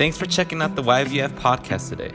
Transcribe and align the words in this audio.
Thanks 0.00 0.16
for 0.16 0.24
checking 0.24 0.62
out 0.62 0.76
the 0.76 0.82
YVF 0.82 1.28
podcast 1.38 1.90
today. 1.90 2.12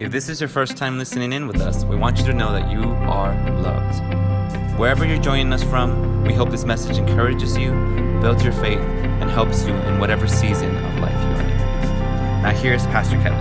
If 0.00 0.10
this 0.10 0.28
is 0.28 0.40
your 0.40 0.48
first 0.48 0.76
time 0.76 0.98
listening 0.98 1.32
in 1.32 1.46
with 1.46 1.60
us, 1.60 1.84
we 1.84 1.94
want 1.94 2.18
you 2.18 2.26
to 2.26 2.32
know 2.32 2.50
that 2.50 2.68
you 2.68 2.82
are 2.82 3.32
loved. 3.60 4.76
Wherever 4.76 5.06
you're 5.06 5.22
joining 5.22 5.52
us 5.52 5.62
from, 5.62 6.24
we 6.24 6.34
hope 6.34 6.50
this 6.50 6.64
message 6.64 6.98
encourages 6.98 7.56
you, 7.56 7.70
builds 8.20 8.42
your 8.42 8.54
faith, 8.54 8.80
and 8.80 9.30
helps 9.30 9.64
you 9.64 9.72
in 9.72 10.00
whatever 10.00 10.26
season 10.26 10.74
of 10.74 10.98
life 10.98 11.12
you're 11.22 11.42
in. 11.42 12.42
Now, 12.42 12.50
here's 12.50 12.84
Pastor 12.86 13.14
Kevin. 13.22 13.38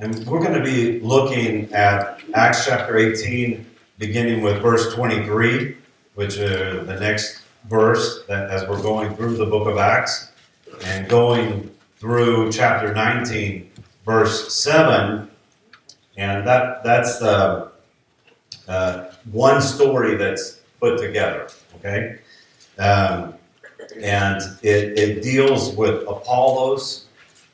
And 0.00 0.26
we're 0.26 0.40
going 0.40 0.54
to 0.54 0.64
be 0.64 0.98
looking 0.98 1.72
at 1.72 2.20
Acts 2.34 2.66
chapter 2.66 2.98
18, 2.98 3.64
beginning 3.98 4.42
with 4.42 4.60
verse 4.60 4.92
23, 4.96 5.76
which 6.18 6.36
is 6.36 6.84
the 6.84 6.98
next 6.98 7.42
verse 7.68 8.24
that 8.26 8.50
as 8.50 8.68
we're 8.68 8.82
going 8.82 9.14
through 9.14 9.36
the 9.36 9.46
book 9.46 9.68
of 9.68 9.78
Acts, 9.78 10.32
and 10.84 11.08
going 11.08 11.70
through 11.98 12.50
chapter 12.50 12.92
19, 12.92 13.70
verse 14.04 14.52
7. 14.52 15.30
And 16.16 16.44
that 16.44 16.82
that's 16.82 17.20
the 17.20 17.70
uh, 18.66 19.04
one 19.30 19.62
story 19.62 20.16
that's 20.16 20.58
put 20.80 20.98
together. 20.98 21.50
Okay, 21.76 22.18
um, 22.80 23.34
and 24.02 24.42
it, 24.64 24.98
it 24.98 25.22
deals 25.22 25.76
with 25.76 26.02
Apollos 26.08 27.06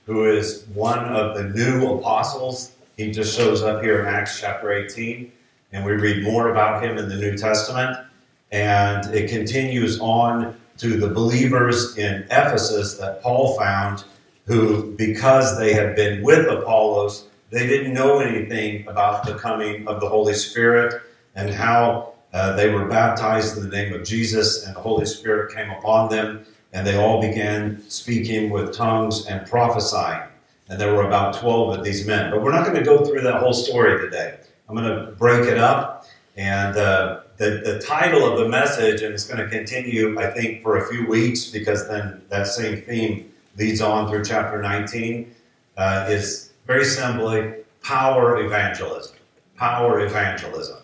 who 0.07 0.25
is 0.25 0.65
one 0.73 1.01
of 1.01 1.37
the 1.37 1.45
new 1.51 1.99
apostles. 1.99 2.73
He 2.97 3.11
just 3.11 3.37
shows 3.37 3.63
up 3.63 3.83
here 3.83 4.01
in 4.01 4.07
Acts 4.07 4.41
chapter 4.41 4.73
18, 4.73 5.31
and 5.73 5.85
we 5.85 5.93
read 5.93 6.25
more 6.25 6.49
about 6.49 6.83
him 6.83 6.97
in 6.97 7.11
the 7.11 7.17
New 7.17 7.37
Testament. 7.37 7.99
And 8.55 9.13
it 9.13 9.29
continues 9.29 9.99
on 9.99 10.57
to 10.77 10.97
the 10.97 11.09
believers 11.09 11.99
in 11.99 12.23
Ephesus 12.31 12.95
that 12.99 13.21
Paul 13.21 13.59
found, 13.59 14.05
who, 14.47 14.93
because 14.93 15.59
they 15.59 15.73
had 15.73 15.97
been 15.97 16.23
with 16.23 16.47
Apollos, 16.47 17.27
they 17.51 17.67
didn't 17.67 17.93
know 17.93 18.21
anything 18.21 18.87
about 18.87 19.27
the 19.27 19.35
coming 19.35 19.89
of 19.89 20.01
the 20.01 20.09
Holy 20.09 20.35
Spirit 20.35 21.03
and 21.35 21.51
how 21.51 22.15
uh, 22.33 22.55
they 22.55 22.73
were 22.73 22.85
baptized 22.85 23.57
in 23.57 23.69
the 23.69 23.77
name 23.77 23.93
of 23.93 24.05
Jesus, 24.05 24.65
and 24.65 24.77
the 24.77 24.81
Holy 24.81 25.05
Spirit 25.05 25.53
came 25.53 25.71
upon 25.71 26.09
them 26.09 26.47
and 26.73 26.87
they 26.87 26.97
all 26.97 27.21
began 27.21 27.83
speaking 27.89 28.51
with 28.51 28.73
tongues 28.73 29.27
and 29.27 29.45
prophesying. 29.49 30.29
And 30.69 30.81
there 30.81 30.95
were 30.95 31.07
about 31.07 31.35
12 31.35 31.79
of 31.79 31.85
these 31.85 32.07
men. 32.07 32.31
But 32.31 32.41
we're 32.41 32.53
not 32.53 32.65
going 32.65 32.77
to 32.77 32.85
go 32.85 33.05
through 33.05 33.23
that 33.23 33.41
whole 33.41 33.53
story 33.53 34.01
today. 34.01 34.39
I'm 34.69 34.77
going 34.77 34.89
to 34.89 35.13
break 35.13 35.49
it 35.49 35.59
up. 35.59 36.07
And 36.37 36.77
uh, 36.77 37.21
the, 37.37 37.63
the 37.65 37.81
title 37.81 38.25
of 38.31 38.39
the 38.39 38.49
message, 38.49 39.03
and 39.03 39.13
it's 39.13 39.27
going 39.27 39.43
to 39.43 39.49
continue, 39.49 40.19
I 40.19 40.31
think, 40.31 40.63
for 40.63 40.77
a 40.79 40.89
few 40.89 41.07
weeks 41.07 41.47
because 41.47 41.89
then 41.89 42.23
that 42.29 42.47
same 42.47 42.83
theme 42.83 43.33
leads 43.57 43.81
on 43.81 44.09
through 44.09 44.25
chapter 44.25 44.61
19, 44.61 45.35
uh, 45.77 46.07
is 46.09 46.53
very 46.67 46.85
simply 46.85 47.55
power 47.83 48.41
evangelism. 48.45 49.17
Power 49.57 50.01
evangelism. 50.01 50.79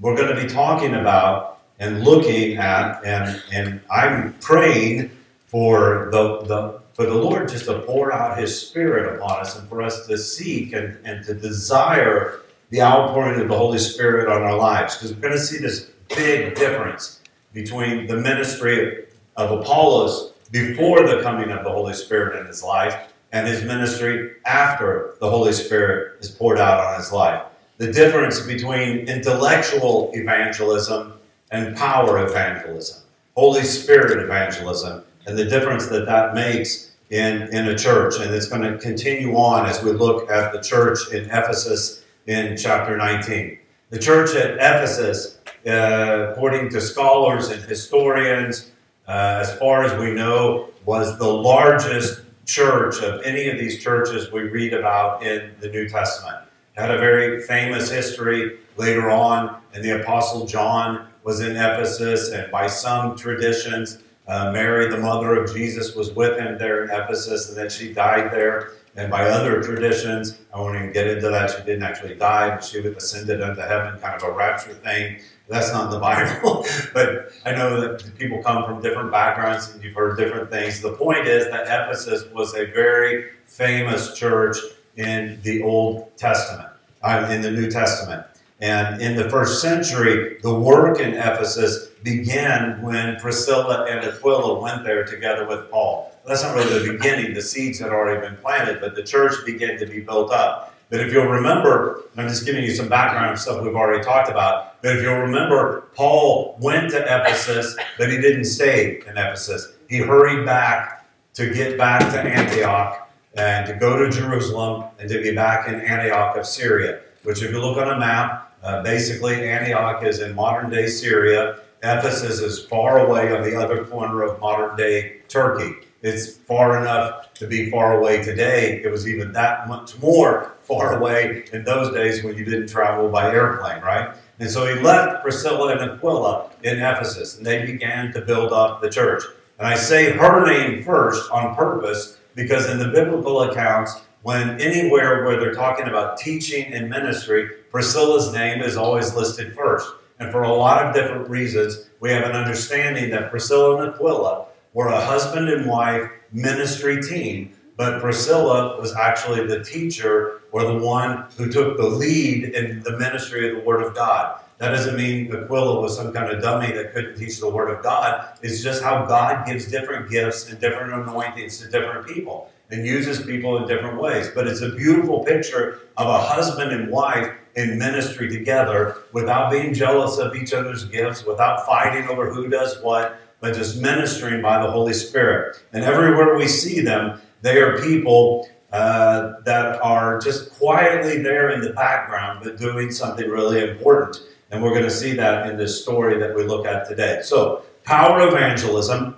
We're 0.00 0.16
going 0.16 0.34
to 0.34 0.40
be 0.40 0.48
talking 0.48 0.94
about 0.94 1.60
and 1.78 2.04
looking 2.04 2.56
at, 2.56 3.04
and, 3.04 3.42
and 3.52 3.80
I'm 3.90 4.34
praying 4.34 5.10
for 5.46 6.08
the, 6.12 6.42
the 6.42 6.80
for 6.96 7.04
the 7.04 7.14
Lord 7.14 7.46
just 7.50 7.66
to 7.66 7.80
pour 7.80 8.10
out 8.10 8.38
His 8.38 8.58
Spirit 8.58 9.16
upon 9.16 9.40
us 9.40 9.58
and 9.58 9.68
for 9.68 9.82
us 9.82 10.06
to 10.06 10.16
seek 10.16 10.72
and, 10.72 10.98
and 11.04 11.22
to 11.26 11.34
desire 11.34 12.40
the 12.70 12.80
outpouring 12.80 13.38
of 13.38 13.48
the 13.48 13.56
Holy 13.56 13.78
Spirit 13.78 14.28
on 14.28 14.42
our 14.42 14.56
lives. 14.56 14.96
Because 14.96 15.12
we're 15.12 15.20
going 15.20 15.34
to 15.34 15.38
see 15.38 15.58
this 15.58 15.90
big 16.08 16.54
difference 16.54 17.20
between 17.52 18.06
the 18.06 18.16
ministry 18.16 19.06
of 19.36 19.50
Apollos 19.60 20.32
before 20.50 21.06
the 21.06 21.22
coming 21.22 21.50
of 21.50 21.64
the 21.64 21.70
Holy 21.70 21.94
Spirit 21.94 22.40
in 22.40 22.46
his 22.46 22.62
life 22.62 23.12
and 23.32 23.46
his 23.46 23.64
ministry 23.64 24.32
after 24.46 25.16
the 25.20 25.28
Holy 25.28 25.52
Spirit 25.52 26.20
is 26.20 26.30
poured 26.30 26.58
out 26.58 26.80
on 26.80 26.98
his 26.98 27.12
life. 27.12 27.42
The 27.78 27.92
difference 27.92 28.40
between 28.40 29.08
intellectual 29.08 30.10
evangelism 30.14 31.14
and 31.50 31.76
power 31.76 32.24
evangelism, 32.26 33.02
Holy 33.34 33.62
Spirit 33.62 34.18
evangelism 34.22 35.04
and 35.26 35.36
the 35.36 35.44
difference 35.44 35.86
that 35.88 36.06
that 36.06 36.34
makes 36.34 36.92
in, 37.10 37.42
in 37.54 37.68
a 37.68 37.76
church. 37.76 38.14
And 38.20 38.34
it's 38.34 38.48
going 38.48 38.62
to 38.62 38.78
continue 38.78 39.36
on 39.36 39.66
as 39.66 39.82
we 39.82 39.92
look 39.92 40.30
at 40.30 40.52
the 40.52 40.60
church 40.60 41.12
in 41.12 41.24
Ephesus 41.26 42.04
in 42.26 42.56
chapter 42.56 42.96
19. 42.96 43.58
The 43.90 43.98
church 43.98 44.34
at 44.34 44.54
Ephesus, 44.54 45.35
uh, 45.66 46.30
according 46.30 46.70
to 46.70 46.80
scholars 46.80 47.48
and 47.48 47.62
historians, 47.64 48.70
uh, 49.08 49.38
as 49.42 49.56
far 49.58 49.84
as 49.84 49.98
we 49.98 50.12
know, 50.12 50.70
was 50.84 51.18
the 51.18 51.28
largest 51.28 52.22
church 52.44 53.02
of 53.02 53.22
any 53.22 53.48
of 53.48 53.58
these 53.58 53.82
churches 53.82 54.30
we 54.30 54.42
read 54.42 54.72
about 54.72 55.22
in 55.22 55.52
the 55.60 55.68
New 55.68 55.88
Testament. 55.88 56.36
It 56.76 56.80
had 56.80 56.90
a 56.90 56.98
very 56.98 57.42
famous 57.42 57.90
history 57.90 58.58
later 58.76 59.10
on, 59.10 59.60
and 59.74 59.82
the 59.82 60.00
Apostle 60.02 60.46
John 60.46 61.08
was 61.24 61.40
in 61.40 61.56
Ephesus, 61.56 62.30
and 62.30 62.50
by 62.52 62.68
some 62.68 63.16
traditions, 63.16 63.98
uh, 64.28 64.52
Mary, 64.52 64.88
the 64.88 64.98
mother 64.98 65.34
of 65.34 65.52
Jesus, 65.52 65.94
was 65.94 66.12
with 66.12 66.38
him 66.38 66.58
there 66.58 66.84
in 66.84 66.90
Ephesus, 66.90 67.48
and 67.48 67.56
then 67.56 67.68
she 67.68 67.92
died 67.92 68.30
there. 68.30 68.72
And 68.96 69.10
by 69.10 69.28
other 69.28 69.62
traditions, 69.62 70.38
I 70.54 70.58
won't 70.58 70.76
even 70.76 70.92
get 70.92 71.06
into 71.06 71.28
that. 71.28 71.50
She 71.50 71.58
didn't 71.58 71.82
actually 71.82 72.14
die, 72.14 72.50
but 72.54 72.64
she 72.64 72.78
ascended 72.78 73.42
unto 73.42 73.60
heaven, 73.60 73.98
kind 74.00 74.20
of 74.20 74.28
a 74.28 74.32
rapture 74.32 74.72
thing. 74.72 75.20
That's 75.48 75.70
not 75.72 75.86
in 75.86 75.90
the 75.90 75.98
Bible. 76.00 76.64
but 76.94 77.30
I 77.44 77.52
know 77.52 77.80
that 77.80 78.16
people 78.18 78.42
come 78.42 78.64
from 78.64 78.80
different 78.80 79.12
backgrounds 79.12 79.70
and 79.70 79.82
you've 79.84 79.94
heard 79.94 80.16
different 80.16 80.50
things. 80.50 80.80
The 80.80 80.92
point 80.92 81.26
is 81.26 81.50
that 81.50 81.64
Ephesus 81.64 82.24
was 82.32 82.54
a 82.54 82.64
very 82.66 83.30
famous 83.44 84.14
church 84.14 84.56
in 84.96 85.38
the 85.42 85.62
Old 85.62 86.16
Testament, 86.16 86.70
uh, 87.02 87.28
in 87.30 87.42
the 87.42 87.50
New 87.50 87.70
Testament. 87.70 88.26
And 88.60 89.02
in 89.02 89.14
the 89.14 89.28
first 89.28 89.60
century, 89.60 90.38
the 90.42 90.54
work 90.54 90.98
in 91.00 91.12
Ephesus 91.12 91.85
began 92.02 92.82
when 92.82 93.16
Priscilla 93.16 93.84
and 93.84 94.04
Aquila 94.04 94.60
went 94.60 94.84
there 94.84 95.04
together 95.04 95.46
with 95.46 95.70
Paul. 95.70 96.12
That's 96.26 96.42
not 96.42 96.56
really 96.56 96.86
the 96.86 96.92
beginning, 96.92 97.34
the 97.34 97.42
seeds 97.42 97.78
had 97.78 97.90
already 97.90 98.20
been 98.20 98.36
planted, 98.38 98.80
but 98.80 98.94
the 98.94 99.02
church 99.02 99.34
began 99.44 99.78
to 99.78 99.86
be 99.86 100.00
built 100.00 100.32
up. 100.32 100.74
But 100.90 101.00
if 101.00 101.12
you'll 101.12 101.26
remember, 101.26 102.02
I'm 102.16 102.28
just 102.28 102.46
giving 102.46 102.62
you 102.62 102.70
some 102.70 102.88
background 102.88 103.38
stuff 103.38 103.62
we've 103.62 103.74
already 103.74 104.04
talked 104.04 104.30
about, 104.30 104.80
but 104.82 104.96
if 104.96 105.02
you'll 105.02 105.18
remember, 105.18 105.88
Paul 105.94 106.56
went 106.60 106.90
to 106.92 107.02
Ephesus, 107.02 107.76
but 107.98 108.10
he 108.10 108.20
didn't 108.20 108.44
stay 108.44 109.00
in 109.06 109.12
Ephesus. 109.12 109.72
He 109.88 109.98
hurried 109.98 110.46
back 110.46 111.06
to 111.34 111.50
get 111.50 111.76
back 111.76 112.00
to 112.12 112.20
Antioch 112.20 113.08
and 113.36 113.66
to 113.66 113.74
go 113.74 113.96
to 113.98 114.10
Jerusalem 114.10 114.84
and 114.98 115.08
to 115.08 115.20
be 115.20 115.34
back 115.34 115.68
in 115.68 115.80
Antioch 115.80 116.36
of 116.36 116.46
Syria, 116.46 117.00
which, 117.24 117.42
if 117.42 117.50
you 117.50 117.60
look 117.60 117.76
on 117.78 117.88
a 117.88 117.98
map, 117.98 118.56
uh, 118.62 118.82
basically, 118.82 119.48
Antioch 119.48 120.02
is 120.02 120.20
in 120.20 120.34
modern 120.34 120.70
day 120.70 120.86
Syria. 120.86 121.60
Ephesus 121.82 122.40
is 122.40 122.64
far 122.64 123.06
away 123.06 123.34
on 123.34 123.42
the 123.42 123.56
other 123.56 123.84
corner 123.84 124.22
of 124.22 124.40
modern 124.40 124.76
day 124.76 125.20
Turkey. 125.28 125.86
It's 126.02 126.36
far 126.36 126.80
enough 126.80 127.34
to 127.34 127.46
be 127.46 127.70
far 127.70 127.98
away 127.98 128.22
today. 128.22 128.80
It 128.82 128.90
was 128.90 129.08
even 129.08 129.32
that 129.32 129.68
much 129.68 129.98
more 130.00 130.54
far 130.62 130.98
away 130.98 131.44
in 131.52 131.64
those 131.64 131.92
days 131.92 132.22
when 132.22 132.36
you 132.36 132.44
didn't 132.44 132.68
travel 132.68 133.08
by 133.08 133.32
airplane, 133.32 133.82
right? 133.82 134.14
And 134.38 134.50
so 134.50 134.66
he 134.66 134.80
left 134.80 135.22
Priscilla 135.22 135.72
and 135.76 135.90
Aquila 135.90 136.50
in 136.62 136.78
Ephesus, 136.78 137.38
and 137.38 137.46
they 137.46 137.64
began 137.64 138.12
to 138.12 138.20
build 138.20 138.52
up 138.52 138.82
the 138.82 138.90
church. 138.90 139.22
And 139.58 139.66
I 139.66 139.74
say 139.74 140.12
her 140.12 140.46
name 140.46 140.82
first 140.82 141.30
on 141.30 141.56
purpose 141.56 142.18
because 142.34 142.68
in 142.68 142.78
the 142.78 142.88
biblical 142.88 143.42
accounts, 143.42 144.02
when 144.22 144.60
anywhere 144.60 145.24
where 145.24 145.40
they're 145.40 145.54
talking 145.54 145.86
about 145.86 146.18
teaching 146.18 146.72
and 146.74 146.90
ministry, 146.90 147.48
Priscilla's 147.70 148.32
name 148.32 148.60
is 148.60 148.76
always 148.76 149.14
listed 149.14 149.54
first. 149.54 149.88
And 150.18 150.32
for 150.32 150.42
a 150.42 150.52
lot 150.52 150.84
of 150.84 150.94
different 150.94 151.28
reasons, 151.28 151.90
we 152.00 152.10
have 152.10 152.24
an 152.24 152.32
understanding 152.32 153.10
that 153.10 153.30
Priscilla 153.30 153.82
and 153.82 153.94
Aquila 153.94 154.46
were 154.72 154.88
a 154.88 155.00
husband 155.00 155.48
and 155.48 155.66
wife 155.66 156.10
ministry 156.32 157.02
team, 157.02 157.52
but 157.76 158.00
Priscilla 158.00 158.80
was 158.80 158.94
actually 158.94 159.46
the 159.46 159.62
teacher 159.62 160.42
or 160.52 160.64
the 160.64 160.78
one 160.78 161.26
who 161.36 161.50
took 161.50 161.76
the 161.76 161.86
lead 161.86 162.44
in 162.54 162.82
the 162.82 162.98
ministry 162.98 163.50
of 163.50 163.56
the 163.56 163.62
Word 163.62 163.82
of 163.82 163.94
God. 163.94 164.40
That 164.58 164.70
doesn't 164.70 164.96
mean 164.96 165.34
Aquila 165.34 165.80
was 165.80 165.94
some 165.94 166.14
kind 166.14 166.32
of 166.32 166.42
dummy 166.42 166.72
that 166.72 166.94
couldn't 166.94 167.16
teach 167.16 167.38
the 167.40 167.50
Word 167.50 167.68
of 167.68 167.82
God. 167.82 168.38
It's 168.42 168.62
just 168.62 168.82
how 168.82 169.04
God 169.04 169.46
gives 169.46 169.66
different 169.70 170.10
gifts 170.10 170.50
and 170.50 170.58
different 170.58 170.94
anointings 170.94 171.58
to 171.58 171.70
different 171.70 172.06
people 172.06 172.50
and 172.70 172.84
uses 172.86 173.22
people 173.22 173.58
in 173.58 173.68
different 173.68 174.00
ways. 174.00 174.30
But 174.34 174.48
it's 174.48 174.62
a 174.62 174.70
beautiful 174.70 175.24
picture 175.24 175.80
of 175.98 176.08
a 176.08 176.18
husband 176.18 176.72
and 176.72 176.90
wife 176.90 177.30
in 177.56 177.78
ministry 177.78 178.30
together 178.30 178.98
without 179.12 179.50
being 179.50 179.74
jealous 179.74 180.18
of 180.18 180.36
each 180.36 180.52
other's 180.52 180.84
gifts, 180.84 181.24
without 181.24 181.66
fighting 181.66 182.08
over 182.08 182.32
who 182.32 182.48
does 182.48 182.80
what, 182.82 183.18
but 183.40 183.54
just 183.54 183.80
ministering 183.80 184.40
by 184.40 184.62
the 184.62 184.70
Holy 184.70 184.92
Spirit. 184.92 185.62
And 185.72 185.84
everywhere 185.84 186.36
we 186.36 186.46
see 186.46 186.80
them, 186.80 187.20
they 187.42 187.60
are 187.60 187.78
people 187.80 188.48
uh, 188.72 189.40
that 189.44 189.80
are 189.82 190.20
just 190.20 190.52
quietly 190.52 191.22
there 191.22 191.50
in 191.50 191.60
the 191.60 191.70
background, 191.70 192.40
but 192.42 192.58
doing 192.58 192.90
something 192.90 193.28
really 193.28 193.68
important. 193.68 194.18
And 194.50 194.62
we're 194.62 194.70
going 194.70 194.82
to 194.84 194.90
see 194.90 195.14
that 195.14 195.48
in 195.48 195.56
this 195.56 195.82
story 195.82 196.18
that 196.18 196.34
we 196.34 196.44
look 196.44 196.66
at 196.66 196.88
today. 196.88 197.20
So, 197.22 197.62
Power 197.86 198.26
evangelism. 198.26 199.16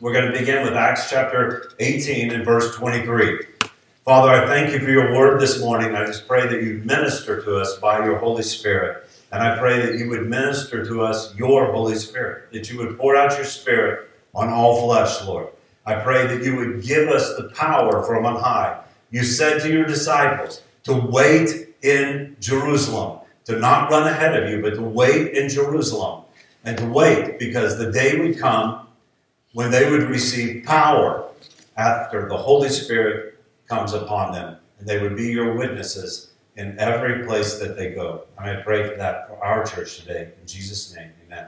We're 0.00 0.12
going 0.12 0.30
to 0.30 0.38
begin 0.38 0.64
with 0.64 0.74
Acts 0.74 1.08
chapter 1.08 1.72
18 1.80 2.30
and 2.30 2.44
verse 2.44 2.76
23. 2.76 3.38
Father, 4.04 4.30
I 4.30 4.48
thank 4.48 4.72
you 4.72 4.80
for 4.80 4.90
your 4.90 5.14
word 5.14 5.40
this 5.40 5.60
morning. 5.60 5.94
I 5.94 6.04
just 6.04 6.26
pray 6.26 6.48
that 6.48 6.60
you 6.60 6.82
minister 6.84 7.40
to 7.40 7.58
us 7.58 7.78
by 7.78 8.04
your 8.04 8.18
Holy 8.18 8.42
Spirit. 8.42 9.08
And 9.30 9.40
I 9.40 9.56
pray 9.56 9.78
that 9.78 9.96
you 9.96 10.08
would 10.08 10.28
minister 10.28 10.84
to 10.84 11.02
us 11.02 11.32
your 11.36 11.70
Holy 11.70 11.94
Spirit, 11.94 12.50
that 12.50 12.68
you 12.68 12.78
would 12.78 12.98
pour 12.98 13.14
out 13.14 13.36
your 13.36 13.44
Spirit 13.44 14.10
on 14.34 14.48
all 14.48 14.84
flesh, 14.84 15.24
Lord. 15.24 15.50
I 15.86 15.94
pray 15.94 16.26
that 16.26 16.42
you 16.42 16.56
would 16.56 16.82
give 16.82 17.10
us 17.10 17.36
the 17.36 17.50
power 17.50 18.02
from 18.02 18.26
on 18.26 18.40
high. 18.40 18.82
You 19.12 19.22
said 19.22 19.60
to 19.60 19.70
your 19.70 19.84
disciples 19.84 20.62
to 20.82 20.94
wait 20.94 21.68
in 21.82 22.36
Jerusalem, 22.40 23.20
to 23.44 23.60
not 23.60 23.88
run 23.88 24.08
ahead 24.08 24.42
of 24.42 24.50
you, 24.50 24.60
but 24.60 24.74
to 24.74 24.82
wait 24.82 25.34
in 25.34 25.48
Jerusalem. 25.48 26.24
And 26.64 26.76
to 26.78 26.86
wait 26.86 27.38
because 27.38 27.78
the 27.78 27.92
day 27.92 28.18
would 28.18 28.36
come 28.36 28.88
when 29.52 29.70
they 29.70 29.88
would 29.88 30.10
receive 30.10 30.64
power 30.64 31.28
after 31.76 32.28
the 32.28 32.36
Holy 32.36 32.68
Spirit 32.68 33.31
comes 33.72 33.94
upon 33.94 34.32
them, 34.32 34.56
and 34.78 34.86
they 34.86 34.98
would 34.98 35.16
be 35.16 35.28
your 35.28 35.56
witnesses 35.56 36.32
in 36.56 36.78
every 36.78 37.24
place 37.24 37.58
that 37.58 37.74
they 37.74 37.90
go. 37.90 38.24
And 38.38 38.50
I 38.50 38.62
pray 38.62 38.86
for 38.86 38.96
that 38.96 39.26
for 39.26 39.42
our 39.42 39.64
church 39.64 40.00
today. 40.00 40.30
In 40.38 40.46
Jesus' 40.46 40.94
name, 40.94 41.10
amen. 41.24 41.46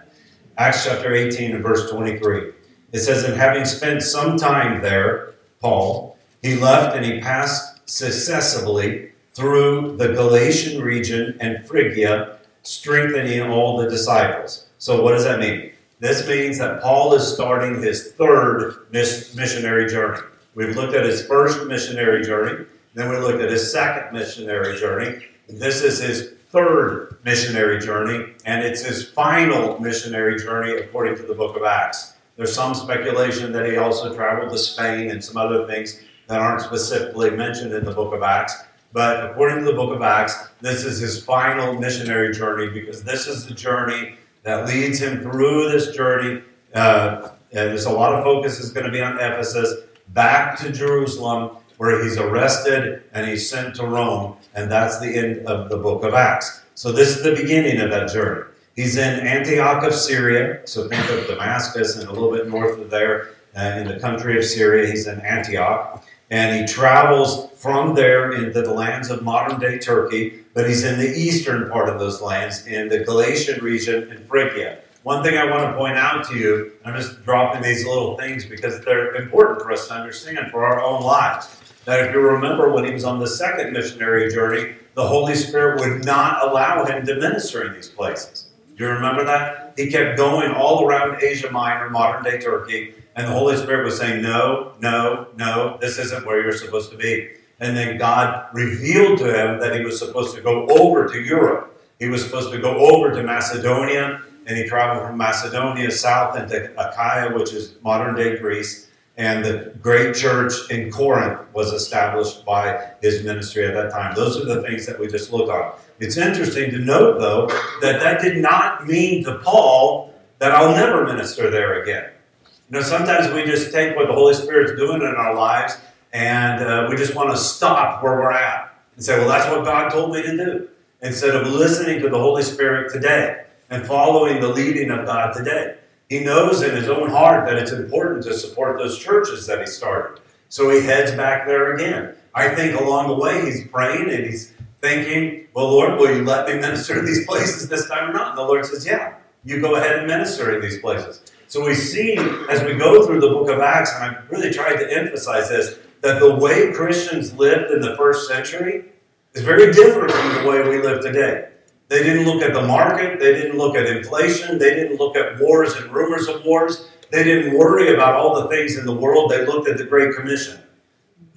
Acts 0.57 0.87
chapter 0.87 1.15
18 1.15 1.55
and 1.55 1.63
verse 1.63 1.91
23. 1.91 2.53
It 2.93 3.01
says, 3.01 3.25
And 3.25 3.35
having 3.35 3.67
spent 3.67 4.03
some 4.03 4.39
time 4.39 4.81
there, 4.81 5.35
Paul, 5.61 6.17
he 6.43 6.55
left 6.55 6.97
and 6.97 7.05
he 7.05 7.21
passed 7.21 7.87
successively 7.87 9.11
through 9.35 9.99
the 9.99 10.15
Galatian 10.15 10.81
region 10.81 11.37
and 11.41 11.67
Phrygia, 11.67 12.39
strengthening 12.63 13.43
all 13.43 13.77
the 13.77 13.91
disciples. 13.91 14.69
So, 14.79 15.03
what 15.03 15.13
does 15.13 15.25
that 15.25 15.41
mean? 15.41 15.73
This 16.01 16.27
means 16.27 16.59
that 16.59 16.81
Paul 16.81 17.15
is 17.15 17.35
starting 17.35 17.83
his 17.83 18.13
third 18.13 18.87
missionary 18.93 19.91
journey. 19.91 20.23
We've 20.55 20.77
looked 20.77 20.95
at 20.95 21.05
his 21.05 21.27
first 21.27 21.67
missionary 21.67 22.25
journey, 22.25 22.67
then 22.95 23.11
we 23.11 23.17
looked 23.17 23.43
at 23.43 23.51
his 23.51 23.73
second 23.73 24.17
missionary 24.17 24.79
journey. 24.79 25.27
This 25.49 25.83
is 25.83 25.99
his 25.99 26.35
third 26.51 27.19
missionary 27.25 27.81
journey, 27.81 28.35
and 28.45 28.65
it's 28.65 28.83
his 28.83 29.09
final 29.09 29.81
missionary 29.81 30.39
journey 30.39 30.75
according 30.75 31.17
to 31.17 31.23
the 31.23 31.35
book 31.35 31.57
of 31.57 31.65
Acts. 31.65 32.15
There's 32.37 32.55
some 32.55 32.75
speculation 32.75 33.53
that 33.53 33.67
he 33.67 33.77
also 33.77 34.15
traveled 34.15 34.51
to 34.51 34.59
Spain 34.59 35.11
and 35.11 35.23
some 35.23 35.37
other 35.37 35.67
things 35.67 36.01
that 36.29 36.39
aren't 36.39 36.63
specifically 36.63 37.31
mentioned 37.31 37.73
in 37.73 37.85
the 37.85 37.93
book 37.93 38.15
of 38.15 38.23
Acts. 38.23 38.63
But 38.93 39.29
according 39.29 39.59
to 39.59 39.65
the 39.65 39.73
book 39.73 39.95
of 39.95 40.03
Acts, 40.03 40.49
this 40.61 40.85
is 40.85 41.01
his 41.01 41.23
final 41.23 41.75
missionary 41.75 42.33
journey 42.33 42.71
because 42.71 43.03
this 43.03 43.27
is 43.27 43.45
the 43.45 43.55
journey 43.55 44.15
that 44.45 44.69
leads 44.69 45.01
him 45.01 45.21
through 45.21 45.71
this 45.71 45.95
journey. 45.95 46.43
Uh, 46.73 47.31
there's 47.51 47.87
a 47.87 47.93
lot 47.93 48.15
of 48.15 48.23
focus 48.23 48.61
is 48.61 48.71
going 48.71 48.87
to 48.87 48.93
be 48.93 49.01
on 49.01 49.15
Ephesus 49.15 49.83
back 50.09 50.59
to 50.59 50.71
Jerusalem, 50.71 51.57
where 51.77 52.03
he's 52.03 52.17
arrested 52.17 53.03
and 53.13 53.27
he's 53.27 53.49
sent 53.49 53.77
to 53.77 53.87
Rome. 53.87 54.37
And 54.55 54.71
that's 54.71 55.01
the 55.01 55.17
end 55.17 55.47
of 55.47 55.69
the 55.69 55.77
book 55.77 56.05
of 56.05 56.15
Acts. 56.15 56.63
So 56.75 56.93
this 56.93 57.17
is 57.17 57.23
the 57.23 57.35
beginning 57.35 57.81
of 57.81 57.91
that 57.91 58.13
journey. 58.13 58.45
He's 58.77 58.97
in 58.97 59.21
Antioch 59.21 59.85
of 59.85 59.95
Syria. 59.95 60.67
So 60.67 60.89
think 60.89 61.09
of 61.11 61.27
Damascus 61.27 61.97
and 61.97 62.09
a 62.09 62.13
little 62.13 62.33
bit 62.33 62.49
north 62.49 62.79
of 62.79 62.91
there 62.91 63.31
uh, 63.57 63.61
in 63.79 63.87
the 63.87 64.01
country 64.01 64.37
of 64.37 64.45
Syria. 64.45 64.91
He's 64.91 65.07
in 65.07 65.21
Antioch. 65.21 66.05
And 66.31 66.61
he 66.61 66.73
travels 66.73 67.51
from 67.53 67.95
there 67.95 68.33
into 68.33 68.63
the 68.63 68.73
lands 68.73 69.11
of 69.11 69.23
modern 69.23 69.61
day 69.61 69.79
Turkey, 69.79 70.41
but 70.55 70.67
he's 70.67 70.83
in 70.83 70.99
the 70.99 71.09
eastern 71.09 71.71
part 71.71 71.89
of 71.89 72.01
those 72.01 72.21
lands, 72.21 72.67
in 72.67 72.89
the 72.89 73.05
Galatian 73.05 73.63
region 73.63 74.11
in 74.11 74.25
Phrygia. 74.25 74.81
One 75.05 75.23
thing 75.23 75.37
I 75.37 75.45
want 75.45 75.71
to 75.71 75.77
point 75.77 75.99
out 75.99 76.27
to 76.31 76.35
you, 76.35 76.73
I'm 76.83 76.97
just 76.97 77.23
dropping 77.27 77.61
these 77.61 77.87
little 77.87 78.17
things 78.17 78.47
because 78.47 78.83
they're 78.87 79.15
important 79.17 79.61
for 79.61 79.71
us 79.71 79.87
to 79.89 79.95
understand 79.95 80.51
for 80.51 80.65
our 80.65 80.83
own 80.83 81.03
lives. 81.03 81.61
That 81.85 82.07
if 82.07 82.15
you 82.15 82.21
remember 82.21 82.73
when 82.73 82.87
he 82.87 82.91
was 82.91 83.05
on 83.05 83.19
the 83.19 83.27
second 83.27 83.75
missionary 83.75 84.33
journey, 84.33 84.77
the 84.95 85.07
Holy 85.07 85.35
Spirit 85.35 85.81
would 85.81 86.07
not 86.07 86.43
allow 86.49 86.87
him 86.87 87.05
to 87.05 87.17
minister 87.17 87.67
in 87.67 87.75
these 87.75 87.91
places. 87.91 88.47
Do 88.79 88.85
you 88.85 88.91
remember 88.93 89.27
that? 89.27 89.75
He 89.77 89.91
kept 89.91 90.17
going 90.17 90.51
all 90.53 90.87
around 90.87 91.23
Asia 91.23 91.51
Minor, 91.51 91.91
modern 91.91 92.25
day 92.25 92.41
Turkey, 92.41 92.95
and 93.15 93.29
the 93.29 93.33
Holy 93.33 93.59
Spirit 93.59 93.85
was 93.85 93.99
saying, 93.99 94.23
No, 94.23 94.73
no, 94.81 95.29
no, 95.37 95.77
this 95.83 95.99
isn't 95.99 96.25
where 96.25 96.43
you're 96.43 96.53
supposed 96.53 96.91
to 96.93 96.97
be. 96.97 97.29
And 97.61 97.77
then 97.77 97.99
God 97.99 98.47
revealed 98.55 99.19
to 99.19 99.27
him 99.27 99.61
that 99.61 99.77
he 99.77 99.85
was 99.85 99.99
supposed 99.99 100.35
to 100.35 100.41
go 100.41 100.67
over 100.67 101.07
to 101.09 101.21
Europe. 101.21 101.79
He 101.99 102.09
was 102.09 102.25
supposed 102.25 102.53
to 102.53 102.59
go 102.59 102.75
over 102.91 103.15
to 103.15 103.23
Macedonia 103.23 104.23
and 104.47 104.57
he 104.57 104.65
traveled 104.65 105.07
from 105.07 105.17
Macedonia 105.17 105.91
south 105.91 106.37
into 106.37 106.71
Achaia, 106.79 107.35
which 107.35 107.53
is 107.53 107.75
modern 107.83 108.15
day 108.15 108.39
Greece. 108.39 108.89
And 109.17 109.45
the 109.45 109.73
great 109.81 110.15
church 110.17 110.53
in 110.71 110.91
Corinth 110.91 111.41
was 111.53 111.73
established 111.73 112.45
by 112.45 112.91
his 113.01 113.23
ministry 113.23 113.65
at 113.65 113.75
that 113.75 113.93
time. 113.93 114.15
Those 114.17 114.37
are 114.37 114.45
the 114.45 114.63
things 114.63 114.87
that 114.87 114.99
we 114.99 115.07
just 115.07 115.33
looked 115.33 115.51
on. 115.51 115.73
It's 116.01 116.17
interesting 116.17 116.73
to 116.73 116.79
note, 116.79 117.21
though, 117.21 117.47
that 117.81 118.01
that 118.01 118.21
did 118.21 118.39
not 118.39 118.87
mean 118.89 119.23
to 119.25 119.39
Paul 119.39 120.13
that 120.41 120.51
I'll 120.51 120.75
never 120.75 121.05
minister 121.07 121.49
there 121.49 121.83
again. 121.83 122.11
You 122.43 122.79
know, 122.79 122.83
sometimes 122.83 123.33
we 123.33 123.45
just 123.45 123.73
take 123.73 123.95
what 123.95 124.09
the 124.09 124.15
Holy 124.15 124.35
Spirit's 124.35 124.73
doing 124.73 125.01
in 125.01 125.15
our 125.15 125.35
lives 125.35 125.77
and 126.13 126.63
uh, 126.63 126.87
we 126.89 126.97
just 126.97 127.15
want 127.15 127.31
to 127.31 127.37
stop 127.37 128.03
where 128.03 128.15
we're 128.15 128.33
at 128.33 128.73
and 128.97 129.05
say, 129.05 129.19
well, 129.19 129.29
that's 129.29 129.51
what 129.51 129.65
God 129.65 129.91
told 129.91 130.13
me 130.13 130.23
to 130.23 130.37
do, 130.37 130.69
instead 131.03 131.35
of 131.35 131.49
listening 131.49 132.01
to 132.03 132.09
the 132.09 132.19
Holy 132.19 132.43
Spirit 132.43 132.93
today 132.93 133.45
and 133.75 133.85
following 133.85 134.41
the 134.41 134.49
leading 134.49 134.91
of 134.91 135.05
God 135.05 135.35
today. 135.35 135.77
He 136.09 136.21
knows 136.21 136.63
in 136.63 136.77
his 136.77 136.89
own 136.89 137.11
heart 137.11 137.45
that 137.47 137.57
it's 137.57 137.73
important 137.73 138.23
to 138.25 138.35
support 138.35 138.79
those 138.79 138.99
churches 138.99 139.47
that 139.49 139.59
he 139.59 139.67
started. 139.67 140.23
So 140.49 140.71
he 140.71 140.87
heads 140.87 141.11
back 141.13 141.45
there 141.47 141.75
again. 141.75 142.15
I 142.35 142.55
think 142.55 142.81
along 142.81 143.09
the 143.09 143.17
way 143.17 143.45
he's 143.45 143.67
praying 143.67 144.11
and 144.11 144.25
he's 144.25 144.53
thinking, 144.81 145.49
Well, 145.55 145.71
Lord, 145.71 145.99
will 145.99 146.15
you 146.15 146.25
let 146.25 146.47
me 146.47 146.55
minister 146.61 146.99
in 147.01 147.05
these 147.05 147.27
places 147.27 147.69
this 147.69 147.89
time 147.89 148.11
or 148.11 148.13
not? 148.13 148.31
And 148.31 148.39
the 148.39 148.43
Lord 148.43 148.65
says, 148.65 148.87
Yeah, 148.87 149.15
you 149.45 149.61
go 149.61 149.75
ahead 149.75 149.99
and 149.99 150.07
minister 150.07 150.55
in 150.55 150.61
these 150.61 150.79
places. 150.79 151.23
So 151.49 151.65
we 151.65 151.75
see 151.75 152.17
as 152.49 152.63
we 152.63 152.75
go 152.75 153.05
through 153.07 153.21
the 153.21 153.29
book 153.29 153.49
of 153.49 153.59
Acts, 153.61 153.93
and 153.95 154.05
I've 154.05 154.31
really 154.31 154.53
tried 154.53 154.77
to 154.77 154.93
emphasize 154.93 155.49
this, 155.49 155.79
that 156.03 156.21
the 156.21 156.35
way 156.35 156.73
Christians 156.73 157.35
lived 157.35 157.73
in 157.73 157.81
the 157.81 157.97
first 157.97 158.29
century 158.29 158.85
is 159.33 159.43
very 159.43 159.73
different 159.73 160.13
from 160.13 160.45
the 160.45 160.49
way 160.49 160.69
we 160.69 160.81
live 160.81 161.01
today. 161.01 161.49
They 161.95 162.03
didn't 162.03 162.25
look 162.25 162.43
at 162.43 162.53
the 162.53 162.63
market. 162.63 163.21
They 163.21 163.35
didn't 163.35 163.57
look 163.57 163.77
at 163.77 163.87
inflation. 163.87 164.59
They 164.59 164.75
didn't 164.75 164.99
look 164.99 165.15
at 165.15 165.39
wars 165.39 165.75
and 165.75 165.93
rumors 165.93 166.27
of 166.27 166.45
wars. 166.45 166.91
They 167.13 167.23
didn't 167.23 167.57
worry 167.57 167.95
about 167.95 168.17
all 168.17 168.43
the 168.43 168.49
things 168.49 168.77
in 168.77 168.85
the 168.85 168.93
world. 168.93 169.31
They 169.31 169.47
looked 169.47 169.69
at 169.69 169.79
the 169.79 169.85
Great 169.85 170.13
Commission. 170.17 170.61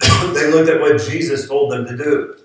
they 0.00 0.50
looked 0.50 0.68
at 0.68 0.80
what 0.80 1.00
Jesus 1.00 1.46
told 1.46 1.70
them 1.70 1.86
to 1.86 1.96
do. 1.96 2.38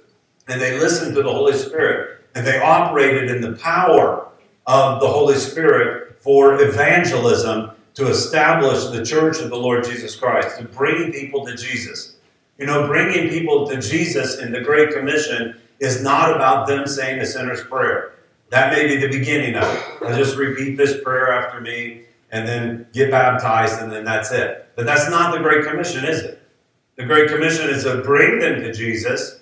And 0.48 0.62
they 0.62 0.78
listened 0.78 1.16
to 1.16 1.24
the 1.24 1.34
Holy 1.34 1.54
Spirit. 1.54 2.22
And 2.36 2.46
they 2.46 2.60
operated 2.60 3.32
in 3.32 3.42
the 3.42 3.54
power 3.54 4.28
of 4.68 5.02
the 5.02 5.08
Holy 5.08 5.40
Spirit 5.40 6.22
for 6.22 6.62
evangelism 6.62 7.72
to 7.96 8.08
establish 8.10 8.86
the 8.96 9.04
church 9.04 9.40
of 9.40 9.50
the 9.50 9.58
Lord 9.58 9.86
Jesus 9.86 10.16
Christ, 10.16 10.60
to 10.60 10.66
bring 10.66 11.12
people 11.12 11.48
to 11.48 11.56
Jesus. 11.56 12.18
You 12.60 12.68
know, 12.68 12.86
bringing 12.86 13.30
people 13.30 13.68
to 13.70 13.82
Jesus 13.82 14.38
in 14.38 14.52
the 14.52 14.62
Great 14.62 14.92
Commission 14.94 15.60
is 15.84 16.02
not 16.02 16.34
about 16.34 16.66
them 16.66 16.88
saying 16.88 17.20
a 17.20 17.26
sinner's 17.26 17.62
prayer. 17.64 18.14
That 18.50 18.72
may 18.72 18.88
be 18.88 18.98
the 18.98 19.10
beginning 19.10 19.56
of 19.56 19.64
it. 19.64 19.84
I'll 20.02 20.18
just 20.18 20.38
repeat 20.38 20.78
this 20.78 21.04
prayer 21.04 21.32
after 21.34 21.60
me 21.60 22.04
and 22.32 22.48
then 22.48 22.88
get 22.94 23.12
baptized 23.12 23.82
and 23.82 23.92
then 23.92 24.06
that's 24.06 24.32
it. 24.32 24.70
But 24.76 24.86
that's 24.86 25.10
not 25.10 25.34
the 25.34 25.40
Great 25.40 25.66
Commission, 25.66 26.06
is 26.06 26.22
it? 26.22 26.42
The 26.96 27.06
Great 27.06 27.30
Commission 27.30 27.70
is 27.70 27.84
to 27.84 28.02
bring 28.02 28.40
them 28.40 28.62
to 28.62 28.72
Jesus, 28.72 29.42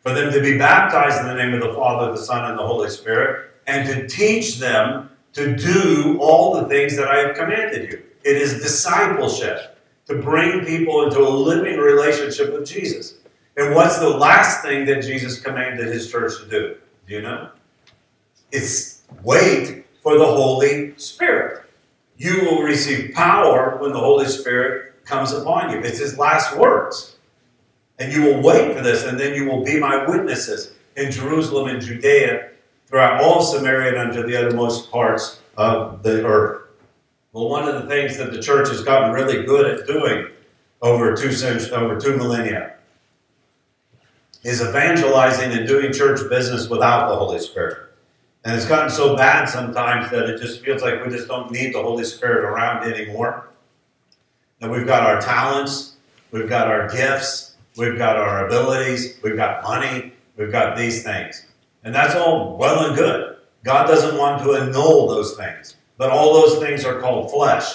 for 0.00 0.12
them 0.12 0.32
to 0.32 0.40
be 0.40 0.58
baptized 0.58 1.20
in 1.20 1.26
the 1.26 1.34
name 1.34 1.54
of 1.54 1.60
the 1.60 1.72
Father, 1.74 2.10
the 2.10 2.18
Son, 2.18 2.50
and 2.50 2.58
the 2.58 2.66
Holy 2.66 2.90
Spirit, 2.90 3.50
and 3.66 3.86
to 3.88 4.08
teach 4.08 4.58
them 4.58 5.10
to 5.34 5.54
do 5.54 6.18
all 6.20 6.60
the 6.60 6.66
things 6.68 6.96
that 6.96 7.08
I 7.08 7.18
have 7.18 7.36
commanded 7.36 7.92
you. 7.92 8.02
It 8.24 8.36
is 8.36 8.60
discipleship 8.60 9.78
to 10.06 10.16
bring 10.16 10.64
people 10.64 11.04
into 11.04 11.20
a 11.20 11.28
living 11.28 11.78
relationship 11.78 12.52
with 12.52 12.66
Jesus. 12.66 13.19
And 13.56 13.74
what's 13.74 13.98
the 13.98 14.08
last 14.08 14.62
thing 14.62 14.84
that 14.86 15.02
Jesus 15.02 15.40
commanded 15.40 15.86
his 15.86 16.10
church 16.10 16.38
to 16.40 16.48
do? 16.48 16.76
Do 17.06 17.14
you 17.14 17.22
know? 17.22 17.50
It's 18.52 19.02
wait 19.22 19.86
for 20.02 20.16
the 20.18 20.26
Holy 20.26 20.94
Spirit. 20.96 21.64
You 22.16 22.42
will 22.42 22.62
receive 22.62 23.14
power 23.14 23.76
when 23.78 23.92
the 23.92 23.98
Holy 23.98 24.26
Spirit 24.26 25.04
comes 25.04 25.32
upon 25.32 25.70
you. 25.70 25.78
It's 25.78 25.98
his 25.98 26.18
last 26.18 26.56
words. 26.56 27.16
And 27.98 28.12
you 28.12 28.22
will 28.22 28.42
wait 28.42 28.74
for 28.74 28.82
this, 28.82 29.04
and 29.04 29.18
then 29.18 29.34
you 29.34 29.46
will 29.46 29.62
be 29.64 29.78
my 29.78 30.06
witnesses 30.08 30.72
in 30.96 31.10
Jerusalem 31.10 31.68
and 31.68 31.82
Judea, 31.82 32.50
throughout 32.86 33.22
all 33.22 33.42
Samaria 33.42 33.90
and 33.90 34.10
unto 34.10 34.26
the 34.26 34.36
uttermost 34.36 34.90
parts 34.90 35.40
of 35.56 36.02
the 36.02 36.24
earth. 36.24 36.62
Well, 37.32 37.48
one 37.48 37.68
of 37.68 37.82
the 37.82 37.88
things 37.88 38.16
that 38.16 38.32
the 38.32 38.42
church 38.42 38.68
has 38.68 38.82
gotten 38.82 39.12
really 39.12 39.44
good 39.44 39.78
at 39.78 39.86
doing 39.86 40.28
over 40.82 41.14
two 41.14 41.30
centuries, 41.30 41.70
over 41.70 42.00
two 42.00 42.16
millennia 42.16 42.74
is 44.42 44.62
evangelizing 44.62 45.52
and 45.52 45.66
doing 45.66 45.92
church 45.92 46.20
business 46.30 46.68
without 46.68 47.08
the 47.08 47.16
Holy 47.16 47.38
Spirit. 47.38 47.90
And 48.44 48.56
it's 48.56 48.66
gotten 48.66 48.90
so 48.90 49.16
bad 49.16 49.48
sometimes 49.48 50.10
that 50.10 50.30
it 50.30 50.40
just 50.40 50.64
feels 50.64 50.82
like 50.82 51.04
we 51.04 51.12
just 51.12 51.28
don't 51.28 51.50
need 51.50 51.74
the 51.74 51.82
Holy 51.82 52.04
Spirit 52.04 52.44
around 52.44 52.90
anymore. 52.90 53.50
And 54.62 54.70
we've 54.70 54.86
got 54.86 55.02
our 55.02 55.20
talents, 55.20 55.96
we've 56.30 56.48
got 56.48 56.68
our 56.68 56.88
gifts, 56.88 57.56
we've 57.76 57.98
got 57.98 58.16
our 58.16 58.46
abilities, 58.46 59.18
we've 59.22 59.36
got 59.36 59.62
money, 59.62 60.14
we've 60.36 60.52
got 60.52 60.76
these 60.76 61.02
things. 61.02 61.46
And 61.84 61.94
that's 61.94 62.14
all 62.14 62.56
well 62.56 62.86
and 62.86 62.96
good. 62.96 63.36
God 63.62 63.86
doesn't 63.86 64.16
want 64.16 64.42
to 64.42 64.54
annul 64.54 65.08
those 65.08 65.36
things. 65.36 65.76
But 65.98 66.10
all 66.10 66.32
those 66.32 66.58
things 66.58 66.86
are 66.86 66.98
called 66.98 67.30
flesh. 67.30 67.74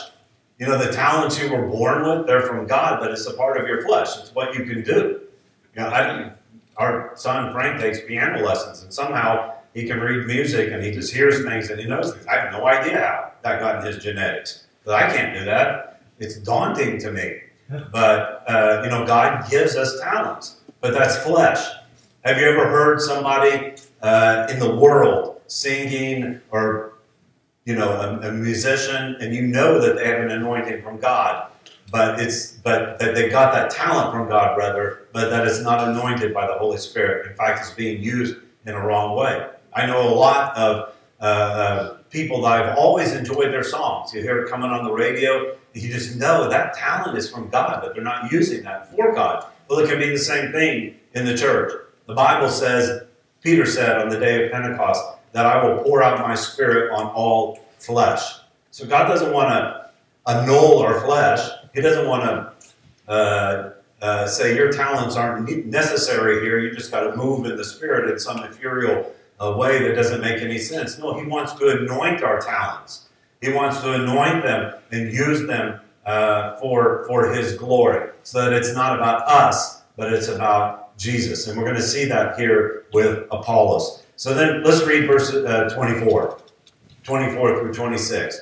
You 0.57 0.65
know, 0.65 0.77
the 0.77 0.91
talents 0.91 1.39
you 1.39 1.51
were 1.51 1.67
born 1.67 2.03
with, 2.07 2.25
they're 2.25 2.41
from 2.41 2.65
God, 2.65 3.00
but 3.00 3.12
it's 3.12 3.27
a 3.27 3.34
part 3.34 3.57
of 3.57 3.67
your 3.67 3.84
flesh. 3.84 4.17
It's 4.17 4.34
what 4.34 4.55
you 4.55 4.63
can 4.65 4.84
do. 4.84 5.22
You 5.75 5.81
know, 5.81 5.89
I, 5.89 6.31
our 6.77 7.12
son 7.15 7.51
Frank 7.51 7.79
takes 7.79 8.01
piano 8.01 8.44
lessons, 8.46 8.84
and 8.84 8.94
somehow 8.94 9.53
he 9.74 9.86
can 9.86 10.00
read 10.00 10.25
music 10.25 10.72
and 10.72 10.84
he 10.84 10.91
just 10.91 11.13
hears 11.13 11.44
things 11.44 11.70
and 11.70 11.79
he 11.79 11.86
knows 11.86 12.13
things. 12.13 12.25
I 12.27 12.39
have 12.39 12.51
no 12.53 12.65
idea 12.65 12.98
how 12.98 13.32
that 13.44 13.60
got 13.60 13.79
in 13.79 13.86
his 13.86 14.01
genetics. 14.01 14.65
But 14.86 14.96
I 14.96 15.13
can't 15.13 15.34
do 15.34 15.44
that. 15.46 16.01
It's 16.20 16.38
daunting 16.38 16.98
to 17.00 17.12
me. 17.12 17.41
But, 17.91 18.44
uh, 18.48 18.82
you 18.84 18.89
know, 18.89 19.05
God 19.05 19.50
gives 19.50 19.75
us 19.75 20.00
talents, 20.00 20.62
but 20.79 20.94
that's 20.94 21.17
flesh. 21.17 21.60
Have 22.24 22.38
you 22.38 22.46
ever 22.46 22.70
heard 22.70 23.01
somebody 23.01 23.74
uh, 24.01 24.48
in 24.50 24.60
the 24.60 24.75
world 24.75 25.41
singing 25.48 26.41
or, 26.51 26.94
you 27.65 27.75
know, 27.75 27.89
a, 27.89 28.29
a 28.29 28.32
musician 28.32 29.17
and 29.20 29.34
you 29.34 29.41
know 29.41 29.79
that 29.82 29.98
they 29.98 30.08
have 30.08 30.22
an 30.22 30.32
anointing 30.32 30.84
from 30.84 31.00
God, 31.00 31.51
but 31.91 32.20
it's 32.20 32.51
but 32.51 33.00
that 33.00 33.15
they 33.15 33.29
got 33.29 33.53
that 33.53 33.72
talent 33.72 34.12
from 34.12 34.29
God 34.29 34.58
rather, 34.58 35.04
but 35.15 35.29
that 35.29 35.48
it's 35.48 35.62
not 35.62 35.88
anointed 35.88 36.34
by 36.34 36.45
the 36.45 36.55
Holy 36.55 36.77
Spirit. 36.77 37.25
In 37.25 37.38
fact, 37.38 37.62
it's 37.62 37.72
being 37.72 38.03
used 38.03 38.36
in 38.65 38.74
a 38.74 38.86
wrong 38.86 39.15
way. 39.15 39.48
I 39.74 39.86
know 39.86 40.10
a 40.10 40.12
lot 40.13 40.53
of 40.57 40.93
uh, 41.22 41.24
uh, 41.24 41.98
people 42.10 42.41
that 42.41 42.51
I've 42.51 42.77
always 42.77 43.13
enjoyed 43.13 43.53
their 43.53 43.63
songs. 43.63 44.13
You 44.13 44.22
hear 44.22 44.43
it 44.43 44.50
coming 44.50 44.72
on 44.72 44.84
the 44.84 44.91
radio, 44.91 45.55
you 45.74 45.89
just 45.89 46.17
know 46.17 46.50
that 46.50 46.74
talent 46.74 47.17
is 47.17 47.29
from 47.29 47.48
God, 47.48 47.79
but 47.81 47.93
they're 47.93 48.03
not 48.03 48.29
using 48.29 48.62
that 48.63 48.91
for 48.91 49.15
God. 49.15 49.45
Well, 49.69 49.79
it 49.79 49.89
can 49.89 50.00
be 50.00 50.10
the 50.10 50.17
same 50.17 50.51
thing 50.51 50.98
in 51.13 51.24
the 51.24 51.38
church. 51.38 51.72
The 52.07 52.13
Bible 52.13 52.50
says, 52.50 53.03
Peter 53.41 53.65
said 53.65 53.98
on 54.01 54.10
the 54.10 54.19
day 54.19 54.45
of 54.45 54.51
Pentecost, 54.51 55.01
that 55.31 55.45
I 55.45 55.65
will 55.65 55.81
pour 55.81 56.03
out 56.03 56.19
my 56.19 56.36
spirit 56.36 56.91
on 56.91 57.05
all 57.07 57.62
flesh. 57.79 58.22
So 58.72 58.86
God 58.86 59.07
doesn't 59.07 59.31
want 59.31 59.48
to 59.48 59.91
annul 60.27 60.79
our 60.79 61.00
flesh. 61.05 61.39
He 61.74 61.79
doesn't 61.79 62.05
want 62.05 62.24
to 62.24 63.12
uh, 63.13 63.75
uh, 64.01 64.27
say 64.27 64.55
your 64.55 64.71
talents 64.71 65.15
aren't 65.15 65.65
necessary 65.65 66.41
here. 66.41 66.59
You 66.59 66.73
just 66.73 66.91
got 66.91 67.01
to 67.09 67.15
move 67.15 67.45
in 67.45 67.55
the 67.55 67.63
spirit 67.63 68.09
in 68.11 68.19
some 68.19 68.43
ethereal 68.43 69.11
uh, 69.39 69.55
way 69.57 69.81
that 69.87 69.95
doesn't 69.95 70.21
make 70.21 70.41
any 70.41 70.57
sense. 70.57 70.97
No, 70.97 71.19
He 71.19 71.25
wants 71.25 71.53
to 71.53 71.69
anoint 71.69 72.23
our 72.23 72.39
talents. 72.39 73.07
He 73.41 73.51
wants 73.51 73.81
to 73.81 73.93
anoint 73.93 74.43
them 74.43 74.75
and 74.91 75.11
use 75.11 75.45
them 75.47 75.79
uh, 76.05 76.57
for 76.57 77.05
for 77.07 77.33
His 77.33 77.53
glory, 77.55 78.09
so 78.23 78.41
that 78.43 78.53
it's 78.53 78.73
not 78.73 78.95
about 78.95 79.27
us, 79.27 79.83
but 79.97 80.11
it's 80.13 80.27
about 80.27 80.97
Jesus. 80.97 81.47
And 81.47 81.57
we're 81.57 81.65
going 81.65 81.75
to 81.75 81.81
see 81.81 82.05
that 82.05 82.37
here 82.39 82.85
with 82.93 83.27
Apollos. 83.31 84.03
So 84.15 84.33
then 84.33 84.63
let's 84.63 84.85
read 84.85 85.07
verse 85.07 85.33
uh, 85.33 85.69
24, 85.75 86.39
24 87.03 87.59
through 87.59 87.73
26. 87.73 88.41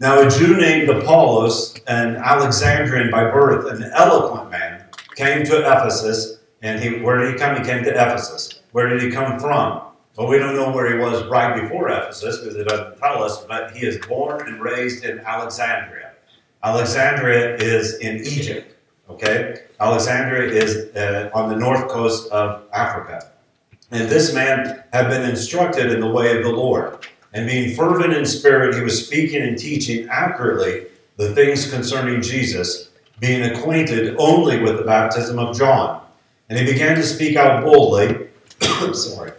Now, 0.00 0.20
a 0.20 0.28
Jew 0.28 0.56
named 0.56 0.88
Apollos, 0.88 1.78
an 1.86 2.16
Alexandrian 2.16 3.10
by 3.10 3.30
birth, 3.30 3.70
an 3.70 3.90
eloquent 3.94 4.50
man, 4.50 4.84
came 5.14 5.44
to 5.44 5.60
Ephesus. 5.60 6.40
And 6.62 6.82
he, 6.82 7.00
where 7.00 7.18
did 7.18 7.32
he 7.32 7.38
come? 7.38 7.56
He 7.56 7.62
came 7.62 7.84
to 7.84 7.90
Ephesus. 7.90 8.60
Where 8.72 8.88
did 8.88 9.02
he 9.02 9.10
come 9.10 9.38
from? 9.38 9.82
Well, 10.16 10.28
we 10.28 10.38
don't 10.38 10.56
know 10.56 10.70
where 10.72 10.92
he 10.92 10.98
was 10.98 11.24
right 11.26 11.60
before 11.60 11.90
Ephesus 11.90 12.38
because 12.38 12.56
it 12.56 12.68
doesn't 12.68 12.98
tell 12.98 13.22
us, 13.22 13.44
but 13.44 13.76
he 13.76 13.86
is 13.86 14.04
born 14.06 14.46
and 14.46 14.60
raised 14.60 15.04
in 15.04 15.20
Alexandria. 15.20 16.12
Alexandria 16.62 17.56
is 17.56 17.98
in 17.98 18.18
Egypt, 18.24 18.74
okay? 19.10 19.62
Alexandria 19.80 20.50
is 20.50 20.94
uh, 20.96 21.30
on 21.34 21.50
the 21.50 21.56
north 21.56 21.88
coast 21.88 22.30
of 22.30 22.62
Africa. 22.72 23.30
And 23.90 24.08
this 24.08 24.32
man 24.32 24.82
had 24.92 25.08
been 25.08 25.28
instructed 25.28 25.92
in 25.92 26.00
the 26.00 26.10
way 26.10 26.36
of 26.36 26.42
the 26.42 26.50
Lord. 26.50 27.06
And 27.34 27.48
being 27.48 27.74
fervent 27.74 28.14
in 28.14 28.24
spirit, 28.24 28.76
he 28.76 28.80
was 28.80 29.04
speaking 29.04 29.42
and 29.42 29.58
teaching 29.58 30.08
accurately 30.08 30.86
the 31.16 31.34
things 31.34 31.70
concerning 31.70 32.22
Jesus, 32.22 32.90
being 33.18 33.42
acquainted 33.42 34.14
only 34.18 34.62
with 34.62 34.78
the 34.78 34.84
baptism 34.84 35.38
of 35.38 35.56
John. 35.56 36.00
And 36.48 36.58
he 36.58 36.64
began 36.64 36.96
to 36.96 37.02
speak 37.02 37.36
out 37.36 37.64
boldly. 37.64 38.28
sorry. 38.94 39.32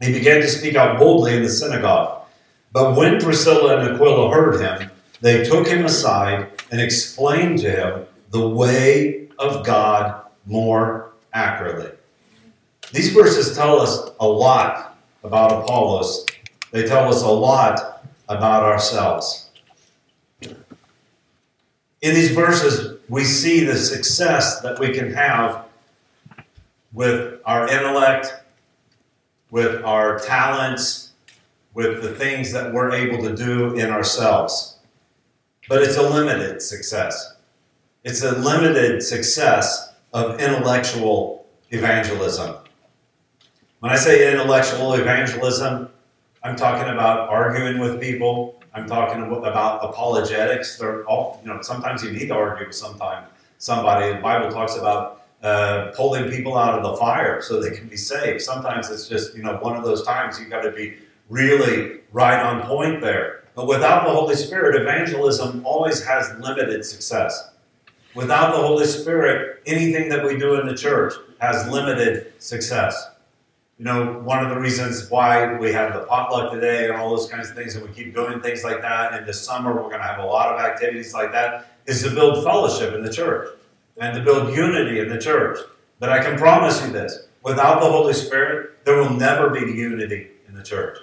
He 0.00 0.12
began 0.12 0.42
to 0.42 0.48
speak 0.48 0.76
out 0.76 0.98
boldly 0.98 1.34
in 1.34 1.42
the 1.42 1.48
synagogue. 1.48 2.22
But 2.70 2.96
when 2.96 3.20
Priscilla 3.20 3.78
and 3.78 3.94
Aquila 3.94 4.30
heard 4.30 4.60
him, 4.60 4.90
they 5.20 5.44
took 5.44 5.66
him 5.66 5.86
aside 5.86 6.50
and 6.70 6.80
explained 6.80 7.60
to 7.60 7.70
him 7.70 8.06
the 8.30 8.46
way 8.46 9.28
of 9.38 9.64
God 9.64 10.22
more 10.46 11.12
accurately. 11.32 11.90
These 12.92 13.12
verses 13.12 13.56
tell 13.56 13.80
us 13.80 14.10
a 14.20 14.26
lot 14.26 14.98
about 15.22 15.62
Apollos. 15.62 16.26
They 16.72 16.84
tell 16.84 17.08
us 17.08 17.22
a 17.22 17.28
lot 17.28 18.04
about 18.28 18.64
ourselves. 18.64 19.50
In 20.40 22.14
these 22.14 22.32
verses, 22.32 22.98
we 23.08 23.24
see 23.24 23.64
the 23.64 23.76
success 23.76 24.60
that 24.62 24.80
we 24.80 24.92
can 24.92 25.12
have 25.12 25.66
with 26.92 27.40
our 27.44 27.68
intellect, 27.68 28.34
with 29.50 29.84
our 29.84 30.18
talents, 30.18 31.12
with 31.74 32.02
the 32.02 32.14
things 32.14 32.52
that 32.52 32.72
we're 32.72 32.92
able 32.92 33.22
to 33.22 33.36
do 33.36 33.74
in 33.76 33.90
ourselves. 33.90 34.78
But 35.68 35.82
it's 35.82 35.96
a 35.96 36.02
limited 36.02 36.60
success. 36.60 37.34
It's 38.02 38.22
a 38.22 38.32
limited 38.32 39.02
success 39.02 39.92
of 40.12 40.40
intellectual 40.40 41.46
evangelism. 41.70 42.56
When 43.80 43.92
I 43.92 43.96
say 43.96 44.32
intellectual 44.32 44.94
evangelism, 44.94 45.91
I'm 46.44 46.56
talking 46.56 46.92
about 46.92 47.28
arguing 47.28 47.78
with 47.78 48.00
people. 48.00 48.60
I'm 48.74 48.86
talking 48.86 49.22
about 49.22 49.84
apologetics. 49.84 50.76
They're 50.76 51.04
all, 51.04 51.40
you 51.44 51.48
know, 51.48 51.62
sometimes 51.62 52.02
you 52.02 52.10
need 52.10 52.28
to 52.28 52.34
argue 52.34 52.66
with 52.66 52.74
sometime, 52.74 53.26
somebody. 53.58 54.12
The 54.12 54.20
Bible 54.20 54.50
talks 54.50 54.76
about 54.76 55.22
uh, 55.42 55.92
pulling 55.94 56.30
people 56.30 56.56
out 56.58 56.76
of 56.76 56.82
the 56.82 56.96
fire 56.96 57.40
so 57.42 57.60
they 57.60 57.70
can 57.70 57.86
be 57.86 57.96
saved. 57.96 58.42
Sometimes 58.42 58.90
it's 58.90 59.08
just, 59.08 59.36
you 59.36 59.42
know, 59.44 59.56
one 59.58 59.76
of 59.76 59.84
those 59.84 60.04
times 60.04 60.40
you've 60.40 60.50
got 60.50 60.62
to 60.62 60.72
be 60.72 60.96
really 61.28 62.00
right 62.10 62.40
on 62.40 62.66
point 62.66 63.00
there. 63.00 63.44
But 63.54 63.68
without 63.68 64.04
the 64.04 64.10
Holy 64.10 64.34
Spirit, 64.34 64.80
evangelism 64.80 65.64
always 65.64 66.04
has 66.04 66.32
limited 66.40 66.84
success. 66.84 67.50
Without 68.16 68.52
the 68.52 68.66
Holy 68.66 68.86
Spirit, 68.86 69.62
anything 69.66 70.08
that 70.08 70.24
we 70.24 70.38
do 70.38 70.60
in 70.60 70.66
the 70.66 70.74
church 70.74 71.14
has 71.38 71.68
limited 71.68 72.32
success 72.42 73.11
you 73.82 73.88
know, 73.88 74.20
one 74.20 74.44
of 74.44 74.48
the 74.48 74.60
reasons 74.60 75.10
why 75.10 75.58
we 75.58 75.72
have 75.72 75.92
the 75.92 76.04
potluck 76.04 76.52
today 76.52 76.84
and 76.84 76.94
all 76.94 77.10
those 77.10 77.28
kinds 77.28 77.50
of 77.50 77.56
things, 77.56 77.74
and 77.74 77.84
we 77.84 77.92
keep 77.92 78.14
doing 78.14 78.40
things 78.40 78.62
like 78.62 78.80
that. 78.80 79.12
And 79.12 79.26
this 79.26 79.44
summer, 79.44 79.74
we're 79.74 79.88
going 79.88 79.98
to 79.98 80.06
have 80.06 80.20
a 80.20 80.24
lot 80.24 80.54
of 80.54 80.60
activities 80.60 81.12
like 81.12 81.32
that, 81.32 81.78
is 81.86 82.00
to 82.04 82.10
build 82.10 82.44
fellowship 82.44 82.94
in 82.94 83.02
the 83.02 83.12
church 83.12 83.48
and 83.96 84.14
to 84.14 84.22
build 84.22 84.54
unity 84.54 85.00
in 85.00 85.08
the 85.08 85.18
church. 85.18 85.58
But 85.98 86.10
I 86.10 86.22
can 86.22 86.38
promise 86.38 86.80
you 86.80 86.92
this 86.92 87.26
without 87.42 87.80
the 87.80 87.90
Holy 87.90 88.12
Spirit, 88.12 88.84
there 88.84 88.98
will 88.98 89.10
never 89.10 89.50
be 89.50 89.72
unity 89.72 90.28
in 90.46 90.54
the 90.54 90.62
church. 90.62 90.98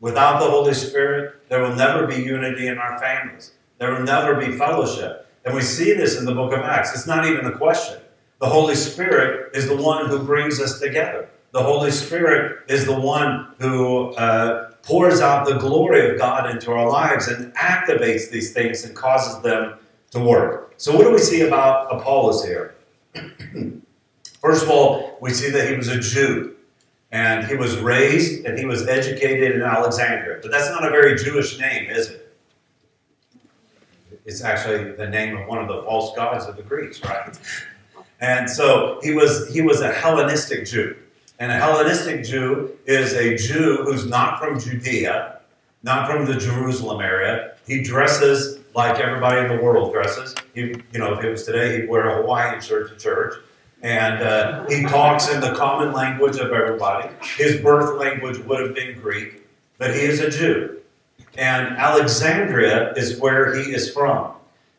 Without 0.00 0.40
the 0.40 0.50
Holy 0.50 0.74
Spirit, 0.74 1.48
there 1.48 1.62
will 1.62 1.76
never 1.76 2.08
be 2.08 2.16
unity 2.16 2.66
in 2.66 2.76
our 2.76 2.98
families. 2.98 3.52
There 3.78 3.92
will 3.92 4.02
never 4.02 4.34
be 4.34 4.50
fellowship. 4.58 5.28
And 5.44 5.54
we 5.54 5.62
see 5.62 5.92
this 5.92 6.18
in 6.18 6.24
the 6.24 6.34
book 6.34 6.52
of 6.52 6.58
Acts. 6.58 6.92
It's 6.92 7.06
not 7.06 7.24
even 7.24 7.46
a 7.46 7.56
question. 7.56 8.00
The 8.40 8.48
Holy 8.48 8.74
Spirit 8.74 9.54
is 9.54 9.68
the 9.68 9.76
one 9.76 10.06
who 10.06 10.18
brings 10.24 10.60
us 10.60 10.80
together. 10.80 11.28
The 11.56 11.62
Holy 11.62 11.90
Spirit 11.90 12.64
is 12.68 12.84
the 12.84 13.00
one 13.00 13.54
who 13.58 14.12
uh, 14.16 14.72
pours 14.82 15.22
out 15.22 15.46
the 15.46 15.54
glory 15.54 16.10
of 16.10 16.18
God 16.18 16.50
into 16.50 16.70
our 16.70 16.86
lives 16.86 17.28
and 17.28 17.50
activates 17.54 18.28
these 18.28 18.52
things 18.52 18.84
and 18.84 18.94
causes 18.94 19.40
them 19.40 19.78
to 20.10 20.20
work. 20.20 20.74
So, 20.76 20.94
what 20.94 21.04
do 21.04 21.12
we 21.12 21.18
see 21.18 21.40
about 21.40 21.90
Apollos 21.90 22.44
here? 22.44 22.74
First 24.42 24.64
of 24.64 24.68
all, 24.68 25.16
we 25.22 25.30
see 25.30 25.48
that 25.48 25.66
he 25.66 25.74
was 25.74 25.88
a 25.88 25.98
Jew 25.98 26.56
and 27.10 27.46
he 27.46 27.54
was 27.54 27.78
raised 27.78 28.44
and 28.44 28.58
he 28.58 28.66
was 28.66 28.86
educated 28.86 29.52
in 29.52 29.62
Alexandria. 29.62 30.40
But 30.42 30.50
that's 30.50 30.68
not 30.68 30.84
a 30.86 30.90
very 30.90 31.16
Jewish 31.16 31.58
name, 31.58 31.88
is 31.88 32.10
it? 32.10 32.36
It's 34.26 34.44
actually 34.44 34.92
the 34.92 35.08
name 35.08 35.38
of 35.38 35.48
one 35.48 35.56
of 35.56 35.68
the 35.68 35.82
false 35.84 36.14
gods 36.14 36.44
of 36.44 36.56
the 36.56 36.62
Greeks, 36.62 37.02
right? 37.02 37.34
And 38.20 38.50
so 38.50 39.00
he 39.02 39.14
was 39.14 39.48
he 39.48 39.62
was 39.62 39.80
a 39.80 39.90
Hellenistic 39.90 40.66
Jew. 40.66 40.96
And 41.38 41.52
a 41.52 41.56
Hellenistic 41.56 42.24
Jew 42.24 42.76
is 42.86 43.12
a 43.12 43.36
Jew 43.36 43.82
who's 43.84 44.06
not 44.06 44.38
from 44.38 44.58
Judea, 44.58 45.40
not 45.82 46.10
from 46.10 46.24
the 46.24 46.34
Jerusalem 46.34 47.02
area. 47.02 47.54
He 47.66 47.82
dresses 47.82 48.58
like 48.74 48.98
everybody 48.98 49.40
in 49.40 49.54
the 49.54 49.62
world 49.62 49.92
dresses. 49.92 50.34
He, 50.54 50.60
you 50.92 50.98
know, 50.98 51.12
if 51.14 51.24
it 51.24 51.30
was 51.30 51.44
today, 51.44 51.80
he'd 51.80 51.88
wear 51.88 52.08
a 52.08 52.22
Hawaiian 52.22 52.60
shirt 52.60 52.88
to 52.90 52.96
church. 52.96 53.34
And 53.82 54.22
uh, 54.22 54.66
he 54.66 54.84
talks 54.84 55.30
in 55.30 55.40
the 55.40 55.54
common 55.54 55.92
language 55.92 56.36
of 56.36 56.52
everybody. 56.52 57.10
His 57.36 57.60
birth 57.60 58.00
language 58.00 58.38
would 58.38 58.60
have 58.60 58.74
been 58.74 58.98
Greek. 58.98 59.46
but 59.78 59.94
he 59.94 60.00
is 60.00 60.20
a 60.20 60.30
Jew. 60.30 60.78
And 61.36 61.76
Alexandria 61.76 62.94
is 62.94 63.20
where 63.20 63.54
he 63.54 63.74
is 63.74 63.92
from. 63.92 64.32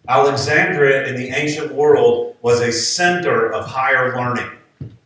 Alexandria 0.08 1.06
in 1.08 1.16
the 1.16 1.30
ancient 1.30 1.74
world 1.74 2.36
was 2.42 2.62
a 2.62 2.72
center 2.72 3.52
of 3.52 3.66
higher 3.66 4.16
learning. 4.16 4.57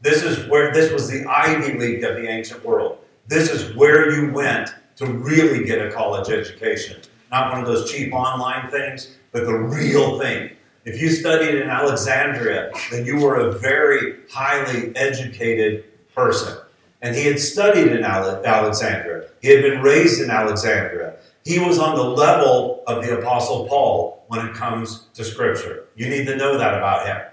This 0.01 0.23
is 0.23 0.47
where 0.49 0.73
this 0.73 0.91
was 0.91 1.07
the 1.07 1.25
Ivy 1.25 1.77
League 1.77 2.03
of 2.03 2.15
the 2.15 2.27
ancient 2.27 2.65
world. 2.65 2.97
This 3.27 3.51
is 3.51 3.75
where 3.75 4.11
you 4.11 4.33
went 4.33 4.73
to 4.95 5.05
really 5.05 5.63
get 5.63 5.85
a 5.85 5.91
college 5.91 6.29
education. 6.29 7.01
Not 7.31 7.51
one 7.51 7.61
of 7.61 7.67
those 7.67 7.91
cheap 7.91 8.11
online 8.11 8.69
things, 8.71 9.15
but 9.31 9.45
the 9.45 9.53
real 9.53 10.19
thing. 10.19 10.51
If 10.85 10.99
you 10.99 11.09
studied 11.09 11.53
in 11.53 11.69
Alexandria, 11.69 12.71
then 12.89 13.05
you 13.05 13.17
were 13.17 13.35
a 13.35 13.51
very 13.51 14.15
highly 14.31 14.91
educated 14.95 15.85
person. 16.15 16.57
And 17.03 17.15
he 17.15 17.25
had 17.25 17.39
studied 17.39 17.91
in 17.91 18.03
Alexandria. 18.03 19.29
He 19.41 19.49
had 19.49 19.61
been 19.61 19.81
raised 19.81 20.19
in 20.19 20.31
Alexandria. 20.31 21.17
He 21.45 21.59
was 21.59 21.77
on 21.77 21.95
the 21.95 22.03
level 22.03 22.83
of 22.87 23.03
the 23.03 23.19
Apostle 23.19 23.67
Paul 23.67 24.25
when 24.27 24.47
it 24.47 24.55
comes 24.55 25.07
to 25.13 25.23
Scripture. 25.23 25.85
You 25.95 26.09
need 26.09 26.25
to 26.25 26.35
know 26.35 26.57
that 26.57 26.75
about 26.75 27.05
him. 27.05 27.30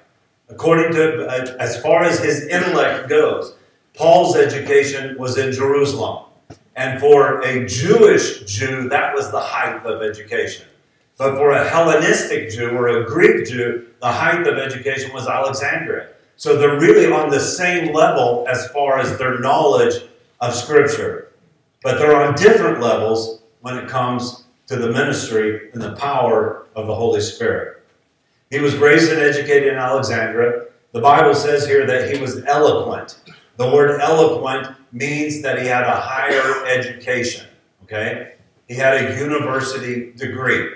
According 0.50 0.92
to, 0.94 1.26
uh, 1.26 1.56
as 1.60 1.80
far 1.82 2.04
as 2.04 2.20
his 2.20 2.46
intellect 2.46 3.08
goes, 3.08 3.54
Paul's 3.94 4.36
education 4.36 5.18
was 5.18 5.36
in 5.36 5.52
Jerusalem. 5.52 6.24
And 6.76 7.00
for 7.00 7.40
a 7.42 7.66
Jewish 7.66 8.44
Jew, 8.44 8.88
that 8.88 9.14
was 9.14 9.30
the 9.30 9.40
height 9.40 9.84
of 9.84 10.02
education. 10.02 10.66
But 11.18 11.34
for 11.34 11.50
a 11.50 11.68
Hellenistic 11.68 12.50
Jew 12.50 12.70
or 12.70 12.86
a 12.88 13.04
Greek 13.04 13.46
Jew, 13.46 13.88
the 14.00 14.12
height 14.12 14.46
of 14.46 14.56
education 14.56 15.12
was 15.12 15.26
Alexandria. 15.26 16.10
So 16.36 16.56
they're 16.56 16.78
really 16.78 17.10
on 17.10 17.30
the 17.30 17.40
same 17.40 17.92
level 17.92 18.46
as 18.48 18.68
far 18.68 19.00
as 19.00 19.18
their 19.18 19.40
knowledge 19.40 20.04
of 20.40 20.54
Scripture. 20.54 21.32
But 21.82 21.98
they're 21.98 22.14
on 22.14 22.34
different 22.34 22.80
levels 22.80 23.42
when 23.60 23.76
it 23.76 23.88
comes 23.88 24.44
to 24.68 24.76
the 24.76 24.92
ministry 24.92 25.70
and 25.72 25.82
the 25.82 25.96
power 25.96 26.66
of 26.76 26.86
the 26.86 26.94
Holy 26.94 27.20
Spirit. 27.20 27.77
He 28.50 28.60
was 28.60 28.76
raised 28.76 29.12
and 29.12 29.20
educated 29.20 29.72
in 29.72 29.78
Alexandria. 29.78 30.66
The 30.92 31.00
Bible 31.00 31.34
says 31.34 31.66
here 31.66 31.86
that 31.86 32.14
he 32.14 32.20
was 32.20 32.42
eloquent. 32.44 33.18
The 33.56 33.70
word 33.70 34.00
eloquent 34.00 34.74
means 34.90 35.42
that 35.42 35.60
he 35.60 35.66
had 35.66 35.84
a 35.84 35.94
higher 35.94 36.64
education. 36.66 37.46
Okay? 37.82 38.34
He 38.68 38.74
had 38.74 38.94
a 38.94 39.18
university 39.18 40.12
degree. 40.12 40.70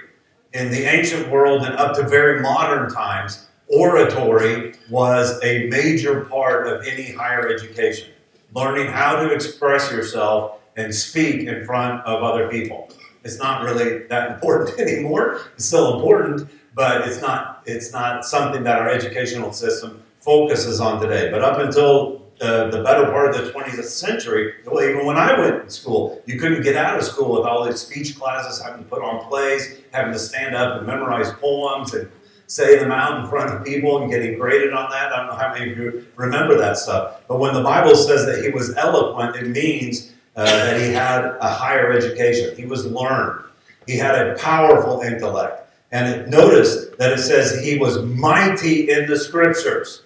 In 0.52 0.70
the 0.70 0.84
ancient 0.84 1.30
world 1.30 1.64
and 1.64 1.74
up 1.76 1.96
to 1.96 2.06
very 2.06 2.40
modern 2.40 2.92
times, 2.92 3.48
oratory 3.68 4.74
was 4.90 5.42
a 5.42 5.66
major 5.68 6.26
part 6.26 6.66
of 6.66 6.86
any 6.86 7.10
higher 7.10 7.48
education. 7.48 8.10
Learning 8.54 8.86
how 8.86 9.16
to 9.16 9.32
express 9.32 9.90
yourself 9.90 10.58
and 10.76 10.94
speak 10.94 11.46
in 11.46 11.64
front 11.64 12.04
of 12.04 12.22
other 12.22 12.48
people. 12.48 12.90
It's 13.24 13.38
not 13.38 13.62
really 13.62 14.06
that 14.08 14.32
important 14.32 14.78
anymore. 14.86 15.40
It's 15.54 15.66
still 15.66 15.94
important, 15.94 16.48
but 16.74 17.06
it's 17.06 17.20
not 17.20 17.62
it's 17.66 17.92
not 17.92 18.24
something 18.24 18.62
that 18.64 18.78
our 18.78 18.88
educational 18.88 19.52
system 19.52 20.02
focuses 20.20 20.80
on 20.80 21.00
today. 21.00 21.30
But 21.30 21.42
up 21.42 21.58
until 21.58 22.22
the, 22.38 22.68
the 22.70 22.82
better 22.82 23.04
part 23.10 23.34
of 23.34 23.44
the 23.44 23.52
20th 23.52 23.84
century, 23.84 24.54
well, 24.66 24.82
even 24.82 25.06
when 25.06 25.16
I 25.16 25.38
went 25.38 25.64
to 25.64 25.70
school, 25.70 26.22
you 26.26 26.38
couldn't 26.38 26.62
get 26.62 26.76
out 26.76 26.98
of 26.98 27.04
school 27.04 27.32
with 27.32 27.44
all 27.46 27.64
these 27.64 27.80
speech 27.80 28.18
classes, 28.18 28.60
having 28.60 28.82
to 28.82 28.88
put 28.88 29.02
on 29.02 29.24
plays, 29.28 29.80
having 29.92 30.12
to 30.12 30.18
stand 30.18 30.54
up 30.54 30.78
and 30.78 30.86
memorize 30.86 31.30
poems 31.34 31.94
and 31.94 32.10
say 32.46 32.78
them 32.78 32.90
out 32.90 33.22
in 33.22 33.30
front 33.30 33.50
of 33.50 33.64
people 33.64 34.02
and 34.02 34.10
getting 34.10 34.38
graded 34.38 34.72
on 34.72 34.90
that. 34.90 35.12
I 35.12 35.16
don't 35.18 35.26
know 35.28 35.34
how 35.34 35.52
many 35.52 35.72
of 35.72 35.78
you 35.78 36.06
remember 36.16 36.58
that 36.58 36.76
stuff. 36.76 37.22
But 37.28 37.38
when 37.38 37.54
the 37.54 37.62
Bible 37.62 37.94
says 37.94 38.26
that 38.26 38.44
he 38.44 38.50
was 38.50 38.76
eloquent, 38.76 39.36
it 39.36 39.48
means 39.48 40.12
uh, 40.36 40.44
that 40.44 40.80
he 40.80 40.92
had 40.92 41.36
a 41.40 41.48
higher 41.48 41.92
education. 41.92 42.56
He 42.56 42.66
was 42.66 42.86
learned. 42.86 43.44
He 43.86 43.96
had 43.96 44.14
a 44.14 44.34
powerful 44.36 45.00
intellect. 45.00 45.70
And 45.90 46.08
it, 46.08 46.28
notice 46.28 46.86
that 46.98 47.12
it 47.12 47.18
says 47.18 47.62
he 47.62 47.78
was 47.78 48.02
mighty 48.02 48.90
in 48.90 49.06
the 49.06 49.18
scriptures. 49.18 50.02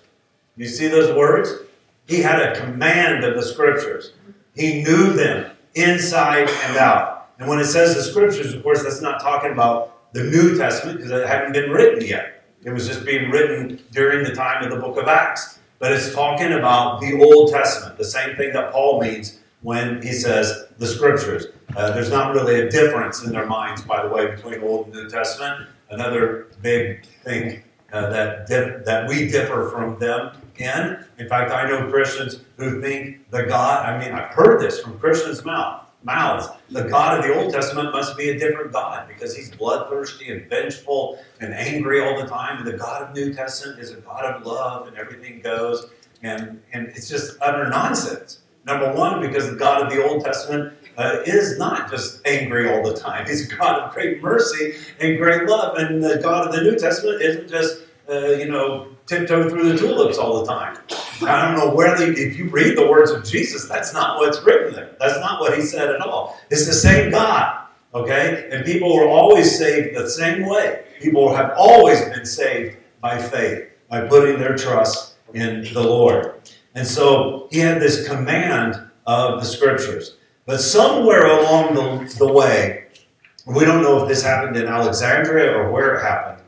You 0.57 0.67
see 0.67 0.89
those 0.89 1.15
words? 1.17 1.53
He 2.07 2.21
had 2.21 2.41
a 2.41 2.61
command 2.61 3.25
of 3.25 3.35
the 3.35 3.43
scriptures. 3.43 4.13
He 4.55 4.83
knew 4.83 5.13
them 5.13 5.51
inside 5.75 6.49
and 6.49 6.77
out. 6.77 7.29
And 7.39 7.49
when 7.49 7.59
it 7.59 7.67
says 7.67 7.95
the 7.95 8.03
scriptures, 8.03 8.55
of 8.55 8.63
course, 8.63 8.83
that's 8.83 9.03
not 9.03 9.21
talking 9.21 9.53
about 9.53 10.13
the 10.13 10.25
New 10.25 10.57
Testament 10.57 10.99
because 10.99 11.13
it 11.13 11.27
hadn't 11.27 11.53
been 11.53 11.71
written 11.71 12.05
yet. 12.05 12.45
It 12.65 12.71
was 12.71 12.89
just 12.89 13.05
being 13.05 13.31
written 13.31 13.81
during 13.93 14.25
the 14.25 14.35
time 14.35 14.65
of 14.65 14.71
the 14.71 14.77
book 14.77 14.97
of 14.97 15.07
Acts. 15.07 15.59
But 15.79 15.93
it's 15.93 16.15
talking 16.15 16.53
about 16.53 17.01
the 17.01 17.21
Old 17.23 17.53
Testament, 17.53 17.99
the 17.99 18.05
same 18.05 18.35
thing 18.37 18.53
that 18.55 18.73
Paul 18.73 19.01
means 19.01 19.41
when 19.67 20.01
he 20.01 20.13
says 20.13 20.69
the 20.79 20.87
scriptures. 20.87 21.47
Uh, 21.77 21.91
there's 21.91 22.09
not 22.09 22.33
really 22.33 22.61
a 22.61 22.71
difference 22.71 23.25
in 23.25 23.33
their 23.33 23.47
minds, 23.47 23.83
by 23.83 24.01
the 24.01 24.09
way, 24.09 24.31
between 24.31 24.63
Old 24.63 24.87
and 24.87 24.95
New 24.95 25.11
Testament. 25.11 25.69
Another 25.91 26.47
big 26.63 27.05
thing 27.25 27.65
uh, 27.93 28.09
that 28.11 28.47
dif- 28.47 28.85
that 28.85 29.09
we 29.09 29.27
differ 29.27 29.69
from 29.71 29.99
them 29.99 30.37
in. 30.59 31.05
In 31.19 31.29
fact, 31.29 31.51
I 31.51 31.69
know 31.69 31.91
Christians 31.91 32.43
who 32.57 32.81
think 32.81 33.29
the 33.31 33.43
God. 33.43 33.85
I 33.85 33.99
mean, 33.99 34.15
I've 34.15 34.33
heard 34.33 34.61
this 34.61 34.79
from 34.79 35.01
Christians' 35.01 35.45
mouth 35.45 35.83
mouths. 36.05 36.47
The 36.71 36.85
God 36.85 37.19
of 37.19 37.25
the 37.25 37.35
Old 37.35 37.53
Testament 37.53 37.91
must 37.91 38.17
be 38.17 38.29
a 38.31 38.39
different 38.39 38.73
God 38.73 39.09
because 39.09 39.35
he's 39.35 39.51
bloodthirsty 39.51 40.31
and 40.31 40.49
vengeful 40.49 41.19
and 41.41 41.53
angry 41.53 42.01
all 42.01 42.17
the 42.17 42.29
time. 42.29 42.59
And 42.59 42.67
the 42.69 42.79
God 42.79 43.03
of 43.03 43.17
New 43.17 43.35
Testament 43.35 43.81
is 43.81 43.91
a 43.91 43.97
God 43.97 44.25
of 44.27 44.47
love 44.47 44.87
and 44.87 44.97
everything 44.97 45.41
goes. 45.41 45.87
And, 46.23 46.63
and 46.73 46.87
it's 46.95 47.09
just 47.09 47.37
utter 47.43 47.69
nonsense. 47.69 48.43
Number 48.67 48.93
one, 48.93 49.21
because 49.21 49.49
the 49.49 49.57
God 49.57 49.83
of 49.83 49.93
the 49.93 50.05
Old 50.05 50.25
Testament 50.25 50.75
uh, 50.99 51.19
is 51.25 51.57
not 51.57 51.89
just 51.91 52.21
angry 52.27 52.69
all 52.69 52.83
the 52.83 52.99
time. 52.99 53.27
He's 53.27 53.51
a 53.51 53.57
God 53.57 53.81
of 53.81 53.95
great 53.95 54.21
mercy 54.21 54.75
and 54.99 55.19
great 55.19 55.49
love. 55.49 55.77
And 55.79 56.03
the 56.03 56.19
God 56.19 56.49
of 56.49 56.55
the 56.55 56.63
New 56.63 56.77
Testament 56.77 57.23
isn't 57.23 57.49
just, 57.49 57.83
uh, 58.11 58.31
you 58.31 58.49
know, 58.49 58.89
tiptoe 59.07 59.49
through 59.49 59.73
the 59.73 59.79
tulips 59.79 60.19
all 60.19 60.41
the 60.41 60.47
time. 60.47 60.79
I 61.23 61.47
don't 61.47 61.57
know 61.57 61.75
where 61.75 61.97
they, 61.97 62.09
if 62.09 62.37
you 62.37 62.49
read 62.51 62.77
the 62.77 62.89
words 62.89 63.13
of 63.13 63.25
Jesus, 63.25 63.69
that's 63.69 63.95
not 63.95 64.19
what's 64.19 64.43
written 64.43 64.75
there. 64.75 64.97
That's 64.99 65.19
not 65.21 65.41
what 65.41 65.57
he 65.57 65.63
said 65.63 65.91
at 65.91 66.01
all. 66.01 66.37
It's 66.51 66.67
the 66.67 66.75
same 66.75 67.11
God, 67.11 67.67
okay? 67.95 68.49
And 68.51 68.65
people 68.65 68.95
were 68.95 69.09
always 69.09 69.57
saved 69.57 69.97
the 69.97 70.11
same 70.11 70.47
way. 70.47 70.85
People 71.01 71.35
have 71.35 71.53
always 71.57 72.01
been 72.07 72.27
saved 72.27 72.79
by 73.01 73.17
faith, 73.19 73.69
by 73.89 74.07
putting 74.09 74.41
their 74.41 74.57
trust 74.57 75.15
in 75.35 75.63
the 75.73 75.83
Lord. 75.83 76.33
And 76.77 76.87
so 76.87 77.49
he 77.51 77.59
had 77.59 77.81
this 77.81 78.07
command 78.07 78.79
of 79.07 79.41
the 79.41 79.47
scriptures. 79.47 80.17
But 80.45 80.59
somewhere 80.59 81.25
along 81.27 81.75
the, 81.75 82.15
the 82.19 82.31
way, 82.31 82.85
we 83.47 83.65
don't 83.65 83.83
know 83.83 84.03
if 84.03 84.09
this 84.09 84.23
happened 84.23 84.59
in 84.59 84.67
Alexandria 84.67 85.57
or 85.57 85.73
where 85.73 85.95
it 85.95 86.03
happened, 86.03 86.43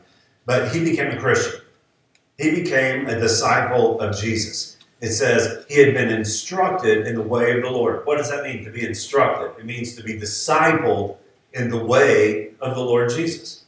but 0.45 0.71
he 0.71 0.83
became 0.83 1.11
a 1.11 1.19
Christian. 1.19 1.61
He 2.37 2.51
became 2.51 3.07
a 3.07 3.19
disciple 3.19 3.99
of 3.99 4.15
Jesus. 4.15 4.77
It 5.01 5.09
says 5.09 5.65
he 5.67 5.79
had 5.79 5.95
been 5.95 6.09
instructed 6.09 7.07
in 7.07 7.15
the 7.15 7.23
way 7.23 7.57
of 7.57 7.63
the 7.63 7.71
Lord. 7.71 8.05
What 8.05 8.17
does 8.17 8.29
that 8.29 8.43
mean 8.43 8.63
to 8.65 8.71
be 8.71 8.85
instructed? 8.85 9.59
It 9.59 9.65
means 9.65 9.95
to 9.95 10.03
be 10.03 10.13
discipled 10.19 11.17
in 11.53 11.69
the 11.69 11.83
way 11.83 12.51
of 12.61 12.75
the 12.75 12.83
Lord 12.83 13.09
Jesus. 13.09 13.63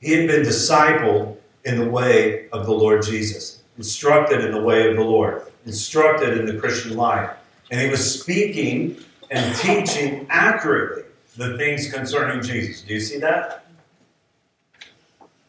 He 0.00 0.12
had 0.12 0.26
been 0.26 0.42
discipled 0.42 1.36
in 1.64 1.78
the 1.78 1.88
way 1.88 2.48
of 2.48 2.64
the 2.64 2.72
Lord 2.72 3.02
Jesus, 3.02 3.62
instructed 3.76 4.42
in 4.42 4.52
the 4.52 4.62
way 4.62 4.88
of 4.88 4.96
the 4.96 5.04
Lord 5.04 5.47
instructed 5.68 6.38
in 6.38 6.46
the 6.46 6.58
Christian 6.58 6.96
life. 6.96 7.30
And 7.70 7.80
he 7.80 7.88
was 7.88 8.20
speaking 8.20 8.96
and 9.30 9.54
teaching 9.56 10.26
accurately 10.30 11.04
the 11.36 11.56
things 11.58 11.92
concerning 11.92 12.42
Jesus. 12.42 12.82
Do 12.82 12.94
you 12.94 13.00
see 13.00 13.18
that? 13.18 13.66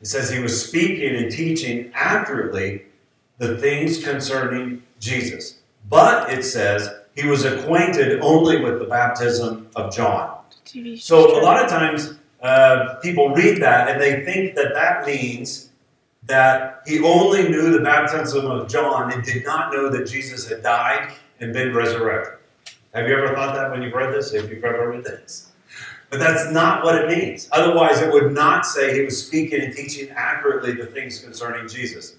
It 0.01 0.07
says 0.07 0.29
he 0.29 0.39
was 0.39 0.67
speaking 0.67 1.15
and 1.15 1.31
teaching 1.31 1.91
accurately 1.93 2.83
the 3.37 3.57
things 3.57 4.03
concerning 4.03 4.83
Jesus. 4.99 5.59
But 5.89 6.31
it 6.31 6.43
says 6.43 6.89
he 7.15 7.25
was 7.25 7.45
acquainted 7.45 8.19
only 8.19 8.61
with 8.61 8.79
the 8.79 8.85
baptism 8.85 9.69
of 9.75 9.93
John. 9.95 10.37
So 10.97 11.39
a 11.39 11.41
lot 11.41 11.63
of 11.63 11.69
times 11.69 12.15
uh, 12.41 12.95
people 13.01 13.29
read 13.29 13.61
that 13.61 13.89
and 13.89 14.01
they 14.01 14.23
think 14.25 14.55
that 14.55 14.73
that 14.73 15.05
means 15.05 15.68
that 16.29 16.83
he 16.85 17.01
only 17.01 17.49
knew 17.49 17.71
the 17.71 17.83
baptism 17.83 18.45
of 18.45 18.69
John 18.69 19.11
and 19.11 19.23
did 19.23 19.43
not 19.43 19.73
know 19.73 19.89
that 19.89 20.07
Jesus 20.07 20.47
had 20.47 20.61
died 20.61 21.11
and 21.39 21.51
been 21.51 21.73
resurrected. 21.73 22.35
Have 22.93 23.07
you 23.07 23.17
ever 23.17 23.35
thought 23.35 23.55
that 23.55 23.71
when 23.71 23.81
you've 23.81 23.93
read 23.93 24.13
this? 24.13 24.31
If 24.33 24.49
you've 24.49 24.63
ever 24.63 24.91
read 24.91 25.03
this? 25.03 25.51
But 26.09 26.19
that's 26.19 26.51
not 26.51 26.83
what 26.83 26.95
it 26.95 27.07
means. 27.07 27.49
Otherwise, 27.51 28.01
it 28.01 28.11
would 28.11 28.31
not 28.31 28.65
say 28.65 28.95
he 28.95 29.03
was 29.03 29.25
speaking 29.25 29.61
and 29.61 29.75
teaching 29.75 30.09
accurately 30.11 30.73
the 30.73 30.85
things 30.85 31.19
concerning 31.19 31.67
Jesus. 31.67 32.15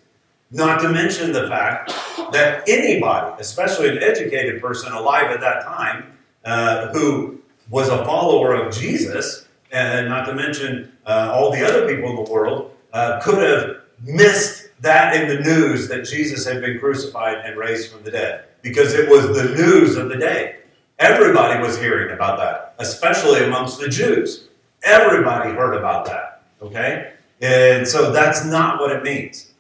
Not 0.50 0.80
to 0.82 0.88
mention 0.88 1.32
the 1.32 1.48
fact 1.48 1.92
that 2.32 2.68
anybody, 2.68 3.40
especially 3.40 3.88
an 3.88 4.02
educated 4.02 4.60
person 4.60 4.92
alive 4.92 5.30
at 5.30 5.40
that 5.40 5.62
time, 5.62 6.16
uh, 6.44 6.88
who 6.92 7.40
was 7.68 7.88
a 7.88 8.04
follower 8.04 8.54
of 8.54 8.74
Jesus, 8.74 9.46
and 9.70 10.08
not 10.08 10.24
to 10.26 10.34
mention 10.34 10.92
uh, 11.06 11.32
all 11.32 11.52
the 11.52 11.64
other 11.64 11.86
people 11.86 12.10
in 12.10 12.24
the 12.24 12.30
world, 12.30 12.74
uh, 12.92 13.20
could 13.22 13.38
have 13.38 13.79
missed 14.02 14.68
that 14.80 15.14
in 15.14 15.28
the 15.28 15.40
news 15.42 15.88
that 15.88 16.04
Jesus 16.04 16.46
had 16.46 16.60
been 16.60 16.78
crucified 16.78 17.38
and 17.44 17.58
raised 17.58 17.92
from 17.92 18.02
the 18.02 18.10
dead 18.10 18.44
because 18.62 18.94
it 18.94 19.08
was 19.08 19.26
the 19.28 19.54
news 19.54 19.96
of 19.96 20.08
the 20.08 20.16
day. 20.16 20.56
Everybody 20.98 21.60
was 21.60 21.78
hearing 21.78 22.12
about 22.12 22.38
that, 22.38 22.74
especially 22.78 23.44
amongst 23.44 23.80
the 23.80 23.88
Jews. 23.88 24.48
Everybody 24.82 25.50
heard 25.50 25.74
about 25.74 26.06
that. 26.06 26.42
Okay? 26.62 27.12
And 27.40 27.86
so 27.86 28.12
that's 28.12 28.44
not 28.44 28.80
what 28.80 28.92
it 28.92 29.02
means. 29.02 29.52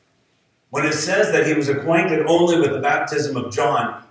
When 0.70 0.84
it 0.84 0.92
says 0.92 1.32
that 1.32 1.46
he 1.46 1.54
was 1.54 1.68
acquainted 1.68 2.26
only 2.26 2.60
with 2.60 2.72
the 2.72 2.78
baptism 2.78 3.36
of 3.36 3.52
John, 3.52 4.04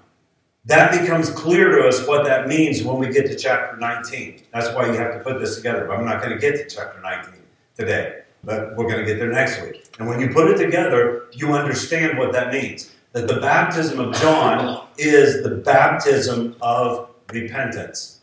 that 0.66 1.00
becomes 1.00 1.30
clear 1.30 1.78
to 1.78 1.88
us 1.88 2.06
what 2.06 2.26
that 2.26 2.48
means 2.48 2.84
when 2.84 2.98
we 2.98 3.10
get 3.10 3.28
to 3.28 3.36
chapter 3.36 3.78
19. 3.78 4.44
That's 4.54 4.74
why 4.76 4.88
you 4.88 4.94
have 4.94 5.14
to 5.14 5.20
put 5.20 5.40
this 5.40 5.56
together. 5.56 5.86
But 5.86 5.98
I'm 5.98 6.06
not 6.06 6.22
going 6.22 6.34
to 6.34 6.40
get 6.40 6.58
to 6.58 6.76
chapter 6.76 7.00
19 7.02 7.34
today, 7.78 8.22
but 8.44 8.76
we're 8.76 8.88
going 8.88 9.00
to 9.00 9.06
get 9.06 9.20
there 9.20 9.32
next 9.32 9.62
week. 9.62 9.86
And 10.00 10.08
when 10.08 10.20
you 10.20 10.30
put 10.30 10.50
it 10.50 10.58
together, 10.58 11.26
you 11.34 11.54
understand 11.54 12.18
what 12.18 12.32
that 12.34 12.54
means. 12.54 12.92
That 13.12 13.28
the 13.28 13.40
baptism 13.40 14.00
of 14.00 14.16
John 14.16 14.88
is 14.98 15.44
the 15.44 15.56
baptism 15.56 16.56
of 16.62 17.10
repentance. 17.34 18.22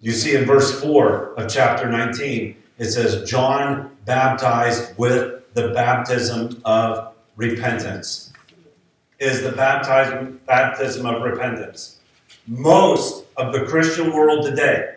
You 0.00 0.12
see 0.12 0.36
in 0.36 0.44
verse 0.44 0.80
4 0.80 1.34
of 1.34 1.50
chapter 1.50 1.90
19, 1.90 2.56
it 2.78 2.90
says, 2.90 3.28
John 3.28 3.96
baptized 4.04 4.96
with 4.96 5.52
the 5.54 5.68
baptism 5.70 6.62
of 6.64 7.14
repentance. 7.36 8.32
Is 9.18 9.42
the 9.42 9.50
baptism, 9.50 10.40
baptism 10.46 11.04
of 11.04 11.22
repentance. 11.22 11.98
Most 12.46 13.24
of 13.36 13.52
the 13.52 13.66
Christian 13.66 14.12
world 14.12 14.46
today, 14.46 14.94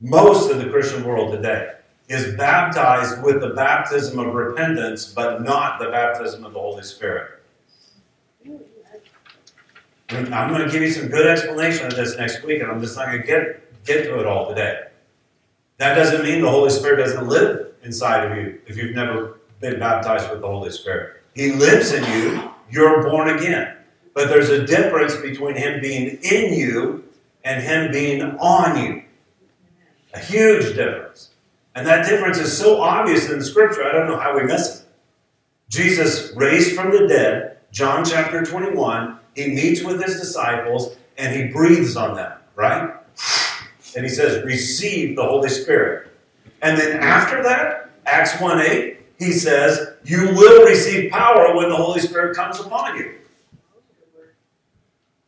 most 0.00 0.50
of 0.50 0.58
the 0.58 0.68
Christian 0.68 1.04
world 1.04 1.32
today 1.32 1.75
is 2.08 2.36
baptized 2.36 3.22
with 3.22 3.40
the 3.40 3.50
baptism 3.50 4.18
of 4.18 4.32
repentance, 4.32 5.12
but 5.12 5.42
not 5.42 5.78
the 5.78 5.86
baptism 5.86 6.44
of 6.44 6.52
the 6.52 6.58
Holy 6.60 6.82
Spirit. 6.82 7.42
I'm 10.10 10.52
going 10.52 10.64
to 10.64 10.70
give 10.70 10.82
you 10.82 10.90
some 10.90 11.08
good 11.08 11.26
explanation 11.26 11.86
of 11.86 11.96
this 11.96 12.16
next 12.16 12.44
week, 12.44 12.62
and 12.62 12.70
I'm 12.70 12.80
just 12.80 12.96
not 12.96 13.06
going 13.06 13.20
to 13.20 13.26
get, 13.26 13.84
get 13.84 14.04
to 14.04 14.20
it 14.20 14.26
all 14.26 14.48
today. 14.48 14.82
That 15.78 15.94
doesn't 15.94 16.22
mean 16.22 16.42
the 16.42 16.50
Holy 16.50 16.70
Spirit 16.70 16.98
doesn't 16.98 17.26
live 17.26 17.74
inside 17.82 18.30
of 18.30 18.36
you 18.36 18.60
if 18.66 18.76
you've 18.76 18.94
never 18.94 19.40
been 19.60 19.80
baptized 19.80 20.30
with 20.30 20.40
the 20.40 20.46
Holy 20.46 20.70
Spirit. 20.70 21.22
He 21.34 21.52
lives 21.52 21.92
in 21.92 22.04
you, 22.04 22.50
you're 22.70 23.02
born 23.02 23.36
again. 23.36 23.76
But 24.14 24.28
there's 24.28 24.48
a 24.48 24.64
difference 24.64 25.16
between 25.16 25.56
Him 25.56 25.80
being 25.80 26.18
in 26.22 26.54
you 26.54 27.04
and 27.44 27.62
Him 27.62 27.92
being 27.92 28.22
on 28.22 28.82
you. 28.82 29.02
A 30.14 30.18
huge 30.18 30.74
difference. 30.74 31.30
And 31.76 31.86
that 31.86 32.08
difference 32.08 32.38
is 32.38 32.56
so 32.56 32.80
obvious 32.80 33.28
in 33.30 33.38
the 33.38 33.44
scripture, 33.44 33.84
I 33.84 33.92
don't 33.92 34.08
know 34.08 34.18
how 34.18 34.34
we 34.34 34.44
miss 34.44 34.80
it. 34.80 34.86
Jesus 35.68 36.32
raised 36.34 36.74
from 36.74 36.90
the 36.90 37.06
dead, 37.06 37.58
John 37.70 38.02
chapter 38.02 38.42
21, 38.42 39.18
he 39.34 39.48
meets 39.48 39.82
with 39.82 40.02
his 40.02 40.18
disciples 40.18 40.96
and 41.18 41.36
he 41.36 41.52
breathes 41.52 41.94
on 41.94 42.16
them, 42.16 42.32
right? 42.54 42.94
And 43.94 44.04
he 44.04 44.08
says, 44.08 44.42
Receive 44.44 45.16
the 45.16 45.24
Holy 45.24 45.50
Spirit. 45.50 46.10
And 46.62 46.78
then 46.78 47.02
after 47.02 47.42
that, 47.42 47.90
Acts 48.06 48.40
1 48.40 48.58
8, 48.58 48.98
he 49.18 49.32
says, 49.32 49.96
You 50.04 50.28
will 50.34 50.64
receive 50.64 51.10
power 51.10 51.54
when 51.54 51.68
the 51.68 51.76
Holy 51.76 52.00
Spirit 52.00 52.34
comes 52.34 52.58
upon 52.58 52.96
you. 52.96 53.16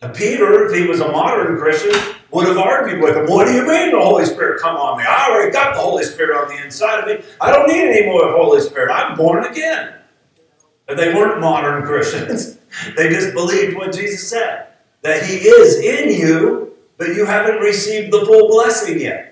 Now, 0.01 0.13
Peter, 0.13 0.67
if 0.67 0.75
he 0.75 0.87
was 0.87 1.01
a 1.01 1.09
modern 1.09 1.59
Christian, 1.59 2.18
would 2.31 2.47
have 2.47 2.59
argued 2.59 3.01
with 3.01 3.17
him. 3.17 3.27
What 3.27 3.47
do 3.47 3.55
you 3.55 3.67
mean 3.67 3.93
the 3.93 4.01
Holy 4.01 4.25
Spirit 4.27 4.61
come 4.61 4.77
on 4.77 4.99
me? 4.99 5.05
I 5.09 5.31
already 5.31 5.51
got 5.51 5.75
the 5.75 5.81
Holy 5.81 6.05
Spirit 6.05 6.37
on 6.37 6.49
the 6.49 6.62
inside 6.62 7.01
of 7.01 7.07
me. 7.07 7.25
I 7.41 7.51
don't 7.51 7.69
need 7.69 7.81
any 7.81 8.07
more 8.07 8.33
Holy 8.33 8.61
Spirit. 8.61 8.93
I'm 8.93 9.17
born 9.17 9.45
again. 9.45 9.95
But 10.87 10.97
they 10.97 11.14
weren't 11.14 11.41
modern 11.41 11.85
Christians. 11.85 12.59
they 12.97 13.09
just 13.09 13.35
believed 13.35 13.77
what 13.77 13.93
Jesus 13.93 14.29
said. 14.29 14.69
That 15.03 15.25
He 15.25 15.37
is 15.37 15.79
in 15.79 16.21
you, 16.21 16.75
but 16.97 17.09
you 17.09 17.25
haven't 17.25 17.61
received 17.61 18.12
the 18.12 18.25
full 18.27 18.49
blessing 18.49 19.01
yet. 19.01 19.29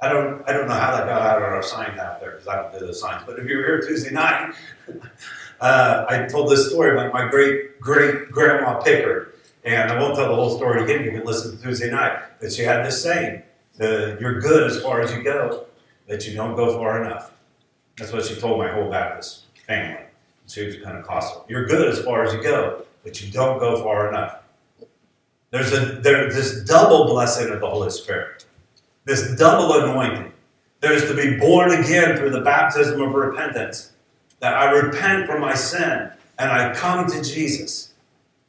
I 0.00 0.10
don't, 0.10 0.46
I 0.46 0.52
don't 0.52 0.68
know 0.68 0.74
how 0.74 0.94
that 0.94 1.06
got 1.06 1.22
out 1.22 1.38
of 1.38 1.44
our 1.44 1.62
sign 1.62 1.98
out 1.98 2.20
there 2.20 2.32
because 2.32 2.46
I 2.46 2.56
don't 2.56 2.78
do 2.78 2.86
the 2.86 2.94
signs. 2.94 3.22
But 3.26 3.38
if 3.38 3.48
you 3.48 3.56
were 3.56 3.64
here 3.64 3.80
Tuesday 3.80 4.10
night, 4.10 4.54
uh, 5.60 6.04
I 6.08 6.26
told 6.26 6.50
this 6.50 6.68
story 6.68 6.92
about 6.92 7.12
my 7.12 7.28
great 7.28 7.80
great 7.80 8.30
grandma 8.30 8.78
Pickard. 8.80 9.32
And 9.66 9.90
I 9.90 10.00
won't 10.00 10.14
tell 10.14 10.28
the 10.28 10.34
whole 10.34 10.56
story 10.56 10.84
again. 10.84 11.04
You 11.04 11.10
can 11.10 11.24
listen 11.24 11.56
to 11.56 11.62
Tuesday 11.62 11.90
night. 11.90 12.22
But 12.40 12.52
she 12.52 12.62
had 12.62 12.86
this 12.86 13.02
saying 13.02 13.42
uh, 13.80 14.16
You're 14.18 14.40
good 14.40 14.70
as 14.70 14.80
far 14.80 15.00
as 15.00 15.12
you 15.12 15.24
go, 15.24 15.66
but 16.06 16.26
you 16.26 16.34
don't 16.34 16.54
go 16.54 16.78
far 16.78 17.04
enough. 17.04 17.32
That's 17.98 18.12
what 18.12 18.24
she 18.24 18.36
told 18.36 18.58
my 18.58 18.70
whole 18.70 18.88
Baptist 18.88 19.46
family. 19.66 20.04
She 20.46 20.64
was 20.64 20.76
Pentecostal. 20.76 21.44
You're 21.48 21.66
good 21.66 21.88
as 21.88 22.04
far 22.04 22.22
as 22.22 22.32
you 22.32 22.40
go, 22.40 22.84
but 23.02 23.20
you 23.20 23.32
don't 23.32 23.58
go 23.58 23.82
far 23.82 24.08
enough. 24.08 24.38
There's 25.50 25.72
a 25.72 26.00
there's 26.00 26.34
this 26.34 26.62
double 26.62 27.06
blessing 27.06 27.50
of 27.50 27.60
the 27.60 27.68
Holy 27.68 27.90
Spirit, 27.90 28.44
this 29.04 29.34
double 29.36 29.72
anointing. 29.82 30.32
There's 30.78 31.08
to 31.08 31.14
be 31.14 31.38
born 31.38 31.72
again 31.72 32.16
through 32.16 32.30
the 32.30 32.42
baptism 32.42 33.00
of 33.00 33.12
repentance. 33.12 33.92
That 34.38 34.54
I 34.54 34.70
repent 34.70 35.26
from 35.26 35.40
my 35.40 35.54
sin 35.54 36.12
and 36.38 36.50
I 36.52 36.72
come 36.74 37.10
to 37.10 37.22
Jesus 37.22 37.94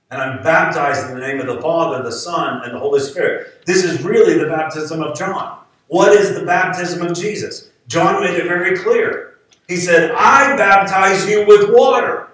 and 0.09 0.21
I'm 0.21 0.41
baptized 0.43 1.09
in 1.09 1.15
the 1.15 1.25
name 1.25 1.39
of 1.39 1.47
the 1.47 1.61
Father, 1.61 2.01
the 2.01 2.11
Son, 2.11 2.61
and 2.63 2.73
the 2.73 2.79
Holy 2.79 2.99
Spirit. 2.99 3.65
This 3.65 3.83
is 3.83 4.03
really 4.03 4.37
the 4.37 4.47
baptism 4.47 5.01
of 5.01 5.17
John. 5.17 5.59
What 5.87 6.13
is 6.13 6.33
the 6.33 6.45
baptism 6.45 7.05
of 7.05 7.15
Jesus? 7.15 7.69
John 7.87 8.21
made 8.23 8.35
it 8.35 8.47
very 8.47 8.77
clear. 8.77 9.39
He 9.67 9.77
said, 9.77 10.11
I 10.11 10.55
baptize 10.55 11.29
you 11.29 11.45
with 11.45 11.73
water. 11.73 12.29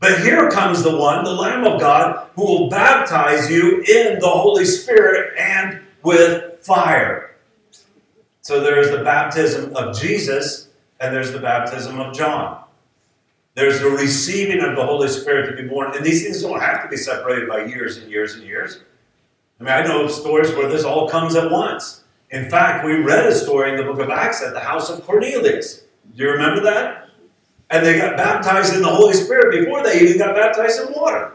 But 0.00 0.20
here 0.20 0.50
comes 0.50 0.82
the 0.82 0.96
one, 0.96 1.24
the 1.24 1.32
Lamb 1.32 1.64
of 1.64 1.80
God, 1.80 2.28
who 2.34 2.44
will 2.44 2.68
baptize 2.68 3.50
you 3.50 3.82
in 3.82 4.18
the 4.18 4.28
Holy 4.28 4.64
Spirit 4.64 5.38
and 5.38 5.80
with 6.02 6.58
fire. 6.60 7.36
So 8.40 8.60
there 8.60 8.80
is 8.80 8.90
the 8.90 9.04
baptism 9.04 9.74
of 9.76 9.98
Jesus, 9.98 10.68
and 10.98 11.14
there's 11.14 11.30
the 11.30 11.38
baptism 11.38 12.00
of 12.00 12.14
John. 12.14 12.64
There's 13.54 13.80
the 13.80 13.90
receiving 13.90 14.60
of 14.60 14.76
the 14.76 14.84
Holy 14.84 15.08
Spirit 15.08 15.50
to 15.50 15.62
be 15.62 15.68
born. 15.68 15.94
And 15.94 16.04
these 16.04 16.22
things 16.22 16.42
don't 16.42 16.60
have 16.60 16.82
to 16.82 16.88
be 16.88 16.96
separated 16.96 17.48
by 17.48 17.64
years 17.64 17.98
and 17.98 18.10
years 18.10 18.34
and 18.34 18.44
years. 18.44 18.80
I 19.60 19.64
mean, 19.64 19.72
I 19.72 19.82
know 19.84 20.04
of 20.04 20.10
stories 20.10 20.50
where 20.54 20.68
this 20.68 20.84
all 20.84 21.08
comes 21.08 21.36
at 21.36 21.50
once. 21.50 22.04
In 22.30 22.48
fact, 22.48 22.84
we 22.84 22.94
read 22.94 23.26
a 23.26 23.34
story 23.34 23.70
in 23.70 23.76
the 23.76 23.84
book 23.84 24.00
of 24.00 24.08
Acts 24.08 24.42
at 24.42 24.54
the 24.54 24.60
house 24.60 24.88
of 24.88 25.04
Cornelius. 25.04 25.82
Do 26.16 26.24
you 26.24 26.30
remember 26.30 26.62
that? 26.62 27.10
And 27.70 27.84
they 27.84 27.98
got 27.98 28.16
baptized 28.16 28.74
in 28.74 28.82
the 28.82 28.88
Holy 28.88 29.12
Spirit 29.12 29.60
before 29.60 29.82
they 29.82 30.00
even 30.00 30.18
got 30.18 30.34
baptized 30.34 30.80
in 30.80 30.92
water. 30.94 31.34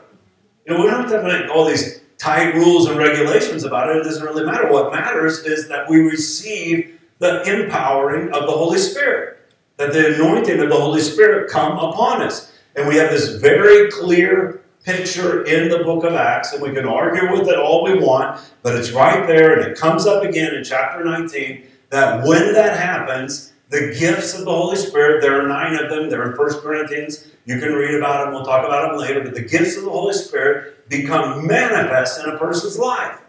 You 0.65 0.73
know, 0.73 0.84
we 0.84 0.89
don't 0.89 1.01
have 1.01 1.12
to 1.12 1.21
have 1.21 1.51
all 1.51 1.65
these 1.65 2.01
tight 2.17 2.56
rules 2.56 2.88
and 2.88 2.97
regulations 2.97 3.63
about 3.63 3.89
it. 3.89 3.97
It 3.97 4.03
doesn't 4.03 4.23
really 4.23 4.43
matter. 4.43 4.71
What 4.71 4.91
matters 4.91 5.39
is 5.39 5.67
that 5.67 5.88
we 5.88 5.99
receive 5.99 6.99
the 7.19 7.43
empowering 7.43 8.34
of 8.34 8.47
the 8.47 8.51
Holy 8.51 8.80
Spirit 8.80 9.38
that 9.78 9.94
the 9.94 10.16
anointing 10.16 10.60
of 10.60 10.70
the 10.70 10.76
Holy 10.76 11.02
Spirit 11.02 11.50
come 11.50 11.78
upon 11.78 12.22
us. 12.22 12.54
And 12.76 12.88
we 12.88 12.96
have 12.98 13.10
this 13.10 13.36
very 13.36 13.90
clear 13.92 14.63
picture 14.84 15.44
in 15.44 15.70
the 15.70 15.84
book 15.84 16.04
of 16.04 16.13
Acts, 16.13 16.54
and 16.54 16.62
we 16.62 16.74
can 16.74 16.86
argue 16.88 17.32
with 17.32 17.48
it 17.48 17.58
all 17.58 17.84
we 17.84 18.00
want, 18.00 18.40
but 18.63 18.76
it's 18.76 18.92
right 18.92 19.28
there, 19.28 19.60
and 19.60 19.70
it 19.70 19.78
comes 19.78 20.06
up 20.06 20.24
again 20.24 20.54
in 20.54 20.63
chapter 20.63 21.04
19 21.04 21.63
that 21.90 22.26
when 22.26 22.54
that 22.54 22.78
happens, 22.80 23.54
the 23.70 23.94
gifts 24.00 24.34
of 24.34 24.46
the 24.46 24.52
Holy 24.52 24.78
Spirit, 24.78 25.22
there 25.22 25.42
are 25.42 25.48
nine 25.48 25.76
of 25.76 25.90
them, 25.90 26.10
they're 26.10 26.32
in 26.32 26.38
1 26.38 26.62
Corinthians. 26.62 27.28
You 27.46 27.60
can 27.60 27.74
read 27.74 27.96
about 27.96 28.26
them, 28.26 28.34
we'll 28.34 28.46
talk 28.46 28.66
about 28.66 28.92
them 28.92 29.00
later, 29.00 29.22
but 29.22 29.36
the 29.36 29.42
gifts 29.42 29.76
of 29.76 29.84
the 29.84 29.90
Holy 29.90 30.13
Spirit 30.13 30.88
become 30.90 31.46
manifest 31.46 32.24
in 32.24 32.34
a 32.34 32.38
person's 32.38 32.80
life. 32.80 33.20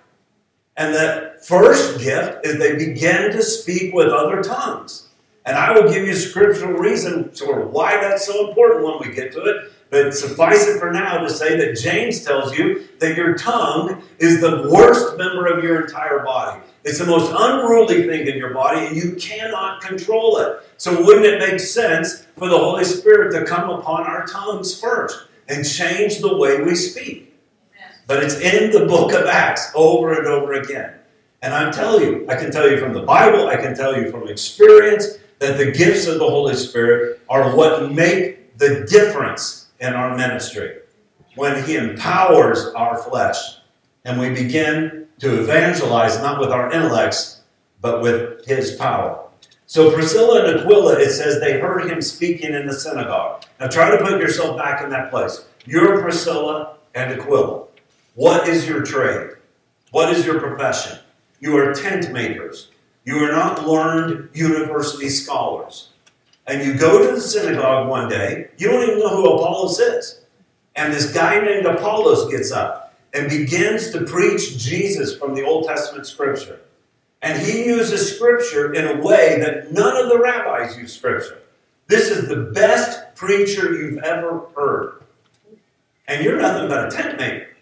And 0.76 0.94
the 0.94 1.34
first 1.42 1.98
gift 1.98 2.46
is 2.46 2.58
they 2.58 2.76
begin 2.76 3.32
to 3.32 3.42
speak 3.42 3.92
with 3.92 4.08
other 4.08 4.42
tongues. 4.42 5.07
And 5.48 5.56
I 5.56 5.72
will 5.72 5.90
give 5.90 6.06
you 6.06 6.14
scriptural 6.14 6.74
reason 6.74 7.30
for 7.30 7.66
why 7.68 7.98
that's 7.98 8.26
so 8.26 8.50
important 8.50 8.84
when 8.84 8.98
we 9.00 9.16
get 9.16 9.32
to 9.32 9.44
it. 9.44 9.72
But 9.88 10.12
suffice 10.12 10.66
it 10.66 10.78
for 10.78 10.92
now 10.92 11.22
to 11.22 11.30
say 11.30 11.56
that 11.56 11.78
James 11.78 12.22
tells 12.22 12.56
you 12.58 12.86
that 12.98 13.16
your 13.16 13.34
tongue 13.34 14.02
is 14.18 14.42
the 14.42 14.68
worst 14.70 15.16
member 15.16 15.46
of 15.46 15.64
your 15.64 15.86
entire 15.86 16.22
body. 16.22 16.60
It's 16.84 16.98
the 16.98 17.06
most 17.06 17.32
unruly 17.34 18.06
thing 18.06 18.26
in 18.26 18.36
your 18.36 18.52
body, 18.52 18.88
and 18.88 18.94
you 18.94 19.16
cannot 19.16 19.80
control 19.80 20.36
it. 20.36 20.58
So, 20.76 21.02
wouldn't 21.02 21.24
it 21.24 21.38
make 21.38 21.60
sense 21.60 22.26
for 22.36 22.50
the 22.50 22.58
Holy 22.58 22.84
Spirit 22.84 23.32
to 23.32 23.46
come 23.46 23.70
upon 23.70 24.02
our 24.02 24.26
tongues 24.26 24.78
first 24.78 25.28
and 25.48 25.66
change 25.66 26.18
the 26.18 26.36
way 26.36 26.60
we 26.60 26.74
speak? 26.74 27.34
But 28.06 28.22
it's 28.22 28.38
in 28.38 28.70
the 28.70 28.84
book 28.84 29.14
of 29.14 29.24
Acts 29.24 29.72
over 29.74 30.12
and 30.12 30.26
over 30.26 30.52
again. 30.52 30.92
And 31.40 31.54
I'm 31.54 31.72
telling 31.72 32.02
you, 32.02 32.26
I 32.28 32.36
can 32.36 32.50
tell 32.50 32.68
you 32.68 32.78
from 32.78 32.92
the 32.92 33.02
Bible, 33.02 33.48
I 33.48 33.56
can 33.56 33.74
tell 33.74 33.96
you 33.96 34.10
from 34.10 34.28
experience, 34.28 35.18
that 35.38 35.56
the 35.58 35.70
gifts 35.70 36.06
of 36.06 36.18
the 36.18 36.28
Holy 36.28 36.54
Spirit 36.54 37.20
are 37.28 37.54
what 37.56 37.92
make 37.92 38.56
the 38.58 38.86
difference 38.88 39.68
in 39.80 39.94
our 39.94 40.16
ministry. 40.16 40.78
When 41.36 41.64
He 41.64 41.76
empowers 41.76 42.66
our 42.74 42.98
flesh 42.98 43.36
and 44.04 44.20
we 44.20 44.30
begin 44.30 45.06
to 45.20 45.40
evangelize 45.40 46.18
not 46.18 46.40
with 46.40 46.50
our 46.50 46.72
intellects, 46.72 47.42
but 47.80 48.02
with 48.02 48.44
His 48.46 48.74
power. 48.76 49.28
So 49.68 49.92
Priscilla 49.92 50.46
and 50.46 50.60
Aquila, 50.60 50.98
it 50.98 51.10
says 51.10 51.40
they 51.40 51.60
heard 51.60 51.90
him 51.90 52.00
speaking 52.00 52.54
in 52.54 52.66
the 52.66 52.72
synagogue. 52.72 53.44
Now 53.60 53.66
try 53.66 53.90
to 53.90 54.02
put 54.02 54.18
yourself 54.18 54.56
back 54.56 54.82
in 54.82 54.88
that 54.88 55.10
place. 55.10 55.44
You're 55.66 56.00
Priscilla 56.00 56.76
and 56.94 57.20
Aquila. 57.20 57.66
What 58.14 58.48
is 58.48 58.66
your 58.66 58.82
trade? 58.82 59.32
What 59.90 60.10
is 60.14 60.24
your 60.24 60.40
profession? 60.40 60.98
You 61.40 61.54
are 61.58 61.74
tent 61.74 62.10
makers. 62.12 62.70
You 63.08 63.24
are 63.24 63.32
not 63.32 63.66
learned 63.66 64.28
university 64.34 65.08
scholars. 65.08 65.88
And 66.46 66.62
you 66.62 66.74
go 66.74 67.06
to 67.06 67.14
the 67.14 67.22
synagogue 67.22 67.88
one 67.88 68.10
day, 68.10 68.48
you 68.58 68.68
don't 68.68 68.82
even 68.82 68.98
know 68.98 69.08
who 69.08 69.32
Apollos 69.32 69.80
is. 69.80 70.20
And 70.76 70.92
this 70.92 71.10
guy 71.10 71.40
named 71.40 71.64
Apollos 71.64 72.30
gets 72.30 72.52
up 72.52 72.94
and 73.14 73.30
begins 73.30 73.92
to 73.92 74.04
preach 74.04 74.58
Jesus 74.58 75.16
from 75.16 75.34
the 75.34 75.42
Old 75.42 75.66
Testament 75.66 76.06
scripture. 76.06 76.60
And 77.22 77.40
he 77.40 77.64
uses 77.64 78.14
scripture 78.14 78.74
in 78.74 78.98
a 78.98 79.00
way 79.02 79.40
that 79.40 79.72
none 79.72 79.96
of 79.96 80.10
the 80.10 80.18
rabbis 80.18 80.76
use 80.76 80.94
scripture. 80.94 81.38
This 81.86 82.10
is 82.10 82.28
the 82.28 82.50
best 82.52 83.14
preacher 83.14 83.72
you've 83.72 84.04
ever 84.04 84.42
heard. 84.54 85.02
And 86.08 86.22
you're 86.22 86.38
nothing 86.38 86.68
but 86.68 86.92
a 86.92 86.94
tent 86.94 87.18
maker. 87.18 87.56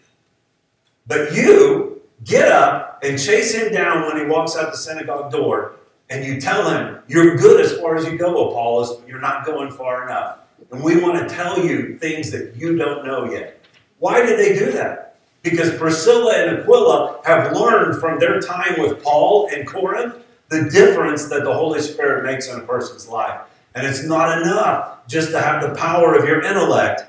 But 1.06 1.34
you 1.34 1.95
get 2.24 2.50
up 2.50 3.00
and 3.02 3.20
chase 3.20 3.54
him 3.54 3.72
down 3.72 4.02
when 4.06 4.16
he 4.18 4.24
walks 4.26 4.56
out 4.56 4.72
the 4.72 4.78
synagogue 4.78 5.30
door, 5.30 5.76
and 6.08 6.24
you 6.24 6.40
tell 6.40 6.70
him, 6.70 6.98
You're 7.08 7.36
good 7.36 7.64
as 7.64 7.78
far 7.78 7.96
as 7.96 8.04
you 8.04 8.16
go, 8.16 8.48
Apollos, 8.48 8.96
but 8.96 9.08
you're 9.08 9.20
not 9.20 9.44
going 9.44 9.70
far 9.70 10.04
enough. 10.04 10.38
And 10.70 10.82
we 10.82 11.00
want 11.00 11.28
to 11.28 11.34
tell 11.34 11.64
you 11.64 11.98
things 11.98 12.30
that 12.32 12.56
you 12.56 12.76
don't 12.76 13.04
know 13.04 13.30
yet. 13.30 13.60
Why 13.98 14.24
did 14.24 14.38
they 14.38 14.58
do 14.58 14.72
that? 14.72 15.16
Because 15.42 15.76
Priscilla 15.76 16.34
and 16.34 16.58
Aquila 16.58 17.20
have 17.24 17.52
learned 17.52 18.00
from 18.00 18.18
their 18.18 18.40
time 18.40 18.74
with 18.78 19.02
Paul 19.02 19.48
in 19.48 19.64
Corinth 19.64 20.16
the 20.48 20.68
difference 20.70 21.26
that 21.26 21.44
the 21.44 21.52
Holy 21.52 21.80
Spirit 21.80 22.24
makes 22.24 22.48
in 22.48 22.58
a 22.58 22.62
person's 22.62 23.08
life. 23.08 23.40
And 23.74 23.86
it's 23.86 24.04
not 24.04 24.42
enough 24.42 25.06
just 25.06 25.30
to 25.32 25.40
have 25.40 25.62
the 25.62 25.74
power 25.74 26.14
of 26.14 26.24
your 26.24 26.42
intellect. 26.42 27.02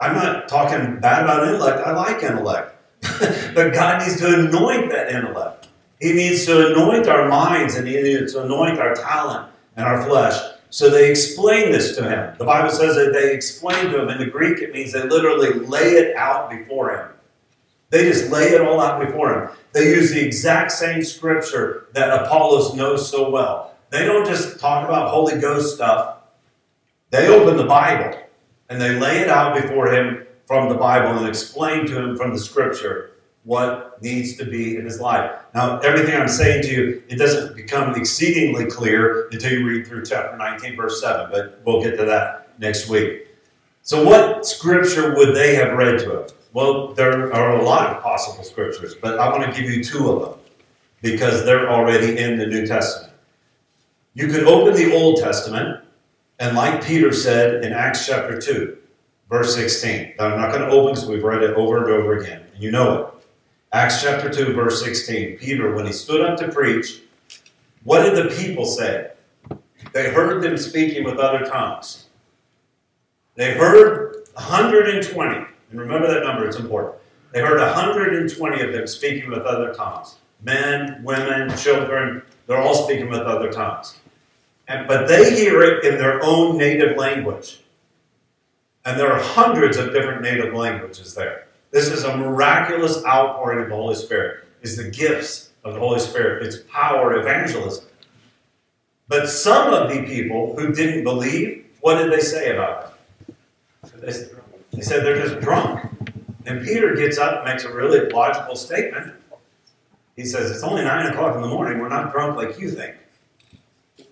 I'm 0.00 0.14
not 0.14 0.48
talking 0.48 1.00
bad 1.00 1.24
about 1.24 1.48
intellect, 1.48 1.86
I 1.86 1.92
like 1.92 2.22
intellect. 2.22 2.75
but 3.54 3.72
God 3.72 4.02
needs 4.02 4.18
to 4.20 4.46
anoint 4.46 4.90
that 4.90 5.10
intellect. 5.10 5.68
He 6.00 6.12
needs 6.12 6.44
to 6.46 6.72
anoint 6.72 7.08
our 7.08 7.28
minds 7.28 7.74
and 7.74 7.86
He 7.86 8.00
needs 8.00 8.32
to 8.34 8.44
anoint 8.44 8.78
our 8.78 8.94
talent 8.94 9.50
and 9.76 9.86
our 9.86 10.02
flesh. 10.04 10.40
So 10.70 10.90
they 10.90 11.10
explain 11.10 11.70
this 11.70 11.96
to 11.96 12.02
him. 12.02 12.34
The 12.38 12.44
Bible 12.44 12.70
says 12.70 12.96
that 12.96 13.12
they 13.12 13.32
explain 13.32 13.86
to 13.86 14.02
him. 14.02 14.08
In 14.08 14.18
the 14.18 14.26
Greek, 14.26 14.58
it 14.58 14.72
means 14.72 14.92
they 14.92 15.02
literally 15.02 15.54
lay 15.54 15.92
it 15.92 16.16
out 16.16 16.50
before 16.50 16.90
him. 16.90 17.08
They 17.90 18.02
just 18.02 18.30
lay 18.30 18.48
it 18.48 18.60
all 18.60 18.80
out 18.80 19.00
before 19.00 19.32
him. 19.32 19.50
They 19.72 19.84
use 19.94 20.10
the 20.10 20.24
exact 20.24 20.72
same 20.72 21.02
scripture 21.02 21.86
that 21.92 22.10
Apollos 22.10 22.74
knows 22.74 23.08
so 23.08 23.30
well. 23.30 23.74
They 23.90 24.04
don't 24.04 24.26
just 24.26 24.58
talk 24.58 24.86
about 24.86 25.10
Holy 25.10 25.40
Ghost 25.40 25.76
stuff. 25.76 26.18
They 27.10 27.28
open 27.28 27.56
the 27.56 27.64
Bible 27.64 28.18
and 28.68 28.80
they 28.80 28.98
lay 28.98 29.20
it 29.20 29.28
out 29.28 29.54
before 29.60 29.92
him 29.92 30.25
from 30.46 30.68
the 30.68 30.76
Bible 30.76 31.18
and 31.18 31.28
explain 31.28 31.86
to 31.86 31.98
him 31.98 32.16
from 32.16 32.32
the 32.32 32.38
scripture 32.38 33.10
what 33.44 34.00
needs 34.02 34.36
to 34.36 34.44
be 34.44 34.76
in 34.76 34.84
his 34.84 35.00
life. 35.00 35.30
Now, 35.54 35.78
everything 35.78 36.20
I'm 36.20 36.28
saying 36.28 36.62
to 36.64 36.68
you, 36.68 37.02
it 37.08 37.16
doesn't 37.16 37.54
become 37.54 37.94
exceedingly 37.94 38.66
clear 38.66 39.28
until 39.30 39.52
you 39.52 39.66
read 39.66 39.86
through 39.86 40.04
chapter 40.04 40.36
19, 40.36 40.76
verse 40.76 41.00
7, 41.00 41.30
but 41.30 41.60
we'll 41.64 41.82
get 41.82 41.96
to 41.96 42.04
that 42.06 42.58
next 42.58 42.88
week. 42.88 43.28
So, 43.82 44.04
what 44.04 44.44
scripture 44.44 45.14
would 45.14 45.34
they 45.36 45.54
have 45.54 45.76
read 45.78 46.00
to 46.00 46.22
him? 46.22 46.28
Well, 46.52 46.92
there 46.94 47.32
are 47.32 47.56
a 47.56 47.62
lot 47.62 47.94
of 47.94 48.02
possible 48.02 48.42
scriptures, 48.42 48.96
but 49.00 49.18
I 49.20 49.28
want 49.28 49.44
to 49.44 49.60
give 49.60 49.70
you 49.70 49.84
two 49.84 50.10
of 50.10 50.22
them 50.22 50.40
because 51.02 51.44
they're 51.44 51.70
already 51.70 52.18
in 52.18 52.38
the 52.38 52.46
New 52.46 52.66
Testament. 52.66 53.12
You 54.14 54.26
could 54.26 54.44
open 54.44 54.74
the 54.74 54.92
Old 54.92 55.18
Testament, 55.20 55.84
and 56.40 56.56
like 56.56 56.84
Peter 56.84 57.12
said 57.12 57.64
in 57.64 57.72
Acts 57.72 58.06
chapter 58.06 58.40
2, 58.40 58.76
verse 59.28 59.54
16. 59.54 60.14
Now, 60.18 60.26
I'm 60.26 60.40
not 60.40 60.52
going 60.52 60.62
to 60.62 60.68
open 60.68 60.94
because 60.94 61.08
we've 61.08 61.22
read 61.22 61.42
it 61.42 61.54
over 61.54 61.78
and 61.78 61.92
over 61.92 62.18
again, 62.18 62.44
and 62.52 62.62
you 62.62 62.70
know 62.70 62.98
it. 62.98 63.12
Acts 63.72 64.02
chapter 64.02 64.30
2, 64.30 64.52
verse 64.52 64.82
16. 64.82 65.38
Peter, 65.38 65.74
when 65.74 65.86
he 65.86 65.92
stood 65.92 66.20
up 66.20 66.38
to 66.38 66.48
preach, 66.48 67.02
what 67.84 68.02
did 68.02 68.16
the 68.16 68.34
people 68.34 68.64
say? 68.64 69.10
They 69.92 70.10
heard 70.10 70.42
them 70.42 70.56
speaking 70.56 71.04
with 71.04 71.18
other 71.18 71.44
tongues. 71.44 72.06
They 73.34 73.54
heard 73.54 74.24
120. 74.34 75.46
And 75.70 75.80
remember 75.80 76.06
that 76.08 76.24
number, 76.24 76.46
it's 76.46 76.56
important. 76.56 76.96
They 77.32 77.40
heard 77.40 77.58
120 77.58 78.62
of 78.62 78.72
them 78.72 78.86
speaking 78.86 79.28
with 79.30 79.40
other 79.40 79.74
tongues. 79.74 80.16
Men, 80.42 81.00
women, 81.02 81.54
children, 81.56 82.22
they're 82.46 82.60
all 82.60 82.86
speaking 82.86 83.08
with 83.08 83.20
other 83.20 83.50
tongues. 83.50 83.98
And, 84.68 84.86
but 84.88 85.06
they 85.06 85.36
hear 85.36 85.62
it 85.62 85.84
in 85.84 85.98
their 85.98 86.22
own 86.22 86.56
native 86.56 86.96
language. 86.96 87.60
And 88.86 88.98
there 88.98 89.12
are 89.12 89.20
hundreds 89.20 89.76
of 89.78 89.92
different 89.92 90.22
native 90.22 90.54
languages 90.54 91.12
there. 91.12 91.48
This 91.72 91.88
is 91.88 92.04
a 92.04 92.16
miraculous 92.16 93.04
outpouring 93.04 93.64
of 93.64 93.68
the 93.68 93.74
Holy 93.74 93.96
Spirit. 93.96 94.44
It's 94.62 94.76
the 94.76 94.88
gifts 94.88 95.50
of 95.64 95.74
the 95.74 95.80
Holy 95.80 95.98
Spirit. 95.98 96.46
It's 96.46 96.58
power 96.70 97.16
evangelism. 97.16 97.84
But 99.08 99.28
some 99.28 99.74
of 99.74 99.90
the 99.90 100.04
people 100.04 100.54
who 100.56 100.72
didn't 100.72 101.02
believe, 101.02 101.66
what 101.80 101.96
did 101.96 102.12
they 102.12 102.20
say 102.20 102.54
about 102.54 102.96
it? 103.28 104.32
They 104.70 104.82
said 104.82 105.04
they're 105.04 105.20
just 105.20 105.40
drunk. 105.40 105.90
And 106.46 106.64
Peter 106.64 106.94
gets 106.94 107.18
up 107.18 107.38
and 107.38 107.44
makes 107.44 107.64
a 107.64 107.74
really 107.74 108.08
logical 108.10 108.54
statement. 108.54 109.12
He 110.14 110.24
says, 110.24 110.50
It's 110.50 110.62
only 110.62 110.84
9 110.84 111.06
o'clock 111.06 111.34
in 111.34 111.42
the 111.42 111.48
morning. 111.48 111.80
We're 111.80 111.88
not 111.88 112.12
drunk 112.12 112.36
like 112.36 112.58
you 112.60 112.70
think. 112.70 112.94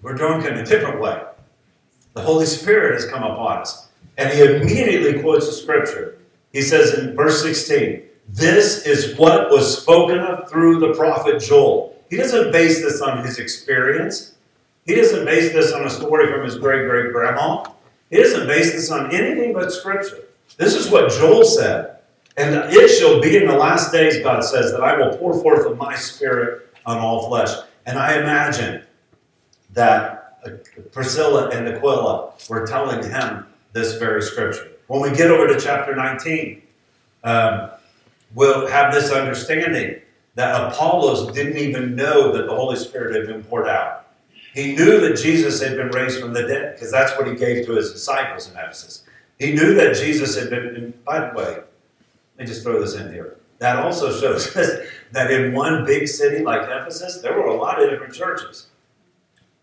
We're 0.03 0.15
drunk 0.15 0.45
in 0.47 0.55
a 0.55 0.67
different 0.67 1.01
way. 1.01 1.23
The 2.15 2.23
Holy 2.23 2.47
Spirit 2.47 2.95
has 2.95 3.09
come 3.09 3.23
upon 3.23 3.59
us. 3.59 3.84
And 4.17 4.33
he 4.33 4.43
immediately 4.45 5.21
quotes 5.21 5.47
the 5.47 5.53
scripture. 5.53 6.19
He 6.53 6.63
says 6.63 6.95
in 6.95 7.17
verse 7.17 7.43
16, 7.43 8.03
This 8.29 8.87
is 8.87 9.19
what 9.19 9.51
was 9.51 9.81
spoken 9.83 10.19
of 10.19 10.49
through 10.49 10.79
the 10.81 10.95
prophet 10.95 11.41
Joel. 11.41 11.97
He 12.11 12.17
doesn't 12.17 12.53
base 12.53 12.81
this 12.81 13.01
on 13.01 13.25
his 13.25 13.39
experience. 13.39 14.35
He 14.87 14.95
doesn't 14.95 15.25
base 15.25 15.53
this 15.53 15.73
on 15.73 15.85
a 15.85 15.91
story 15.91 16.31
from 16.31 16.45
his 16.45 16.59
great 16.59 16.87
great 16.89 17.13
grandma. 17.13 17.65
He 18.11 18.19
doesn't 18.19 18.47
base 18.47 18.73
this 18.73 18.91
on 18.91 19.13
anything 19.13 19.53
but 19.53 19.73
scripture. 19.73 20.25
This 20.57 20.75
is 20.75 20.91
what 20.91 21.11
Joel 21.11 21.45
said. 21.45 21.97
And 22.37 22.55
it 22.73 22.89
shall 22.89 23.21
be 23.21 23.37
in 23.37 23.47
the 23.47 23.57
last 23.57 23.93
days, 23.93 24.23
God 24.23 24.45
says, 24.45 24.73
that 24.73 24.83
I 24.83 24.97
will 24.97 25.17
pour 25.17 25.41
forth 25.41 25.67
of 25.67 25.79
my 25.79 25.95
spirit 25.95 26.69
on 26.85 26.99
all 26.99 27.29
flesh. 27.29 27.51
And 27.87 27.99
I 27.99 28.19
imagine 28.19 28.83
that 29.73 30.41
Priscilla 30.93 31.49
and 31.51 31.69
Aquila 31.69 32.33
were 32.49 32.67
telling 32.67 33.03
him 33.03 33.47
this 33.75 33.95
very 33.97 34.23
scripture. 34.23 34.71
When 34.87 35.03
we 35.03 35.11
get 35.15 35.31
over 35.31 35.53
to 35.53 35.61
chapter 35.61 35.95
19, 35.95 36.63
um, 37.25 37.71
we'll 38.35 38.67
have 38.69 38.95
this 38.95 39.11
understanding 39.11 40.01
that 40.37 40.73
Apollos 40.73 41.33
didn't 41.33 41.59
even 41.59 41.95
know 41.95 42.33
that 42.33 42.47
the 42.47 42.55
Holy 42.55 42.77
Spirit 42.77 43.15
had 43.15 43.27
been 43.27 43.45
poured 43.45 43.69
out. 43.69 44.07
He 44.55 44.75
knew 44.75 45.01
that 45.01 45.17
Jesus 45.17 45.61
had 45.61 45.77
been 45.77 45.89
raised 45.89 46.21
from 46.21 46.33
the 46.33 46.43
dead 46.43 46.75
because 46.75 46.91
that's 46.93 47.17
what 47.19 47.27
he 47.27 47.35
gave 47.35 47.67
to 47.67 47.73
his 47.73 47.93
disciples 47.93 48.49
in 48.51 48.57
Ephesus. 48.57 49.03
He 49.39 49.53
knew 49.53 49.75
that 49.75 49.97
Jesus 49.97 50.39
had 50.39 50.51
been, 50.51 50.67
and 50.77 51.05
by 51.05 51.29
the 51.29 51.37
way, 51.37 51.45
let 51.45 51.67
me 52.39 52.47
just 52.47 52.63
throw 52.63 52.81
this 52.81 52.95
in 52.95 53.13
here. 53.13 53.39
That 53.59 53.77
also 53.77 54.13
shows 54.13 54.57
us 54.57 54.79
that 55.13 55.31
in 55.31 55.53
one 55.53 55.85
big 55.85 56.07
city 56.07 56.45
like 56.45 56.63
Ephesus, 56.63 57.21
there 57.21 57.33
were 57.33 57.47
a 57.47 57.57
lot 57.57 57.83
of 57.83 57.91
different 57.91 58.15
churches. 58.15 58.69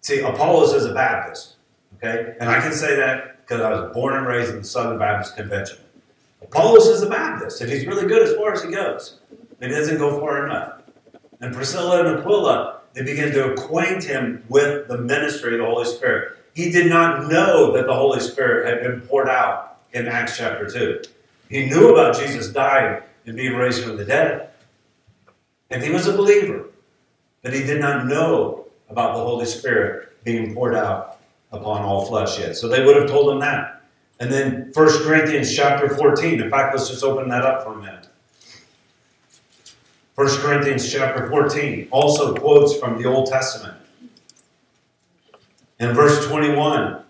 See, 0.01 0.19
Apollos 0.19 0.73
is 0.73 0.85
a 0.85 0.93
Baptist, 0.93 1.55
okay? 1.97 2.35
And 2.41 2.49
I 2.49 2.59
can 2.59 2.73
say 2.73 2.95
that 2.95 3.30
because 3.51 3.65
I 3.65 3.81
was 3.81 3.93
born 3.93 4.15
and 4.15 4.25
raised 4.25 4.51
in 4.51 4.59
the 4.59 4.63
Southern 4.63 4.97
Baptist 4.97 5.35
Convention. 5.35 5.77
Apollos 6.41 6.87
is 6.87 7.01
a 7.01 7.09
Baptist, 7.09 7.59
and 7.59 7.69
he's 7.69 7.85
really 7.85 8.07
good 8.07 8.25
as 8.25 8.33
far 8.35 8.53
as 8.53 8.63
he 8.63 8.71
goes. 8.71 9.19
But 9.59 9.67
he 9.67 9.75
doesn't 9.75 9.97
go 9.97 10.21
far 10.21 10.45
enough. 10.45 10.83
And 11.41 11.53
Priscilla 11.53 11.99
and 11.99 12.19
Aquila, 12.19 12.79
they 12.93 13.03
begin 13.03 13.33
to 13.33 13.51
acquaint 13.51 14.05
him 14.05 14.45
with 14.47 14.87
the 14.87 14.99
ministry 14.99 15.55
of 15.55 15.59
the 15.59 15.65
Holy 15.65 15.83
Spirit. 15.83 16.37
He 16.53 16.71
did 16.71 16.87
not 16.87 17.29
know 17.29 17.73
that 17.73 17.87
the 17.87 17.93
Holy 17.93 18.21
Spirit 18.21 18.67
had 18.67 18.83
been 18.83 19.01
poured 19.01 19.27
out 19.27 19.79
in 19.91 20.07
Acts 20.07 20.37
chapter 20.37 20.69
2. 20.69 21.01
He 21.49 21.65
knew 21.65 21.91
about 21.91 22.17
Jesus 22.17 22.53
dying 22.53 23.03
and 23.25 23.35
being 23.35 23.55
raised 23.55 23.83
from 23.83 23.97
the 23.97 24.05
dead. 24.05 24.51
And 25.69 25.83
he 25.83 25.89
was 25.89 26.07
a 26.07 26.15
believer. 26.15 26.67
But 27.41 27.53
he 27.53 27.63
did 27.63 27.81
not 27.81 28.05
know 28.07 28.67
about 28.89 29.17
the 29.17 29.21
Holy 29.21 29.45
Spirit 29.45 30.23
being 30.23 30.53
poured 30.53 30.75
out 30.75 31.20
upon 31.51 31.81
all 31.81 32.05
flesh 32.05 32.39
yet. 32.39 32.55
So 32.55 32.67
they 32.67 32.83
would 32.85 32.95
have 32.95 33.09
told 33.09 33.33
him 33.33 33.39
that. 33.39 33.83
And 34.19 34.31
then 34.31 34.71
1 34.73 35.03
Corinthians 35.03 35.55
chapter 35.55 35.89
14. 35.89 36.41
In 36.41 36.49
fact, 36.49 36.75
let's 36.75 36.89
just 36.89 37.03
open 37.03 37.29
that 37.29 37.43
up 37.43 37.63
for 37.63 37.73
a 37.73 37.77
minute. 37.77 38.07
1 40.15 40.27
Corinthians 40.41 40.91
chapter 40.91 41.27
14 41.29 41.87
also 41.89 42.35
quotes 42.35 42.77
from 42.77 43.01
the 43.01 43.07
Old 43.07 43.27
Testament. 43.27 43.75
In 45.79 45.93
verse 45.93 46.27
21, 46.27 47.01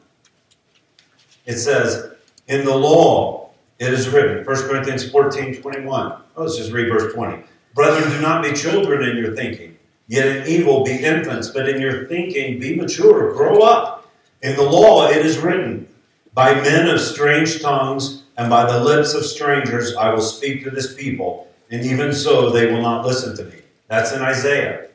it 1.46 1.58
says, 1.58 2.14
In 2.48 2.64
the 2.64 2.76
law 2.76 3.50
it 3.80 3.92
is 3.94 4.08
written, 4.08 4.46
1 4.46 4.56
Corinthians 4.70 5.10
14 5.12 5.62
21. 5.62 6.12
Oh, 6.38 6.44
let's 6.44 6.56
just 6.56 6.72
read 6.72 6.88
verse 6.88 7.14
20. 7.14 7.44
Brethren, 7.74 8.10
do 8.12 8.22
not 8.22 8.44
be 8.44 8.54
children 8.54 9.10
in 9.10 9.18
your 9.18 9.36
thinking, 9.36 9.78
yet 10.08 10.28
in 10.28 10.48
evil 10.48 10.86
be 10.86 11.04
infants, 11.04 11.50
but 11.50 11.68
in 11.68 11.82
your 11.82 12.06
thinking 12.08 12.60
be 12.60 12.76
mature, 12.76 13.34
grow 13.34 13.60
up. 13.60 14.01
In 14.42 14.56
the 14.56 14.64
law 14.64 15.08
it 15.08 15.24
is 15.24 15.38
written, 15.38 15.88
By 16.34 16.56
men 16.56 16.90
of 16.90 17.00
strange 17.00 17.62
tongues 17.62 18.24
and 18.38 18.50
by 18.50 18.72
the 18.72 18.84
lips 18.84 19.14
of 19.14 19.24
strangers 19.24 19.96
I 19.96 20.12
will 20.12 20.22
speak 20.22 20.64
to 20.64 20.72
this 20.72 20.96
people, 20.96 21.48
and 21.70 21.86
even 21.86 22.12
so 22.12 22.50
they 22.50 22.72
will 22.72 22.82
not 22.82 23.06
listen 23.06 23.36
to 23.38 23.46
me. 23.46 23.62
That's 23.88 24.14
in 24.14 24.22
Isaiah. 24.22 24.88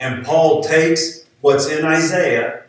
And 0.00 0.24
Paul 0.24 0.62
takes 0.62 1.26
what's 1.40 1.66
in 1.66 1.84
Isaiah 1.84 2.62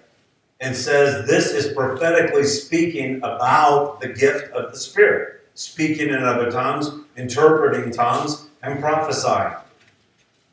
and 0.59 0.75
says 0.75 1.25
this 1.27 1.51
is 1.51 1.73
prophetically 1.73 2.43
speaking 2.43 3.17
about 3.17 4.01
the 4.01 4.09
gift 4.09 4.51
of 4.51 4.71
the 4.71 4.77
Spirit, 4.77 5.47
speaking 5.53 6.09
in 6.09 6.23
other 6.23 6.51
tongues, 6.51 6.89
interpreting 7.15 7.91
tongues, 7.91 8.47
and 8.63 8.81
prophesying. 8.81 9.55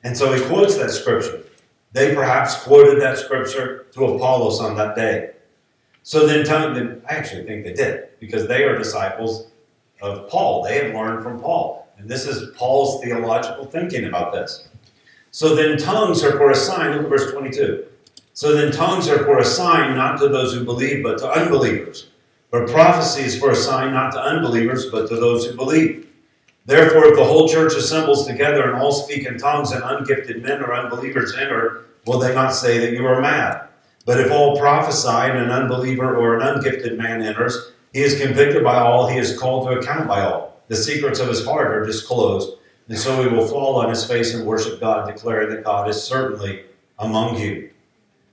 And 0.04 0.16
so 0.16 0.32
he 0.32 0.44
quotes 0.44 0.76
that 0.76 0.90
scripture. 0.90 1.45
They 1.92 2.14
perhaps 2.14 2.62
quoted 2.62 3.00
that 3.00 3.18
scripture 3.18 3.86
to 3.92 4.04
Apollos 4.04 4.60
on 4.60 4.76
that 4.76 4.96
day. 4.96 5.30
So 6.02 6.26
then, 6.26 7.02
I 7.08 7.14
actually 7.14 7.44
think 7.44 7.64
they 7.64 7.72
did, 7.72 8.10
because 8.20 8.46
they 8.46 8.64
are 8.64 8.78
disciples 8.78 9.48
of 10.00 10.28
Paul. 10.28 10.62
They 10.62 10.84
have 10.84 10.94
learned 10.94 11.22
from 11.22 11.40
Paul. 11.40 11.88
And 11.98 12.08
this 12.08 12.26
is 12.26 12.54
Paul's 12.56 13.02
theological 13.02 13.64
thinking 13.64 14.04
about 14.04 14.32
this. 14.32 14.68
So 15.30 15.54
then, 15.54 15.78
tongues 15.78 16.22
are 16.22 16.36
for 16.36 16.50
a 16.50 16.54
sign. 16.54 16.92
Look 16.92 17.04
at 17.04 17.08
verse 17.08 17.32
22. 17.32 17.86
So 18.34 18.54
then, 18.54 18.70
tongues 18.70 19.08
are 19.08 19.24
for 19.24 19.38
a 19.38 19.44
sign 19.44 19.96
not 19.96 20.18
to 20.20 20.28
those 20.28 20.54
who 20.54 20.64
believe, 20.64 21.02
but 21.02 21.18
to 21.18 21.30
unbelievers. 21.30 22.08
But 22.50 22.68
prophecy 22.68 23.22
is 23.22 23.38
for 23.38 23.50
a 23.50 23.56
sign 23.56 23.92
not 23.92 24.12
to 24.12 24.20
unbelievers, 24.20 24.86
but 24.90 25.08
to 25.08 25.16
those 25.16 25.46
who 25.46 25.56
believe. 25.56 26.05
Therefore, 26.66 27.06
if 27.06 27.16
the 27.16 27.24
whole 27.24 27.48
church 27.48 27.74
assembles 27.74 28.26
together 28.26 28.64
and 28.70 28.82
all 28.82 28.92
speak 28.92 29.24
in 29.24 29.38
tongues, 29.38 29.70
and 29.70 29.82
ungifted 29.82 30.42
men 30.42 30.60
or 30.60 30.74
unbelievers 30.74 31.34
enter, 31.36 31.86
will 32.06 32.18
they 32.18 32.34
not 32.34 32.50
say 32.50 32.78
that 32.78 32.92
you 32.92 33.06
are 33.06 33.20
mad? 33.20 33.68
But 34.04 34.20
if 34.20 34.32
all 34.32 34.58
prophesy 34.58 35.08
and 35.08 35.38
an 35.38 35.50
unbeliever 35.50 36.16
or 36.16 36.36
an 36.36 36.42
ungifted 36.42 36.96
man 36.96 37.22
enters, 37.22 37.72
he 37.92 38.00
is 38.00 38.20
convicted 38.20 38.64
by 38.64 38.78
all, 38.78 39.06
he 39.06 39.16
is 39.16 39.38
called 39.38 39.68
to 39.68 39.78
account 39.78 40.08
by 40.08 40.22
all. 40.22 40.60
The 40.66 40.76
secrets 40.76 41.20
of 41.20 41.28
his 41.28 41.44
heart 41.44 41.72
are 41.72 41.84
disclosed, 41.84 42.58
and 42.88 42.98
so 42.98 43.22
he 43.22 43.28
will 43.28 43.46
fall 43.46 43.76
on 43.76 43.88
his 43.88 44.04
face 44.04 44.34
and 44.34 44.44
worship 44.44 44.80
God, 44.80 45.06
declaring 45.06 45.50
that 45.50 45.64
God 45.64 45.88
is 45.88 46.02
certainly 46.02 46.64
among 46.98 47.38
you. 47.38 47.70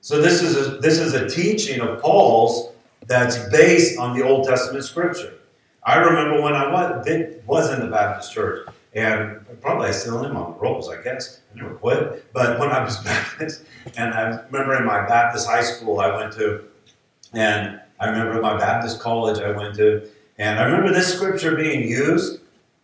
So 0.02 0.22
this 0.22 0.42
is 0.42 0.56
a, 0.56 0.78
this 0.78 1.00
is 1.00 1.14
a 1.14 1.30
teaching 1.30 1.82
of 1.82 2.02
Paul's 2.02 2.72
that's 3.06 3.38
based 3.50 4.00
on 4.00 4.18
the 4.18 4.26
Old 4.26 4.48
Testament 4.48 4.84
scripture. 4.84 5.34
I 5.86 5.98
remember 5.98 6.42
when 6.42 6.54
I 6.54 6.72
was, 6.72 7.06
was 7.46 7.72
in 7.72 7.82
the 7.82 7.88
Baptist 7.88 8.34
church, 8.34 8.68
and 8.94 9.46
probably 9.62 9.90
I 9.90 9.92
still 9.92 10.24
am 10.26 10.38
on 10.38 10.58
rolls, 10.58 10.90
I 10.90 11.02
guess. 11.02 11.42
I 11.52 11.62
never 11.62 11.76
quit. 11.76 12.32
But 12.32 12.60
when 12.60 12.70
I 12.70 12.84
was 12.84 12.98
Baptist, 13.04 13.66
and 13.98 14.14
I 14.14 14.40
remember 14.52 14.76
in 14.76 14.86
my 14.86 15.06
Baptist 15.08 15.48
high 15.48 15.64
school 15.64 16.00
I 16.00 16.16
went 16.16 16.34
to, 16.34 16.64
and 17.34 17.82
I 18.00 18.10
remember 18.10 18.42
my 18.42 18.58
Baptist 18.58 19.00
college 19.00 19.40
I 19.40 19.52
went 19.52 19.76
to, 19.76 20.08
and 20.38 20.60
I 20.60 20.64
remember 20.64 20.94
this 20.94 21.14
scripture 21.14 21.56
being 21.56 21.88
used 21.88 22.40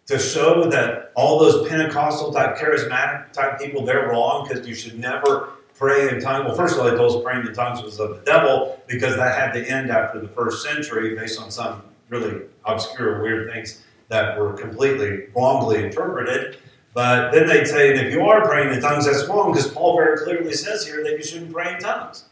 to 0.07 0.19
show 0.19 0.69
that 0.69 1.11
all 1.15 1.39
those 1.39 1.67
Pentecostal 1.69 2.33
type, 2.33 2.57
charismatic 2.57 3.31
type 3.31 3.59
people, 3.59 3.85
they're 3.85 4.07
wrong 4.07 4.47
because 4.47 4.67
you 4.67 4.73
should 4.75 4.97
never 4.97 5.51
pray 5.75 6.09
in 6.09 6.19
tongues. 6.19 6.45
Well, 6.45 6.55
first 6.55 6.75
of 6.75 6.81
all, 6.81 6.89
they 6.89 6.97
told 6.97 7.15
us 7.15 7.23
praying 7.23 7.45
in 7.45 7.53
tongues 7.53 7.81
was 7.81 7.99
of 7.99 8.09
the 8.09 8.21
devil 8.23 8.81
because 8.87 9.15
that 9.15 9.37
had 9.37 9.53
to 9.53 9.65
end 9.65 9.89
after 9.89 10.19
the 10.19 10.27
first 10.27 10.63
century 10.63 11.15
based 11.15 11.39
on 11.39 11.51
some 11.51 11.83
really 12.09 12.41
obscure, 12.65 13.21
weird 13.21 13.51
things 13.51 13.83
that 14.09 14.37
were 14.37 14.53
completely 14.53 15.27
wrongly 15.35 15.83
interpreted. 15.83 16.57
But 16.93 17.31
then 17.31 17.47
they'd 17.47 17.67
say, 17.67 17.93
if 17.93 18.11
you 18.11 18.21
are 18.21 18.45
praying 18.45 18.73
in 18.73 18.81
tongues, 18.81 19.05
that's 19.05 19.27
wrong 19.27 19.51
because 19.51 19.71
Paul 19.71 19.95
very 19.95 20.17
clearly 20.17 20.53
says 20.53 20.85
here 20.85 21.03
that 21.03 21.11
you 21.11 21.23
shouldn't 21.23 21.53
pray 21.53 21.73
in 21.73 21.79
tongues. 21.79 22.25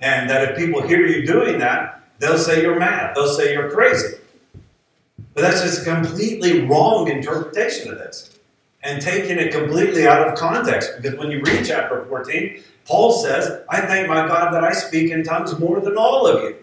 And 0.00 0.28
that 0.28 0.50
if 0.50 0.56
people 0.58 0.82
hear 0.82 1.06
you 1.06 1.26
doing 1.26 1.58
that, 1.60 2.02
they'll 2.18 2.38
say 2.38 2.62
you're 2.62 2.78
mad. 2.78 3.14
They'll 3.14 3.32
say 3.32 3.52
you're 3.52 3.70
crazy. 3.70 4.16
But 5.34 5.42
that's 5.42 5.62
just 5.62 5.82
a 5.82 5.84
completely 5.84 6.66
wrong 6.66 7.08
interpretation 7.08 7.92
of 7.92 7.98
this 7.98 8.38
and 8.82 9.00
taking 9.02 9.38
it 9.38 9.52
completely 9.52 10.06
out 10.06 10.26
of 10.26 10.38
context. 10.38 10.90
Because 11.00 11.18
when 11.18 11.30
you 11.30 11.42
read 11.42 11.64
chapter 11.64 12.04
14, 12.06 12.62
Paul 12.84 13.12
says, 13.12 13.62
I 13.68 13.80
thank 13.82 14.08
my 14.08 14.26
God 14.26 14.52
that 14.52 14.64
I 14.64 14.72
speak 14.72 15.10
in 15.10 15.22
tongues 15.22 15.58
more 15.58 15.80
than 15.80 15.96
all 15.96 16.26
of 16.26 16.42
you. 16.42 16.56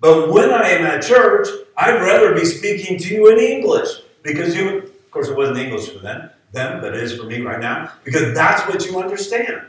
But 0.00 0.30
when 0.30 0.50
I 0.50 0.68
am 0.70 0.84
at 0.84 1.02
church, 1.02 1.48
I'd 1.76 2.00
rather 2.02 2.34
be 2.34 2.44
speaking 2.44 2.98
to 2.98 3.14
you 3.14 3.30
in 3.30 3.38
English 3.38 3.88
because 4.22 4.54
you, 4.54 4.78
of 4.78 5.10
course, 5.10 5.28
it 5.28 5.36
wasn't 5.36 5.58
English 5.58 5.88
for 5.88 5.98
them, 5.98 6.30
them, 6.52 6.80
but 6.80 6.94
it 6.94 7.02
is 7.02 7.16
for 7.18 7.24
me 7.24 7.40
right 7.40 7.60
now 7.60 7.92
because 8.04 8.34
that's 8.34 8.62
what 8.68 8.84
you 8.86 8.98
understand. 8.98 9.62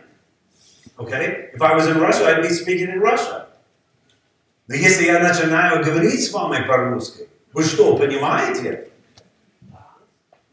Okay? 1.00 1.50
If 1.54 1.62
I 1.62 1.74
was 1.74 1.88
in 1.88 2.00
Russia, 2.00 2.28
I'd 2.28 2.42
be 2.42 2.50
speaking 2.50 2.90
in 2.90 3.00
Russia. 3.00 3.48
Но 4.68 4.76
если 4.76 5.06
я 5.06 5.20
начинаю 5.20 5.84
говорить 5.84 6.26
с 6.26 6.32
вами 6.32 6.68
по-русски, 6.68 7.30
вы 7.54 7.64
что, 7.64 7.96
понимаете? 7.96 8.90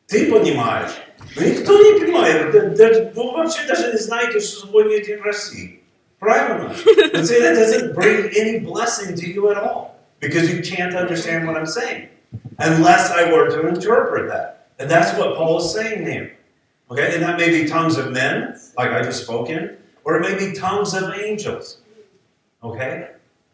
Ты 0.06 0.30
понимаешь. 0.30 0.92
Но 1.34 1.42
никто 1.42 1.76
не 1.76 2.00
понимает. 2.00 3.14
Вы 3.14 3.32
вообще 3.32 3.66
даже 3.66 3.92
не 3.92 3.98
знаете, 3.98 4.38
что 4.38 4.66
сегодня 4.66 5.04
День 5.04 5.20
России. 5.20 5.77
Right 6.21 6.51
or 6.51 6.67
but 6.67 7.25
see, 7.25 7.41
that 7.41 7.55
doesn't 7.55 7.95
bring 7.95 8.31
any 8.37 8.59
blessing 8.59 9.15
to 9.15 9.27
you 9.27 9.51
at 9.51 9.57
all 9.57 9.99
because 10.19 10.53
you 10.53 10.61
can't 10.61 10.95
understand 10.95 11.47
what 11.47 11.55
I'm 11.55 11.65
saying 11.65 12.09
unless 12.57 13.11
I 13.11 13.31
were 13.31 13.49
to 13.49 13.67
interpret 13.67 14.27
that. 14.29 14.67
And 14.79 14.89
that's 14.89 15.17
what 15.17 15.37
Paul 15.37 15.59
is 15.59 15.73
saying 15.73 16.05
here. 16.05 16.37
Okay, 16.91 17.13
and 17.13 17.23
that 17.23 17.37
may 17.37 17.49
be 17.49 17.67
tongues 17.67 17.97
of 17.97 18.11
men, 18.11 18.59
like 18.77 18.91
I 18.91 19.01
just 19.03 19.23
spoke 19.23 19.49
in, 19.49 19.77
or 20.03 20.15
it 20.17 20.21
may 20.21 20.35
be 20.35 20.55
tongues 20.57 20.93
of 20.93 21.13
angels. 21.13 21.81
Okay? 22.63 23.11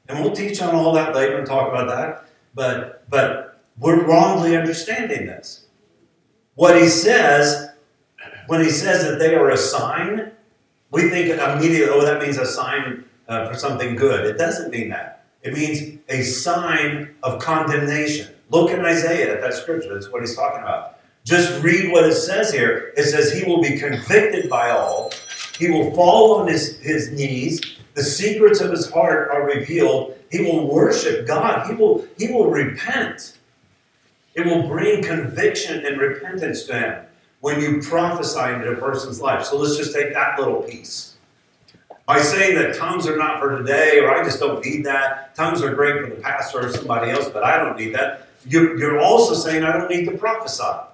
And 0.08 0.24
we'll 0.24 0.36
teach 0.36 0.62
on 0.62 0.74
all 0.74 0.94
that 0.94 1.16
later 1.16 1.38
and 1.38 1.46
talk 1.46 1.70
about 1.70 1.88
that. 1.88 2.30
But 2.54 3.10
but 3.10 3.62
we're 3.78 4.06
wrongly 4.06 4.56
understanding 4.56 5.26
this. 5.26 5.66
What 6.56 6.82
he 6.82 6.88
says, 6.88 7.72
when 8.48 8.64
he 8.64 8.70
says 8.70 9.04
that 9.04 9.20
they 9.20 9.36
are 9.36 9.50
a 9.50 9.58
sign, 9.58 10.32
we 10.96 11.10
think 11.10 11.28
immediately, 11.28 11.90
oh, 11.90 12.06
that 12.06 12.22
means 12.22 12.38
a 12.38 12.46
sign 12.46 13.04
uh, 13.28 13.50
for 13.52 13.58
something 13.60 13.98
good. 13.98 14.26
It 14.26 14.38
doesn't 14.38 14.72
mean 14.72 14.88
that. 14.90 15.26
It 15.44 15.54
means 15.54 16.00
a 16.08 16.24
sign 16.24 17.14
of 17.22 17.42
condemnation. 17.42 18.34
Look 18.50 18.72
in 18.72 18.80
Isaiah 18.80 19.36
at 19.36 19.42
that 19.42 19.56
scripture. 19.56 19.94
That's 19.94 20.10
what 20.10 20.22
he's 20.22 20.38
talking 20.38 20.62
about. 20.62 21.00
Just 21.26 21.62
read 21.62 21.92
what 21.92 22.06
it 22.06 22.14
says 22.14 22.54
here. 22.54 22.94
It 22.96 23.04
says, 23.04 23.34
He 23.34 23.44
will 23.44 23.62
be 23.62 23.78
convicted 23.78 24.50
by 24.50 24.70
all, 24.70 25.12
he 25.60 25.70
will 25.70 25.94
fall 25.94 26.40
on 26.40 26.48
his, 26.48 26.80
his 26.80 27.12
knees. 27.12 27.62
The 27.94 28.04
secrets 28.04 28.62
of 28.62 28.72
his 28.72 28.90
heart 28.90 29.30
are 29.32 29.46
revealed. 29.46 30.18
He 30.32 30.42
will 30.42 30.74
worship 30.74 31.28
God. 31.28 31.68
He 31.68 31.76
will, 31.76 32.06
he 32.18 32.32
will 32.32 32.50
repent. 32.50 33.38
It 34.34 34.46
will 34.46 34.68
bring 34.68 35.04
conviction 35.04 35.86
and 35.86 36.00
repentance 36.00 36.64
to 36.64 36.74
him 36.74 37.05
when 37.46 37.62
you 37.62 37.80
prophesy 37.80 38.54
into 38.54 38.72
a 38.72 38.76
person's 38.76 39.22
life. 39.22 39.46
So 39.46 39.56
let's 39.56 39.78
just 39.78 39.94
take 39.94 40.16
that 40.16 40.40
little 40.40 40.64
piece. 40.64 41.14
By 42.08 42.18
saying 42.18 42.56
that 42.56 42.76
tongues 42.76 43.06
are 43.06 43.18
not 43.18 43.40
for 43.40 43.60
today, 43.60 44.00
or 44.00 44.10
I 44.10 44.24
just 44.24 44.40
don't 44.40 44.66
need 44.66 44.84
that, 44.88 45.36
tongues 45.36 45.62
are 45.62 45.72
great 45.76 46.02
for 46.02 46.10
the 46.10 46.20
pastor 46.20 46.66
or 46.66 46.74
somebody 46.74 47.12
else, 47.12 47.30
but 47.30 47.44
I 47.44 47.58
don't 47.58 47.78
need 47.78 47.94
that, 47.94 48.30
you're 48.48 49.00
also 49.00 49.36
saying 49.36 49.64
I 49.64 49.74
don't 49.74 49.92
need 49.92 50.06
to 50.06 50.18
prophesy. 50.18 50.88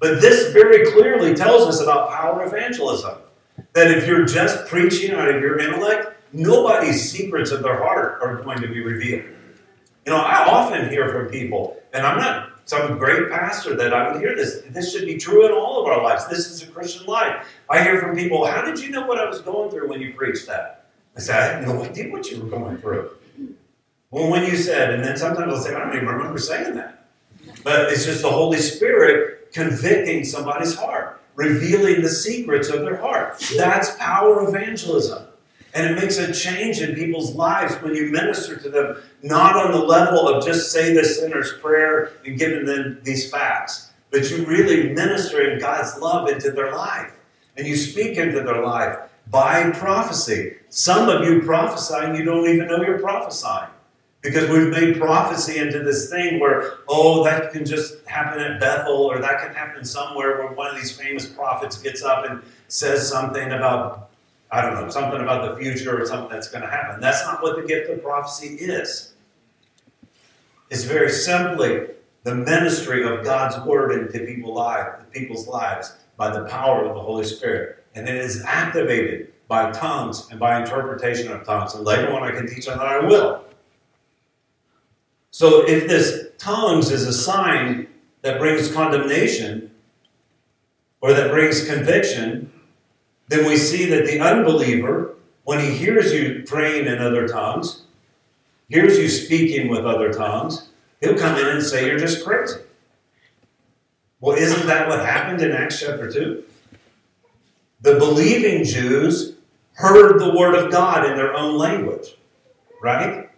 But 0.00 0.20
this 0.20 0.52
very 0.52 0.90
clearly 0.90 1.32
tells 1.32 1.68
us 1.68 1.80
about 1.80 2.10
power 2.10 2.44
evangelism. 2.44 3.18
That 3.74 3.88
if 3.88 4.04
you're 4.04 4.24
just 4.24 4.66
preaching 4.66 5.12
out 5.12 5.28
of 5.28 5.40
your 5.40 5.60
intellect, 5.60 6.16
nobody's 6.32 7.08
secrets 7.08 7.52
of 7.52 7.62
their 7.62 7.78
heart 7.78 8.18
are 8.20 8.42
going 8.42 8.60
to 8.62 8.66
be 8.66 8.82
revealed. 8.82 9.26
You 10.06 10.12
know, 10.12 10.18
I 10.18 10.44
often 10.44 10.90
hear 10.90 11.08
from 11.10 11.28
people, 11.28 11.80
and 11.92 12.04
I'm 12.04 12.18
not 12.18 12.51
some 12.64 12.98
great 12.98 13.30
pastor 13.30 13.74
that 13.76 13.92
I 13.92 14.12
would 14.12 14.20
hear 14.20 14.34
this. 14.36 14.62
This 14.70 14.92
should 14.92 15.06
be 15.06 15.16
true 15.18 15.46
in 15.46 15.52
all 15.52 15.82
of 15.82 15.88
our 15.88 16.02
lives. 16.02 16.28
This 16.28 16.48
is 16.48 16.62
a 16.62 16.66
Christian 16.66 17.06
life. 17.06 17.46
I 17.68 17.82
hear 17.82 18.00
from 18.00 18.16
people, 18.16 18.46
How 18.46 18.62
did 18.62 18.78
you 18.78 18.90
know 18.90 19.06
what 19.06 19.18
I 19.18 19.28
was 19.28 19.40
going 19.40 19.70
through 19.70 19.88
when 19.88 20.00
you 20.00 20.14
preached 20.14 20.46
that? 20.46 20.86
I 21.16 21.20
said, 21.20 21.36
I 21.36 21.56
had 21.56 21.66
no 21.66 21.82
idea 21.82 22.10
what 22.10 22.30
you 22.30 22.40
were 22.40 22.48
going 22.48 22.78
through. 22.78 23.10
Well, 24.10 24.30
when 24.30 24.44
you 24.44 24.56
said, 24.56 24.92
and 24.92 25.04
then 25.04 25.16
sometimes 25.16 25.52
I'll 25.52 25.60
say, 25.60 25.74
I 25.74 25.78
don't 25.80 25.96
even 25.96 26.08
remember 26.08 26.38
saying 26.38 26.74
that. 26.74 27.06
But 27.64 27.92
it's 27.92 28.04
just 28.04 28.22
the 28.22 28.30
Holy 28.30 28.58
Spirit 28.58 29.52
convicting 29.52 30.24
somebody's 30.24 30.74
heart, 30.74 31.20
revealing 31.34 32.02
the 32.02 32.08
secrets 32.08 32.68
of 32.68 32.82
their 32.82 32.96
heart. 32.96 33.38
That's 33.56 33.94
power 33.96 34.46
evangelism. 34.48 35.26
And 35.74 35.86
it 35.86 36.00
makes 36.00 36.18
a 36.18 36.32
change 36.32 36.80
in 36.80 36.94
people's 36.94 37.34
lives 37.34 37.74
when 37.76 37.94
you 37.94 38.10
minister 38.10 38.56
to 38.56 38.68
them, 38.68 38.96
not 39.22 39.56
on 39.56 39.72
the 39.72 39.78
level 39.78 40.28
of 40.28 40.44
just 40.44 40.70
say 40.70 40.92
the 40.92 41.04
sinner's 41.04 41.54
prayer 41.60 42.12
and 42.26 42.38
giving 42.38 42.66
them 42.66 43.00
these 43.04 43.30
facts, 43.30 43.90
but 44.10 44.30
you 44.30 44.44
really 44.44 44.90
minister 44.90 45.50
in 45.50 45.58
God's 45.58 45.98
love 45.98 46.28
into 46.28 46.50
their 46.50 46.72
life. 46.72 47.12
And 47.56 47.66
you 47.66 47.76
speak 47.76 48.18
into 48.18 48.40
their 48.40 48.62
life 48.62 48.98
by 49.30 49.70
prophecy. 49.70 50.56
Some 50.68 51.08
of 51.08 51.24
you 51.24 51.40
prophesy 51.42 51.94
and 52.04 52.16
you 52.16 52.24
don't 52.24 52.46
even 52.46 52.68
know 52.68 52.82
you're 52.82 52.98
prophesying. 52.98 53.70
Because 54.20 54.48
we've 54.50 54.70
made 54.70 55.00
prophecy 55.00 55.58
into 55.58 55.80
this 55.80 56.08
thing 56.08 56.38
where, 56.38 56.74
oh, 56.86 57.24
that 57.24 57.52
can 57.52 57.64
just 57.64 58.06
happen 58.06 58.40
at 58.40 58.60
Bethel, 58.60 58.94
or 58.94 59.18
that 59.18 59.40
can 59.40 59.52
happen 59.52 59.84
somewhere 59.84 60.38
where 60.38 60.52
one 60.52 60.70
of 60.70 60.76
these 60.76 60.96
famous 60.96 61.26
prophets 61.26 61.76
gets 61.76 62.04
up 62.04 62.24
and 62.30 62.40
says 62.68 63.08
something 63.08 63.50
about 63.50 64.10
I 64.52 64.60
don't 64.60 64.74
know, 64.74 64.90
something 64.90 65.22
about 65.22 65.48
the 65.48 65.60
future 65.60 66.00
or 66.00 66.04
something 66.04 66.28
that's 66.28 66.50
going 66.50 66.62
to 66.62 66.68
happen. 66.68 67.00
That's 67.00 67.24
not 67.24 67.42
what 67.42 67.56
the 67.56 67.66
gift 67.66 67.88
of 67.88 68.02
prophecy 68.02 68.54
is. 68.56 69.14
It's 70.68 70.84
very 70.84 71.08
simply 71.08 71.86
the 72.24 72.34
ministry 72.34 73.02
of 73.02 73.24
God's 73.24 73.58
word 73.66 73.92
into 73.92 74.26
people's 74.26 74.54
lives, 74.54 75.04
people's 75.10 75.48
lives 75.48 75.96
by 76.18 76.30
the 76.30 76.44
power 76.44 76.84
of 76.84 76.94
the 76.94 77.00
Holy 77.00 77.24
Spirit. 77.24 77.84
And 77.94 78.06
it 78.06 78.14
is 78.14 78.44
activated 78.44 79.32
by 79.48 79.70
tongues 79.70 80.28
and 80.30 80.38
by 80.38 80.60
interpretation 80.60 81.32
of 81.32 81.44
tongues. 81.44 81.74
And 81.74 81.84
later 81.84 82.12
on 82.12 82.22
I 82.22 82.32
can 82.32 82.46
teach 82.46 82.68
on 82.68 82.76
that, 82.76 82.86
I 82.86 83.00
will. 83.00 83.44
So 85.30 85.66
if 85.66 85.88
this 85.88 86.26
tongues 86.36 86.90
is 86.90 87.06
a 87.06 87.12
sign 87.12 87.88
that 88.20 88.38
brings 88.38 88.70
condemnation 88.70 89.70
or 91.00 91.14
that 91.14 91.30
brings 91.30 91.66
conviction, 91.66 92.51
then 93.28 93.46
we 93.46 93.56
see 93.56 93.86
that 93.86 94.06
the 94.06 94.20
unbeliever, 94.20 95.14
when 95.44 95.60
he 95.60 95.70
hears 95.70 96.12
you 96.12 96.42
praying 96.46 96.86
in 96.86 96.98
other 96.98 97.26
tongues, 97.28 97.82
hears 98.68 98.98
you 98.98 99.08
speaking 99.08 99.68
with 99.68 99.84
other 99.84 100.12
tongues, 100.12 100.68
he'll 101.00 101.18
come 101.18 101.36
in 101.38 101.46
and 101.46 101.62
say 101.62 101.86
you're 101.86 101.98
just 101.98 102.24
crazy. 102.24 102.60
Well, 104.20 104.36
isn't 104.36 104.66
that 104.66 104.88
what 104.88 105.00
happened 105.00 105.42
in 105.42 105.52
Acts 105.52 105.80
chapter 105.80 106.10
2? 106.10 106.44
The 107.80 107.96
believing 107.96 108.64
Jews 108.64 109.34
heard 109.74 110.20
the 110.20 110.34
word 110.34 110.54
of 110.54 110.70
God 110.70 111.04
in 111.04 111.16
their 111.16 111.34
own 111.34 111.58
language, 111.58 112.16
right? 112.80 113.28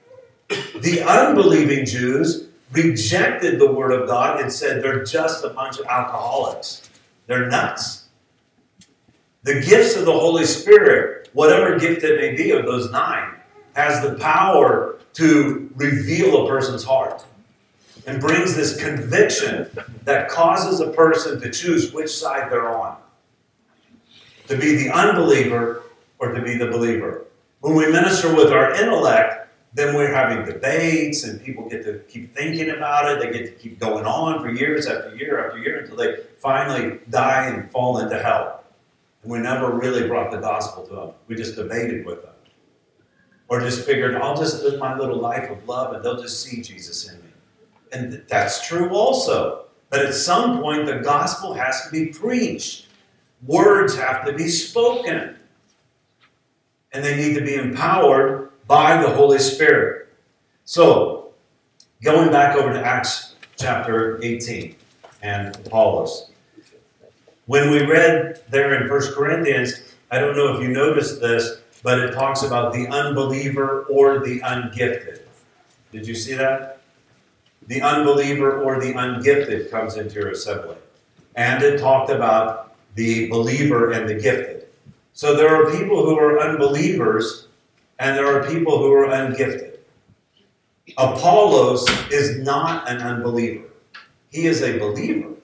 The 0.49 1.03
unbelieving 1.03 1.87
Jews 1.87 2.49
rejected 2.73 3.59
the 3.59 3.73
word 3.73 3.93
of 3.93 4.07
God 4.07 4.41
and 4.41 4.53
said 4.53 4.83
they're 4.83 5.05
just 5.05 5.45
a 5.45 5.49
bunch 5.49 5.79
of 5.79 5.87
alcoholics. 5.87 6.91
They're 7.27 7.49
nuts. 7.49 8.04
The 9.45 9.61
gifts 9.61 9.95
of 9.95 10.07
the 10.07 10.13
Holy 10.13 10.47
Spirit, 10.47 11.29
whatever 11.35 11.79
gift 11.79 12.03
it 12.03 12.19
may 12.19 12.35
be 12.35 12.51
of 12.51 12.65
those 12.65 12.91
nine, 12.91 13.35
has 13.75 14.03
the 14.03 14.15
power 14.15 14.99
to 15.15 15.71
reveal 15.77 16.45
a 16.45 16.49
person's 16.49 16.83
heart 16.83 17.25
and 18.07 18.21
brings 18.21 18.57
this 18.57 18.83
conviction 18.83 19.69
that 20.05 20.29
causes 20.29 20.81
a 20.81 20.91
person 20.93 21.41
to 21.43 21.51
choose 21.51 21.93
which 21.93 22.11
side 22.11 22.51
they're 22.51 22.75
on 22.75 22.97
to 24.49 24.57
be 24.57 24.77
the 24.77 24.91
unbeliever 24.91 25.83
or 26.19 26.33
to 26.33 26.43
be 26.43 26.57
the 26.57 26.67
believer. 26.67 27.25
When 27.61 27.75
we 27.75 27.87
minister 27.91 28.35
with 28.35 28.51
our 28.51 28.75
intellect, 28.75 29.49
then 29.75 29.95
we're 29.95 30.13
having 30.13 30.47
debates 30.47 31.25
and 31.25 31.43
people 31.43 31.69
get 31.69 31.85
to 31.85 31.99
keep 32.09 32.35
thinking 32.35 32.71
about 32.71 33.11
it. 33.11 33.21
They 33.21 33.39
get 33.39 33.47
to 33.47 33.63
keep 33.63 33.79
going 33.79 34.07
on 34.07 34.43
for 34.43 34.51
years 34.51 34.87
after 34.87 35.15
year 35.17 35.47
after 35.47 35.59
year 35.59 35.81
until 35.81 35.97
they 35.97 36.17
finally 36.39 37.01
die 37.11 37.47
and 37.47 37.71
fall 37.71 37.99
into 37.99 38.19
hell. 38.23 38.64
We 39.25 39.39
never 39.39 39.73
really 39.73 40.07
brought 40.07 40.31
the 40.31 40.39
gospel 40.39 40.87
to 40.87 40.95
them. 40.95 41.11
We 41.27 41.35
just 41.35 41.57
debated 41.57 42.05
with 42.05 42.23
them. 42.23 42.33
Or 43.49 43.61
just 43.61 43.85
figured, 43.85 44.17
I'll 44.17 44.37
just 44.37 44.63
live 44.63 44.79
my 44.79 44.97
little 44.97 45.19
life 45.19 45.51
of 45.51 45.67
love 45.69 45.95
and 45.95 46.05
they'll 46.05 46.21
just 46.21 46.43
see 46.43 46.63
Jesus 46.63 47.09
in 47.09 47.21
me. 47.21 47.29
And 47.93 48.25
that's 48.29 48.67
true 48.67 48.91
also. 48.91 49.67
But 49.91 50.05
at 50.05 50.15
some 50.15 50.61
point, 50.61 50.87
the 50.87 50.99
gospel 50.99 51.55
has 51.55 51.85
to 51.85 51.91
be 51.91 52.07
preached, 52.07 52.89
words 53.47 53.97
have 53.97 54.25
to 54.27 54.33
be 54.33 54.49
spoken. 54.49 55.37
And 56.93 57.05
they 57.05 57.17
need 57.17 57.35
to 57.35 57.45
be 57.45 57.55
empowered 57.55 58.51
by 58.67 59.01
the 59.03 59.11
Holy 59.11 59.39
Spirit. 59.39 60.09
So, 60.65 61.33
going 62.03 62.31
back 62.31 62.57
over 62.57 62.73
to 62.73 62.85
Acts 62.85 63.35
chapter 63.57 64.23
18 64.23 64.77
and 65.23 65.57
Apollos. 65.67 66.31
When 67.47 67.71
we 67.71 67.85
read 67.85 68.41
there 68.49 68.81
in 68.81 68.89
1 68.89 69.01
Corinthians, 69.15 69.95
I 70.11 70.19
don't 70.19 70.35
know 70.35 70.57
if 70.57 70.63
you 70.63 70.69
noticed 70.69 71.21
this, 71.21 71.61
but 71.83 71.99
it 71.99 72.15
talks 72.15 72.43
about 72.43 72.73
the 72.73 72.89
unbeliever 72.89 73.83
or 73.91 74.25
the 74.25 74.41
ungifted. 74.41 75.21
Did 75.93 76.07
you 76.07 76.15
see 76.15 76.35
that? 76.35 76.81
The 77.67 77.83
unbeliever 77.83 78.63
or 78.63 78.81
the 78.81 78.95
ungifted 78.95 79.71
comes 79.71 79.97
into 79.97 80.15
your 80.15 80.31
assembly. 80.31 80.77
And 81.37 81.63
it 81.63 81.79
talked 81.79 82.11
about 82.11 82.77
the 82.95 83.29
believer 83.29 83.91
and 83.93 84.09
the 84.09 84.15
gifted. 84.15 84.69
So 85.13 85.37
there 85.37 85.55
are 85.55 85.71
people 85.71 86.05
who 86.07 86.19
are 86.19 86.41
unbelievers 86.41 87.49
and 87.99 88.17
there 88.17 88.27
are 88.27 88.49
people 88.49 88.79
who 88.79 88.91
are 88.93 89.07
ungifted. 89.07 89.79
Apollos 90.97 91.87
is 92.11 92.39
not 92.39 92.89
an 92.89 93.03
unbeliever, 93.03 93.65
he 94.31 94.47
is 94.47 94.63
a 94.63 94.79
believer. 94.79 95.35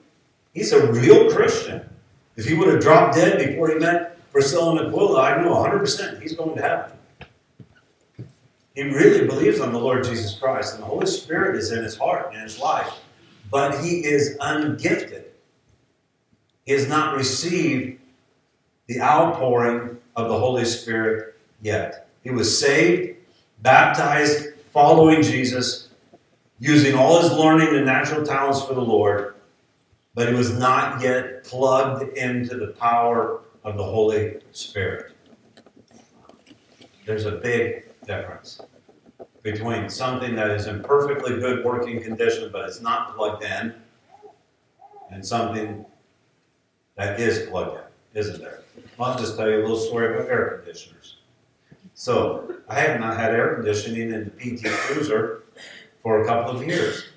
He's 0.53 0.73
a 0.73 0.91
real 0.91 1.31
Christian. 1.31 1.90
If 2.35 2.45
he 2.45 2.53
would 2.53 2.69
have 2.69 2.81
dropped 2.81 3.15
dead 3.15 3.37
before 3.45 3.69
he 3.69 3.75
met 3.75 4.31
Priscilla 4.31 4.77
and 4.77 4.87
Aquila, 4.87 5.21
I 5.21 5.41
know 5.41 5.53
100% 5.55 6.21
he's 6.21 6.35
going 6.35 6.55
to 6.55 6.61
heaven. 6.61 6.91
He 8.75 8.83
really 8.83 9.27
believes 9.27 9.59
on 9.59 9.73
the 9.73 9.79
Lord 9.79 10.05
Jesus 10.05 10.37
Christ, 10.39 10.75
and 10.75 10.83
the 10.83 10.87
Holy 10.87 11.05
Spirit 11.05 11.57
is 11.57 11.71
in 11.71 11.83
his 11.83 11.97
heart 11.97 12.27
and 12.27 12.37
in 12.37 12.43
his 12.43 12.57
life, 12.57 12.91
but 13.51 13.83
he 13.83 14.05
is 14.05 14.37
ungifted. 14.39 15.25
He 16.65 16.71
has 16.71 16.87
not 16.87 17.17
received 17.17 17.99
the 18.87 19.01
outpouring 19.01 19.97
of 20.15 20.29
the 20.29 20.39
Holy 20.39 20.63
Spirit 20.63 21.35
yet. 21.61 22.07
He 22.23 22.29
was 22.29 22.57
saved, 22.57 23.17
baptized, 23.61 24.53
following 24.71 25.21
Jesus, 25.21 25.89
using 26.59 26.95
all 26.95 27.21
his 27.21 27.33
learning 27.33 27.75
and 27.75 27.85
natural 27.85 28.25
talents 28.25 28.61
for 28.61 28.73
the 28.73 28.81
Lord, 28.81 29.30
but 30.13 30.27
he 30.27 30.33
was 30.33 30.57
not 30.57 31.01
yet 31.01 31.43
plugged 31.43 32.17
into 32.17 32.57
the 32.57 32.67
power 32.67 33.41
of 33.63 33.77
the 33.77 33.83
Holy 33.83 34.39
Spirit. 34.51 35.15
There's 37.05 37.25
a 37.25 37.31
big 37.31 37.85
difference 38.05 38.61
between 39.43 39.89
something 39.89 40.35
that 40.35 40.51
is 40.51 40.67
in 40.67 40.83
perfectly 40.83 41.39
good 41.39 41.65
working 41.65 42.01
condition 42.01 42.49
but 42.51 42.67
it's 42.67 42.81
not 42.81 43.15
plugged 43.15 43.43
in 43.43 43.73
and 45.09 45.25
something 45.25 45.85
that 46.95 47.19
is 47.19 47.49
plugged 47.49 47.77
in, 47.77 48.19
isn't 48.19 48.39
there? 48.39 48.61
I'll 48.99 49.17
just 49.17 49.35
tell 49.35 49.49
you 49.49 49.57
a 49.57 49.61
little 49.61 49.77
story 49.77 50.13
about 50.13 50.29
air 50.29 50.61
conditioners. 50.63 51.17
So 51.95 52.55
I 52.69 52.79
have 52.79 52.99
not 52.99 53.17
had 53.17 53.33
air 53.33 53.55
conditioning 53.55 54.11
in 54.11 54.25
the 54.25 54.29
PT 54.31 54.65
Cruiser 54.65 55.43
for 56.03 56.21
a 56.21 56.25
couple 56.25 56.55
of 56.55 56.65
years. 56.65 57.09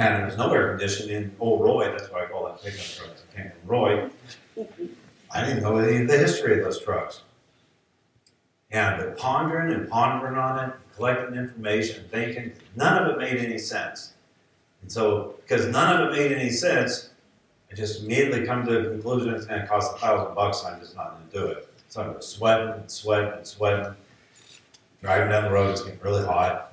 And 0.00 0.22
there's 0.22 0.38
no 0.38 0.50
air 0.54 0.70
conditioning 0.70 1.14
in 1.14 1.36
Old 1.40 1.60
Roy, 1.60 1.90
that's 1.90 2.10
why 2.10 2.24
I 2.24 2.26
call 2.26 2.46
that 2.46 2.62
pickup 2.62 2.86
truck. 2.86 3.10
It 3.10 3.36
came 3.36 3.50
from 3.50 3.68
Roy. 3.68 4.08
I 5.30 5.44
didn't 5.44 5.62
know 5.62 5.76
any 5.76 6.00
of 6.00 6.08
the 6.08 6.16
history 6.16 6.56
of 6.56 6.64
those 6.64 6.82
trucks. 6.82 7.20
And 8.70 8.96
but 8.96 9.18
pondering 9.18 9.74
and 9.74 9.90
pondering 9.90 10.36
on 10.36 10.70
it, 10.70 10.74
collecting 10.96 11.38
information, 11.38 12.06
thinking, 12.10 12.52
none 12.76 13.02
of 13.02 13.10
it 13.10 13.18
made 13.18 13.44
any 13.44 13.58
sense. 13.58 14.14
And 14.80 14.90
so, 14.90 15.34
because 15.42 15.66
none 15.66 16.00
of 16.00 16.08
it 16.08 16.12
made 16.16 16.32
any 16.32 16.48
sense, 16.48 17.10
I 17.70 17.74
just 17.74 18.02
immediately 18.02 18.46
come 18.46 18.64
to 18.64 18.72
the 18.72 18.88
conclusion 18.88 19.34
it's 19.34 19.44
going 19.44 19.60
to 19.60 19.66
cost 19.66 19.94
a 19.96 19.98
thousand 19.98 20.34
bucks. 20.34 20.64
I'm 20.64 20.80
just 20.80 20.96
not 20.96 21.10
going 21.10 21.28
to 21.28 21.38
do 21.38 21.58
it. 21.58 21.68
So 21.90 22.00
I'm 22.00 22.22
sweating 22.22 22.70
and 22.70 22.90
sweating 22.90 23.32
and 23.34 23.46
sweating. 23.46 23.94
Driving 25.02 25.28
down 25.28 25.44
the 25.44 25.50
road, 25.50 25.72
it's 25.72 25.82
getting 25.82 26.00
really 26.00 26.24
hot. 26.24 26.72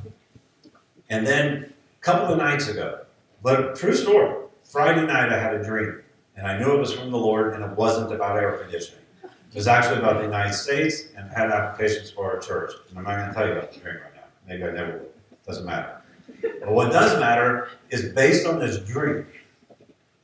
And 1.09 1.27
then 1.27 1.73
a 1.99 2.01
couple 2.01 2.31
of 2.31 2.37
nights 2.37 2.69
ago, 2.69 3.01
but 3.41 3.75
true 3.75 3.93
story, 3.93 4.45
Friday 4.63 5.05
night 5.05 5.31
I 5.31 5.39
had 5.39 5.53
a 5.55 5.63
dream. 5.63 6.01
And 6.35 6.45
I 6.45 6.59
knew 6.59 6.71
it 6.71 6.79
was 6.79 6.93
from 6.93 7.09
the 7.09 7.17
Lord, 7.17 7.55
and 7.55 7.63
it 7.63 7.71
wasn't 7.71 8.13
about 8.13 8.37
air 8.37 8.51
conditioning. 8.57 9.01
It 9.23 9.55
was 9.55 9.67
actually 9.67 9.97
about 9.97 10.17
the 10.17 10.23
United 10.25 10.53
States 10.53 11.05
and 11.17 11.27
had 11.31 11.49
applications 11.49 12.11
for 12.11 12.31
our 12.31 12.39
church. 12.39 12.73
And 12.89 12.97
I'm 12.99 13.05
not 13.05 13.15
going 13.15 13.29
to 13.29 13.33
tell 13.33 13.47
you 13.47 13.53
about 13.53 13.71
the 13.71 13.79
dream 13.79 13.95
right 13.95 14.15
now. 14.15 14.21
Maybe 14.47 14.63
I 14.63 14.71
never 14.71 14.99
will. 14.99 15.09
Doesn't 15.47 15.65
matter. 15.65 15.99
But 16.43 16.71
what 16.71 16.91
does 16.91 17.19
matter 17.19 17.69
is 17.89 18.13
based 18.13 18.45
on 18.45 18.59
this 18.59 18.77
dream, 18.79 19.25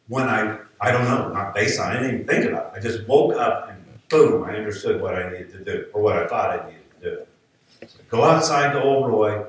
when 0.07 0.29
I, 0.29 0.59
I 0.79 0.91
don't 0.91 1.05
know, 1.05 1.29
not 1.29 1.55
based 1.55 1.79
on, 1.79 1.87
I 1.87 1.93
didn't 1.93 2.13
even 2.13 2.27
think 2.27 2.45
about 2.45 2.73
it. 2.73 2.79
I 2.79 2.79
just 2.79 3.07
woke 3.07 3.35
up 3.35 3.69
and 3.69 3.83
boom, 4.09 4.43
I 4.43 4.55
understood 4.55 5.01
what 5.01 5.15
I 5.15 5.31
needed 5.31 5.51
to 5.53 5.63
do, 5.63 5.87
or 5.93 6.03
what 6.03 6.15
I 6.15 6.27
thought 6.27 6.59
I 6.59 6.67
needed 6.67 7.01
to 7.01 7.09
do. 7.09 7.87
So 7.87 7.99
go 8.09 8.23
outside 8.23 8.73
to 8.73 8.83
Old 8.83 9.07
Roy, 9.07 9.45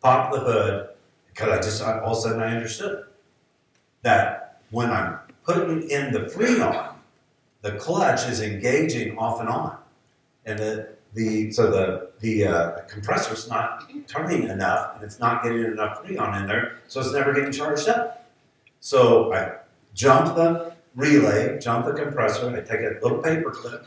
pop 0.00 0.32
the 0.32 0.40
hood, 0.40 0.88
because 1.40 1.58
I 1.58 1.62
just, 1.62 1.82
all 1.82 2.12
of 2.12 2.18
a 2.18 2.20
sudden 2.20 2.42
I 2.42 2.54
understood 2.54 3.04
that 4.02 4.60
when 4.70 4.90
I'm 4.90 5.18
putting 5.44 5.88
in 5.88 6.12
the 6.12 6.20
freon, 6.20 6.94
the 7.62 7.72
clutch 7.72 8.28
is 8.28 8.40
engaging 8.42 9.16
off 9.16 9.40
and 9.40 9.48
on. 9.48 9.78
And 10.44 10.58
the, 10.58 10.88
the 11.14 11.50
so 11.50 11.70
the 11.70 12.10
the 12.20 12.46
uh, 12.46 12.80
compressor's 12.82 13.48
not 13.48 13.90
turning 14.06 14.44
enough, 14.48 14.94
and 14.94 15.02
it's 15.02 15.18
not 15.18 15.42
getting 15.42 15.64
enough 15.64 16.04
freon 16.04 16.40
in 16.40 16.46
there, 16.46 16.78
so 16.86 17.00
it's 17.00 17.12
never 17.12 17.32
getting 17.34 17.50
charged 17.50 17.88
up. 17.88 18.30
So 18.78 19.32
I 19.32 19.56
jump 19.92 20.36
the 20.36 20.72
relay, 20.94 21.58
jump 21.58 21.86
the 21.86 21.92
compressor, 21.92 22.48
I 22.48 22.60
take 22.60 22.80
a 22.80 22.98
little 23.02 23.18
paper 23.18 23.50
clip. 23.50 23.86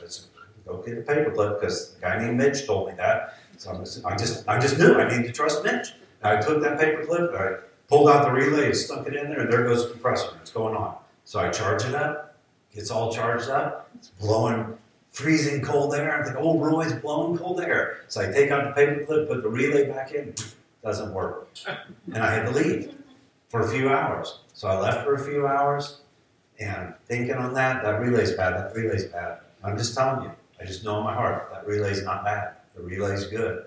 Go 0.66 0.82
get 0.82 0.98
a 0.98 1.02
paper 1.02 1.32
clip 1.32 1.62
because 1.62 1.94
the 1.94 2.02
guy 2.02 2.20
named 2.20 2.38
Mitch 2.38 2.66
told 2.66 2.90
me 2.90 2.96
that. 2.98 3.38
So 3.58 3.72
I 3.72 3.78
just, 3.78 4.06
I 4.06 4.16
just, 4.18 4.50
I 4.50 4.60
just 4.60 4.78
knew 4.78 4.96
I 4.96 5.10
needed 5.10 5.28
to 5.28 5.32
trust 5.32 5.64
Mitch. 5.64 5.94
I 6.24 6.42
took 6.42 6.62
that 6.62 6.80
paper 6.80 7.06
clip, 7.06 7.34
I 7.34 7.56
pulled 7.88 8.10
out 8.10 8.26
the 8.26 8.32
relay, 8.32 8.68
and 8.68 8.76
stuck 8.76 9.08
it 9.08 9.16
in 9.16 9.30
there, 9.30 9.42
and 9.42 9.52
there 9.52 9.64
goes 9.64 9.86
the 9.86 9.92
compressor. 9.92 10.30
It's 10.42 10.52
going 10.52 10.76
on. 10.76 10.96
So 11.26 11.40
I 11.40 11.50
charge 11.50 11.84
it 11.86 11.96
up, 11.96 12.36
gets 12.74 12.90
all 12.92 13.12
charged 13.14 13.50
up, 13.50 13.90
it's 13.96 14.10
blowing 14.10 14.78
freezing 15.12 15.62
cold 15.62 15.94
air. 15.94 16.18
I'm 16.18 16.24
thinking, 16.26 16.44
oh, 16.44 16.58
Roy's 16.58 16.94
blowing 16.94 17.38
cold 17.38 17.62
air. 17.62 17.98
So 18.08 18.22
I 18.22 18.32
take 18.32 18.50
out 18.52 18.64
the 18.64 18.72
paper 18.72 19.06
clip, 19.06 19.28
put 19.30 19.44
the 19.44 19.50
relay 19.50 19.88
back 19.88 20.12
in, 20.12 20.34
doesn't 20.84 21.14
work. 21.14 21.50
And 22.12 22.18
I 22.24 22.34
had 22.34 22.46
to 22.46 22.52
leave. 22.52 22.94
for 23.54 23.62
a 23.62 23.70
few 23.70 23.88
hours. 23.88 24.40
So 24.54 24.68
I 24.68 24.80
left 24.80 25.06
for 25.06 25.14
a 25.14 25.24
few 25.24 25.46
hours 25.46 26.00
and 26.60 26.92
thinking 27.06 27.36
on 27.36 27.54
that, 27.54 27.84
that 27.84 28.02
relay's 28.02 28.32
bad, 28.32 28.56
that 28.56 28.76
relay's 28.76 29.06
bad. 29.06 29.42
I'm 29.64 29.78
just 29.78 29.96
telling 29.96 30.24
you, 30.24 30.32
I 30.60 30.66
just 30.66 30.84
know 30.84 30.98
in 30.98 31.04
my 31.04 31.14
heart 31.14 31.52
that 31.54 31.68
relay's 31.68 32.02
not 32.02 32.26
bad. 32.26 32.56
The 32.76 32.82
relay's 32.82 33.28
good. 33.28 33.66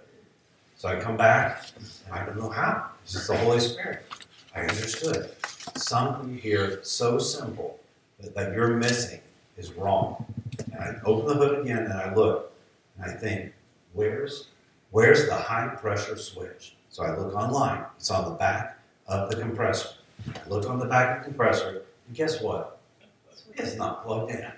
So 0.77 0.89
I 0.89 1.01
come 1.01 1.17
back, 1.17 1.71
and 1.77 2.15
I 2.15 2.25
don't 2.25 2.39
know 2.39 2.51
how. 2.51 2.91
It's 3.03 3.15
just 3.15 3.29
the 3.29 3.37
Holy 3.39 3.61
Spirit. 3.61 4.05
I 4.55 4.61
understood. 4.61 5.33
Something 5.75 6.37
here 6.37 6.81
so 6.83 7.19
simple 7.19 7.81
that, 8.21 8.35
that 8.35 8.53
you're 8.53 8.69
missing 8.77 9.21
is 9.57 9.73
wrong. 9.73 10.25
And 10.73 10.75
I 10.81 10.95
open 11.05 11.27
the 11.27 11.35
hood 11.35 11.61
again 11.61 11.79
and 11.79 11.93
I 11.95 12.15
look 12.15 12.53
and 12.97 13.11
I 13.11 13.15
think, 13.15 13.53
where's 13.93 14.49
where's 14.91 15.27
the 15.27 15.35
high 15.35 15.69
pressure 15.69 16.17
switch? 16.17 16.77
So 16.91 17.05
I 17.05 17.17
look 17.17 17.35
online. 17.35 17.85
It's 17.97 18.11
on 18.11 18.31
the 18.31 18.37
back 18.37 18.79
of 19.07 19.31
the 19.31 19.37
compressor. 19.37 19.91
I 20.35 20.49
look 20.49 20.69
on 20.69 20.79
the 20.79 20.87
back 20.87 21.19
of 21.19 21.25
the 21.25 21.31
compressor, 21.31 21.83
and 22.07 22.17
guess 22.17 22.41
what? 22.41 22.79
It's 23.55 23.77
not 23.77 24.05
plugged 24.05 24.33
in. 24.33 24.51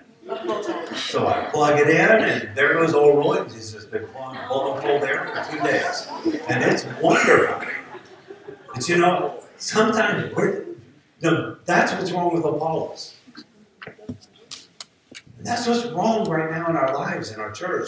So 0.95 1.27
I 1.27 1.49
plug 1.51 1.79
it 1.79 1.89
in, 1.89 1.95
and 1.97 2.55
there 2.55 2.73
goes 2.73 2.93
old 2.93 3.17
Roy. 3.17 3.43
He's 3.45 3.71
just 3.71 3.89
been 3.89 4.05
plug 4.07 4.35
and 4.35 4.47
pull 4.47 4.99
there 4.99 5.25
for 5.27 5.51
two 5.51 5.63
days. 5.63 6.07
And 6.47 6.63
it's 6.63 6.85
wonderful. 7.01 7.67
But 8.73 8.87
you 8.87 8.97
know, 8.97 9.39
sometimes 9.57 10.33
we're, 10.35 10.65
no, 11.21 11.57
that's 11.65 11.93
what's 11.93 12.11
wrong 12.11 12.33
with 12.33 12.45
Apollos. 12.45 13.15
And 15.37 15.47
that's 15.47 15.65
what's 15.65 15.85
wrong 15.87 16.29
right 16.29 16.51
now 16.51 16.69
in 16.69 16.75
our 16.75 16.93
lives, 16.93 17.31
in 17.31 17.39
our 17.39 17.51
church. 17.51 17.87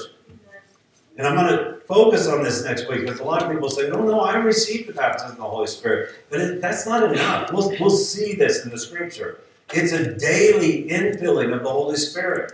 And 1.18 1.28
I'm 1.28 1.36
going 1.36 1.56
to 1.56 1.82
focus 1.82 2.28
on 2.28 2.42
this 2.44 2.64
next 2.64 2.90
week 2.90 3.02
because 3.02 3.20
a 3.20 3.24
lot 3.24 3.44
of 3.44 3.52
people 3.52 3.70
say, 3.70 3.90
no, 3.90 4.02
no, 4.04 4.22
I 4.22 4.38
received 4.38 4.90
the 4.90 4.94
baptism 4.94 5.32
of 5.32 5.38
the 5.38 5.44
Holy 5.44 5.68
Spirit. 5.68 6.16
But 6.30 6.40
it, 6.40 6.62
that's 6.62 6.88
not 6.88 7.04
enough. 7.12 7.52
We'll, 7.52 7.70
we'll 7.80 7.90
see 7.92 8.34
this 8.34 8.64
in 8.64 8.72
the 8.72 8.80
scripture. 8.80 9.42
It's 9.74 9.94
a 9.94 10.14
daily 10.16 10.90
infilling 10.90 11.56
of 11.56 11.64
the 11.64 11.70
Holy 11.70 11.96
Spirit. 11.96 12.54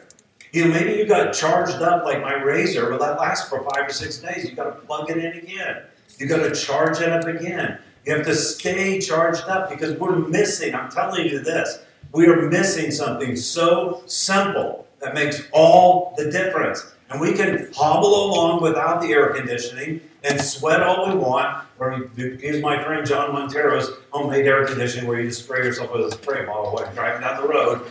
You 0.52 0.66
know, 0.66 0.72
maybe 0.72 0.94
you 0.94 1.06
got 1.06 1.34
charged 1.34 1.82
up 1.82 2.06
like 2.06 2.22
my 2.22 2.36
razor, 2.36 2.90
but 2.90 3.00
that 3.00 3.20
lasts 3.20 3.50
for 3.50 3.64
five 3.72 3.90
or 3.90 3.92
six 3.92 4.18
days. 4.18 4.48
You 4.48 4.56
got 4.56 4.66
to 4.66 4.86
plug 4.86 5.10
it 5.10 5.18
in 5.18 5.34
again. 5.34 5.84
You 6.20 6.28
got 6.28 6.48
to 6.48 6.56
charge 6.56 7.02
it 7.02 7.10
up 7.10 7.26
again. 7.26 7.80
You 8.06 8.16
have 8.16 8.26
to 8.26 8.36
stay 8.36 9.00
charged 9.00 9.44
up 9.44 9.70
because 9.70 9.98
we're 10.00 10.16
missing. 10.16 10.76
I'm 10.76 10.90
telling 10.90 11.26
you 11.26 11.40
this. 11.40 11.80
We 12.14 12.28
are 12.28 12.50
missing 12.50 12.92
something 12.92 13.36
so 13.36 14.04
simple 14.06 14.88
that 15.00 15.14
makes 15.14 15.42
all 15.52 16.14
the 16.18 16.32
difference. 16.32 16.94
And 17.10 17.20
we 17.20 17.34
can 17.34 17.72
hobble 17.74 18.26
along 18.26 18.62
without 18.62 19.02
the 19.02 19.08
air 19.08 19.34
conditioning 19.34 20.02
and 20.28 20.40
sweat 20.42 20.84
all 20.84 21.10
we 21.10 21.16
want, 21.16 21.66
or 21.80 22.10
use 22.16 22.62
my 22.62 22.84
friend 22.84 23.06
John 23.06 23.34
Montero's 23.34 23.90
homemade 24.12 24.46
air 24.46 24.66
conditioning 24.66 25.08
where 25.08 25.20
you 25.20 25.30
just 25.30 25.44
spray 25.44 25.64
yourself 25.64 25.92
with 25.94 26.02
a 26.06 26.12
spray 26.12 26.46
bottle 26.46 26.74
while 26.74 26.92
driving 26.94 27.22
down 27.22 27.42
the 27.42 27.48
road 27.48 27.88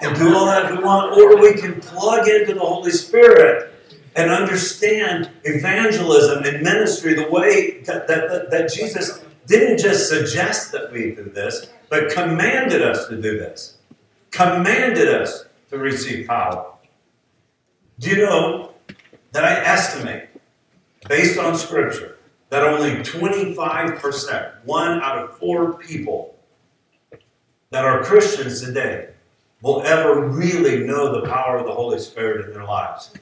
and 0.00 0.16
do 0.16 0.34
all 0.34 0.46
that 0.46 0.66
if 0.66 0.78
we 0.78 0.84
want, 0.84 1.16
or 1.16 1.40
we 1.40 1.54
can 1.54 1.80
plug 1.80 2.28
into 2.28 2.54
the 2.54 2.60
Holy 2.60 2.90
Spirit 2.90 3.72
and 4.16 4.30
understand 4.30 5.30
evangelism 5.44 6.44
and 6.44 6.62
ministry 6.62 7.14
the 7.14 7.28
way 7.30 7.80
that, 7.82 8.06
that, 8.06 8.50
that, 8.50 8.72
Jesus 8.72 9.24
didn't 9.46 9.78
just 9.78 10.08
suggest 10.08 10.72
that 10.72 10.92
we 10.92 11.14
do 11.14 11.24
this, 11.24 11.66
but 11.88 12.10
commanded 12.10 12.82
us 12.82 13.08
to 13.08 13.20
do 13.20 13.38
this. 13.38 13.78
Commanded 14.30 15.08
us 15.08 15.46
to 15.70 15.78
receive 15.78 16.26
power. 16.26 16.72
Do 17.98 18.10
you 18.10 18.16
know 18.16 18.74
that 19.32 19.44
I 19.44 19.64
estimate, 19.64 20.28
based 21.08 21.38
on 21.38 21.56
Scripture, 21.56 22.18
that 22.50 22.62
only 22.62 22.96
25%, 23.02 24.52
one 24.64 25.00
out 25.00 25.18
of 25.18 25.38
four 25.38 25.74
people 25.74 26.36
that 27.70 27.84
are 27.84 28.02
Christians 28.04 28.60
today, 28.60 29.08
will 29.62 29.82
ever 29.82 30.28
really 30.28 30.84
know 30.84 31.20
the 31.20 31.26
power 31.26 31.58
of 31.58 31.66
the 31.66 31.72
Holy 31.72 31.98
Spirit 31.98 32.46
in 32.46 32.52
their 32.52 32.64
lives? 32.64 33.12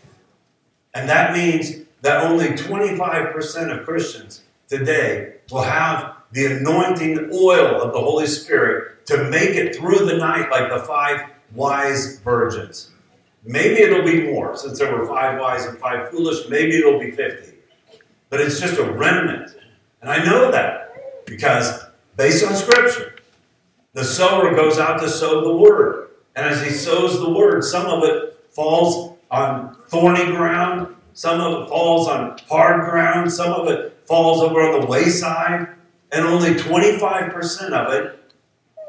And 0.95 1.09
that 1.09 1.33
means 1.33 1.87
that 2.03 2.25
only 2.25 2.49
25% 2.49 3.79
of 3.79 3.87
Christians 3.87 4.43
today 4.69 5.35
will 5.51 5.63
have 5.63 6.17
the 6.33 6.47
anointing 6.47 7.31
oil 7.33 7.81
of 7.81 7.93
the 7.93 8.01
Holy 8.01 8.27
Spirit 8.27 9.07
to 9.07 9.25
make 9.31 9.51
it 9.51 9.77
through 9.77 10.07
the 10.07 10.17
night 10.17 10.51
like 10.51 10.71
the 10.71 10.81
five 10.81 11.31
wise 11.55 12.19
virgins. 12.21 12.91
Maybe 13.45 13.83
it'll 13.83 14.05
be 14.05 14.23
more, 14.23 14.57
since 14.57 14.79
there 14.79 14.97
were 14.97 15.07
five 15.07 15.41
wise 15.41 15.67
and 15.67 15.79
five 15.79 16.11
foolish. 16.11 16.49
Maybe 16.49 16.77
it'll 16.77 17.01
be 17.01 17.11
50. 17.11 17.52
But 18.33 18.41
it's 18.41 18.59
just 18.59 18.79
a 18.79 18.85
remnant. 18.91 19.55
And 20.01 20.11
I 20.11 20.25
know 20.25 20.51
that 20.51 21.27
because, 21.27 21.85
based 22.17 22.43
on 22.43 22.57
Scripture, 22.57 23.17
the 23.93 24.03
sower 24.03 24.55
goes 24.55 24.79
out 24.79 25.01
to 25.03 25.09
sow 25.11 25.45
the 25.45 25.55
word. 25.55 26.09
And 26.35 26.47
as 26.47 26.63
he 26.63 26.71
sows 26.71 27.21
the 27.21 27.29
word, 27.29 27.63
some 27.63 27.85
of 27.85 28.05
it 28.05 28.43
falls 28.49 29.19
on 29.31 29.77
thorny 29.89 30.25
ground, 30.25 30.97
some 31.13 31.43
of 31.43 31.63
it 31.65 31.69
falls 31.69 32.09
on 32.09 32.39
hard 32.49 32.89
ground, 32.89 33.31
some 33.31 33.53
of 33.53 33.69
it 33.69 33.99
falls 34.07 34.41
over 34.41 34.63
on 34.63 34.81
the 34.81 34.87
wayside, 34.87 35.69
and 36.11 36.25
only 36.25 36.55
25% 36.55 37.73
of 37.73 37.93
it 37.93 38.19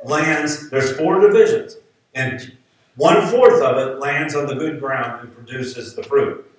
lands. 0.06 0.70
There's 0.70 0.96
four 0.96 1.20
divisions. 1.20 1.76
And 2.16 2.56
one 2.96 3.28
fourth 3.28 3.62
of 3.62 3.78
it 3.78 4.00
lands 4.00 4.36
on 4.36 4.48
the 4.48 4.56
good 4.56 4.80
ground 4.80 5.20
and 5.20 5.36
produces 5.36 5.96
the 5.96 6.04
fruit. 6.04 6.50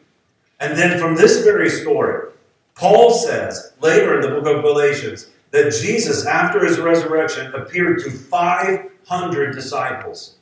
And 0.61 0.77
then 0.77 1.01
from 1.01 1.15
this 1.15 1.45
very 1.45 1.71
story, 1.71 2.33
Paul 2.75 3.13
says 3.13 3.73
later 3.81 4.15
in 4.17 4.21
the 4.21 4.41
book 4.41 4.47
of 4.47 4.63
Galatians 4.63 5.29
that 5.51 5.73
Jesus, 5.73 6.27
after 6.27 6.65
his 6.65 6.79
resurrection, 6.79 7.55
appeared 7.55 8.01
to 8.01 8.11
500 8.11 9.55
disciples. 9.55 10.37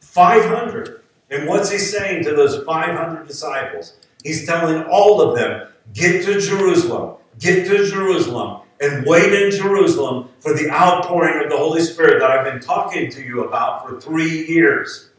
500. 0.00 1.02
And 1.30 1.48
what's 1.48 1.70
he 1.70 1.78
saying 1.78 2.24
to 2.24 2.34
those 2.34 2.62
500 2.64 3.26
disciples? 3.26 3.96
He's 4.22 4.46
telling 4.46 4.82
all 4.84 5.20
of 5.20 5.36
them, 5.36 5.68
get 5.94 6.24
to 6.24 6.40
Jerusalem, 6.40 7.16
get 7.38 7.66
to 7.68 7.86
Jerusalem, 7.86 8.62
and 8.80 9.06
wait 9.06 9.32
in 9.32 9.50
Jerusalem 9.50 10.28
for 10.40 10.52
the 10.52 10.70
outpouring 10.70 11.42
of 11.42 11.50
the 11.50 11.56
Holy 11.56 11.80
Spirit 11.80 12.20
that 12.20 12.30
I've 12.30 12.44
been 12.44 12.60
talking 12.60 13.10
to 13.12 13.22
you 13.22 13.44
about 13.44 13.88
for 13.88 14.00
three 14.00 14.46
years. 14.46 15.10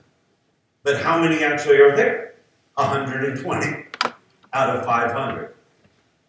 But 0.84 1.02
how 1.02 1.20
many 1.20 1.44
actually 1.44 1.78
are 1.78 1.96
there? 1.96 2.36
120 2.76 3.86
out 4.54 4.76
of 4.76 4.86
500. 4.86 5.54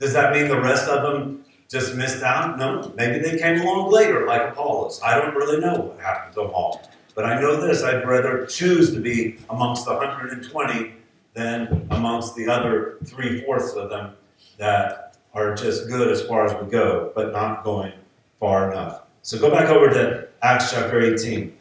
Does 0.01 0.13
that 0.13 0.33
mean 0.33 0.49
the 0.49 0.61
rest 0.61 0.89
of 0.89 1.03
them 1.03 1.45
just 1.69 1.95
missed 1.95 2.23
out? 2.23 2.59
No. 2.59 2.93
Maybe 2.97 3.19
they 3.19 3.39
came 3.39 3.61
along 3.61 3.91
later, 3.91 4.27
like 4.27 4.53
Apollos. 4.53 5.01
I 5.05 5.19
don't 5.19 5.35
really 5.35 5.61
know 5.61 5.75
what 5.75 6.01
happened 6.01 6.35
to 6.35 6.43
them 6.43 6.51
all. 6.53 6.89
But 7.15 7.25
I 7.25 7.41
know 7.41 7.61
this 7.61 7.83
I'd 7.83 8.07
rather 8.07 8.47
choose 8.47 8.93
to 8.95 9.01
be 9.01 9.39
amongst 9.51 9.85
the 9.85 9.95
120 9.95 10.93
than 11.35 11.87
amongst 11.91 12.37
the 12.37 12.49
other 12.49 12.99
three 13.05 13.43
fourths 13.45 13.75
of 13.75 13.91
them 13.91 14.15
that 14.57 15.17
are 15.35 15.55
just 15.55 15.89
good 15.89 16.09
as 16.09 16.23
far 16.23 16.47
as 16.47 16.55
we 16.63 16.71
go, 16.71 17.13
but 17.15 17.33
not 17.33 17.65
going 17.65 17.93
far 18.39 18.71
enough. 18.71 19.03
So 19.23 19.39
go 19.39 19.51
back 19.51 19.69
over 19.69 19.89
to 19.89 20.29
Acts 20.43 20.71
chapter 20.71 21.01
18, 21.01 21.57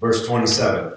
verse 0.00 0.26
27. 0.26 0.94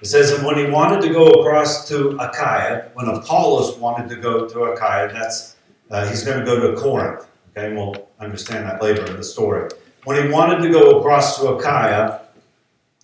It 0.00 0.06
says, 0.06 0.32
And 0.32 0.46
when 0.46 0.56
he 0.56 0.66
wanted 0.66 1.02
to 1.02 1.12
go 1.12 1.26
across 1.26 1.86
to 1.88 2.16
Achaia, 2.18 2.90
when 2.94 3.08
Apollos 3.08 3.76
wanted 3.76 4.08
to 4.08 4.16
go 4.16 4.48
to 4.48 4.64
Achaia, 4.64 5.12
that's 5.12 5.56
uh, 5.90 6.08
he's 6.08 6.24
going 6.24 6.38
to 6.38 6.44
go 6.44 6.70
to 6.70 6.80
Corinth. 6.80 7.26
Okay, 7.50 7.66
and 7.66 7.76
we'll 7.76 8.08
understand 8.20 8.64
that 8.66 8.82
later 8.82 9.04
in 9.06 9.16
the 9.16 9.24
story. 9.24 9.68
When 10.04 10.22
he 10.22 10.32
wanted 10.32 10.62
to 10.62 10.70
go 10.70 11.00
across 11.00 11.38
to 11.38 11.48
Achaia, 11.48 12.22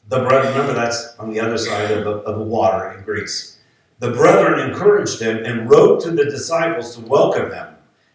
the 0.08 0.20
brother, 0.20 0.48
remember 0.50 0.72
that's 0.72 1.16
on 1.18 1.30
the 1.30 1.40
other 1.40 1.58
side 1.58 1.90
of 1.90 2.04
the, 2.04 2.10
of 2.10 2.38
the 2.38 2.44
water 2.44 2.92
in 2.92 3.04
Greece. 3.04 3.58
The 3.98 4.12
brethren 4.12 4.60
encouraged 4.60 5.20
him 5.20 5.44
and 5.44 5.68
wrote 5.68 6.00
to 6.02 6.10
the 6.12 6.24
disciples 6.24 6.94
to 6.94 7.02
welcome 7.02 7.50
him. 7.50 7.74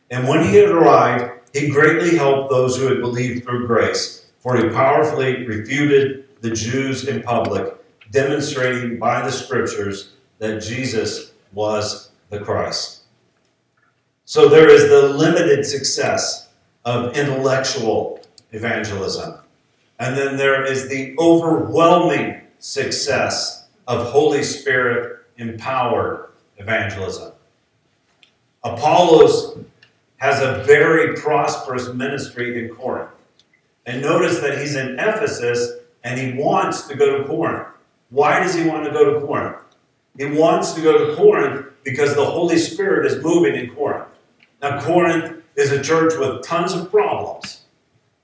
And 0.09 0.27
when 0.27 0.43
he 0.43 0.55
had 0.55 0.69
arrived, 0.69 1.31
he 1.53 1.69
greatly 1.69 2.15
helped 2.15 2.49
those 2.49 2.77
who 2.77 2.87
had 2.87 3.01
believed 3.01 3.43
through 3.43 3.67
grace, 3.67 4.25
for 4.39 4.55
he 4.55 4.69
powerfully 4.69 5.45
refuted 5.45 6.41
the 6.41 6.51
Jews 6.51 7.07
in 7.07 7.23
public, 7.23 7.75
demonstrating 8.11 8.99
by 8.99 9.21
the 9.21 9.31
scriptures 9.31 10.13
that 10.39 10.61
Jesus 10.61 11.31
was 11.53 12.11
the 12.29 12.39
Christ. 12.39 13.01
So 14.25 14.47
there 14.47 14.69
is 14.69 14.89
the 14.89 15.09
limited 15.09 15.65
success 15.65 16.49
of 16.85 17.15
intellectual 17.17 18.21
evangelism. 18.51 19.35
And 19.99 20.17
then 20.17 20.37
there 20.37 20.63
is 20.63 20.87
the 20.89 21.15
overwhelming 21.19 22.41
success 22.59 23.67
of 23.87 24.07
Holy 24.07 24.43
Spirit 24.43 25.25
empowered 25.37 26.29
evangelism. 26.57 27.33
Apollos 28.63 29.57
has 30.17 30.41
a 30.41 30.63
very 30.63 31.15
prosperous 31.15 31.91
ministry 31.93 32.63
in 32.63 32.75
Corinth. 32.75 33.09
And 33.85 34.01
notice 34.01 34.39
that 34.39 34.59
he's 34.59 34.75
in 34.75 34.99
Ephesus 34.99 35.73
and 36.03 36.19
he 36.19 36.41
wants 36.41 36.87
to 36.87 36.95
go 36.95 37.17
to 37.17 37.27
Corinth. 37.27 37.67
Why 38.11 38.41
does 38.41 38.53
he 38.53 38.67
want 38.67 38.85
to 38.85 38.91
go 38.91 39.13
to 39.13 39.25
Corinth? 39.25 39.57
He 40.17 40.25
wants 40.25 40.73
to 40.73 40.81
go 40.81 41.07
to 41.07 41.15
Corinth 41.15 41.67
because 41.83 42.13
the 42.13 42.25
Holy 42.25 42.57
Spirit 42.57 43.09
is 43.09 43.23
moving 43.23 43.55
in 43.55 43.73
Corinth. 43.73 44.09
Now, 44.61 44.81
Corinth 44.81 45.41
is 45.55 45.71
a 45.71 45.81
church 45.81 46.13
with 46.19 46.43
tons 46.43 46.73
of 46.73 46.91
problems. 46.91 47.61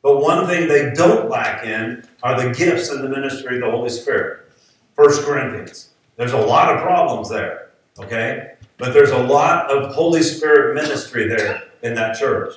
But 0.03 0.19
one 0.19 0.45
thing 0.45 0.67
they 0.67 0.91
don't 0.93 1.29
lack 1.29 1.65
in 1.65 2.03
are 2.21 2.41
the 2.41 2.53
gifts 2.53 2.89
and 2.89 3.03
the 3.03 3.09
ministry 3.09 3.55
of 3.55 3.61
the 3.61 3.71
Holy 3.71 3.89
Spirit. 3.89 4.51
First 4.93 5.23
Corinthians. 5.23 5.89
There's 6.17 6.33
a 6.33 6.38
lot 6.38 6.75
of 6.75 6.81
problems 6.81 7.29
there, 7.29 7.69
okay? 7.99 8.55
But 8.77 8.93
there's 8.93 9.11
a 9.11 9.23
lot 9.23 9.71
of 9.71 9.93
Holy 9.93 10.21
Spirit 10.21 10.75
ministry 10.75 11.27
there 11.27 11.63
in 11.81 11.95
that 11.95 12.17
church. 12.17 12.53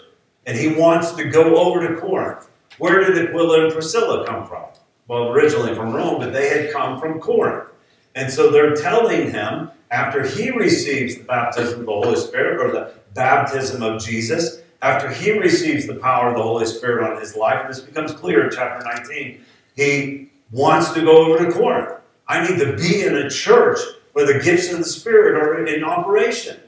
And 0.46 0.58
he 0.58 0.74
wants 0.74 1.12
to 1.12 1.24
go 1.30 1.56
over 1.56 1.86
to 1.86 2.00
Corinth. 2.00 2.48
Where 2.78 3.04
did 3.04 3.28
Aquila 3.28 3.64
and 3.64 3.72
Priscilla 3.72 4.26
come 4.26 4.46
from? 4.46 4.64
Well, 5.10 5.30
originally 5.30 5.74
from 5.74 5.92
Rome, 5.92 6.20
but 6.20 6.32
they 6.32 6.48
had 6.50 6.72
come 6.72 7.00
from 7.00 7.18
Corinth. 7.18 7.68
And 8.14 8.32
so 8.32 8.48
they're 8.48 8.76
telling 8.76 9.32
him, 9.32 9.68
after 9.90 10.24
he 10.24 10.50
receives 10.52 11.16
the 11.16 11.24
baptism 11.24 11.80
of 11.80 11.86
the 11.86 11.92
Holy 11.92 12.14
Spirit, 12.14 12.64
or 12.64 12.70
the 12.70 12.94
baptism 13.12 13.82
of 13.82 14.00
Jesus, 14.00 14.60
after 14.82 15.10
he 15.10 15.32
receives 15.32 15.88
the 15.88 15.96
power 15.96 16.28
of 16.28 16.36
the 16.36 16.42
Holy 16.44 16.64
Spirit 16.64 17.10
on 17.10 17.20
his 17.20 17.34
life, 17.34 17.58
and 17.62 17.68
this 17.68 17.80
becomes 17.80 18.12
clear 18.12 18.44
in 18.44 18.52
chapter 18.52 18.84
19, 18.84 19.44
he 19.74 20.30
wants 20.52 20.92
to 20.92 21.00
go 21.00 21.26
over 21.26 21.44
to 21.44 21.50
Corinth. 21.50 21.90
I 22.28 22.48
need 22.48 22.60
to 22.60 22.76
be 22.76 23.02
in 23.02 23.16
a 23.16 23.28
church 23.28 23.80
where 24.12 24.32
the 24.32 24.38
gifts 24.38 24.70
of 24.70 24.78
the 24.78 24.84
Spirit 24.84 25.34
are 25.34 25.66
in 25.66 25.82
operation. 25.82 26.60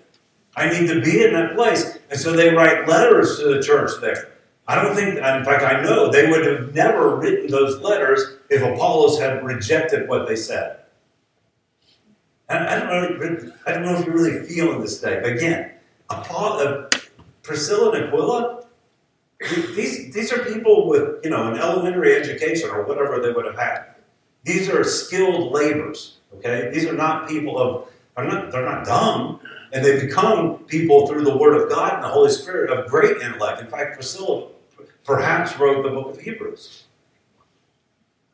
I 0.57 0.69
need 0.69 0.89
to 0.89 1.01
be 1.01 1.23
in 1.23 1.33
that 1.35 1.55
place. 1.55 1.97
And 2.11 2.19
so 2.19 2.33
they 2.33 2.53
write 2.53 2.89
letters 2.89 3.39
to 3.39 3.55
the 3.55 3.63
church 3.63 3.93
there. 4.01 4.32
I 4.69 4.81
don't 4.81 4.95
think, 4.95 5.17
in 5.17 5.45
fact, 5.45 5.65
I 5.65 5.83
know 5.83 6.11
they 6.11 6.31
would 6.31 6.47
have 6.47 6.75
never 6.75 7.17
written 7.17 7.51
those 7.51 7.81
letters 7.81 8.39
if 8.49 8.63
Apollos 8.63 9.19
had 9.19 9.45
rejected 9.45 10.09
what 10.09 10.29
they 10.29 10.37
said. 10.37 10.79
I 12.49 12.79
don't 12.79 13.21
know, 13.21 13.53
I 13.67 13.73
don't 13.73 13.83
know 13.83 13.97
if 13.97 14.07
you're 14.07 14.15
really 14.15 14.47
feeling 14.47 14.81
this 14.81 15.01
day. 15.01 15.21
But 15.23 15.33
again, 15.33 15.73
Apollo, 16.11 16.89
uh, 16.93 16.99
Priscilla 17.43 17.93
and 17.93 18.05
Aquila, 18.05 18.65
these, 19.75 20.13
these 20.13 20.33
are 20.33 20.45
people 20.45 20.89
with, 20.89 21.25
you 21.25 21.31
know, 21.31 21.51
an 21.51 21.59
elementary 21.59 22.15
education 22.15 22.71
or 22.71 22.85
whatever 22.85 23.21
they 23.21 23.33
would 23.33 23.47
have 23.47 23.59
had. 23.59 23.95
These 24.45 24.69
are 24.69 24.85
skilled 24.85 25.53
laborers, 25.53 26.19
okay? 26.35 26.71
These 26.73 26.85
are 26.87 26.93
not 26.93 27.29
people 27.29 27.59
of, 27.59 27.89
are 28.17 28.25
not, 28.25 28.53
they're 28.53 28.65
not 28.65 28.85
dumb, 28.85 29.41
and 29.73 29.85
they 29.85 30.05
become 30.05 30.59
people 30.65 31.07
through 31.07 31.25
the 31.25 31.37
Word 31.37 31.61
of 31.61 31.69
God 31.71 31.95
and 31.95 32.05
the 32.05 32.09
Holy 32.09 32.31
Spirit 32.31 32.71
of 32.71 32.91
great 32.91 33.17
intellect. 33.23 33.61
In 33.61 33.69
fact, 33.69 33.95
Priscilla 33.95 34.49
perhaps 35.05 35.59
wrote 35.59 35.83
the 35.83 35.91
book 35.91 36.11
of 36.11 36.21
Hebrews. 36.21 36.85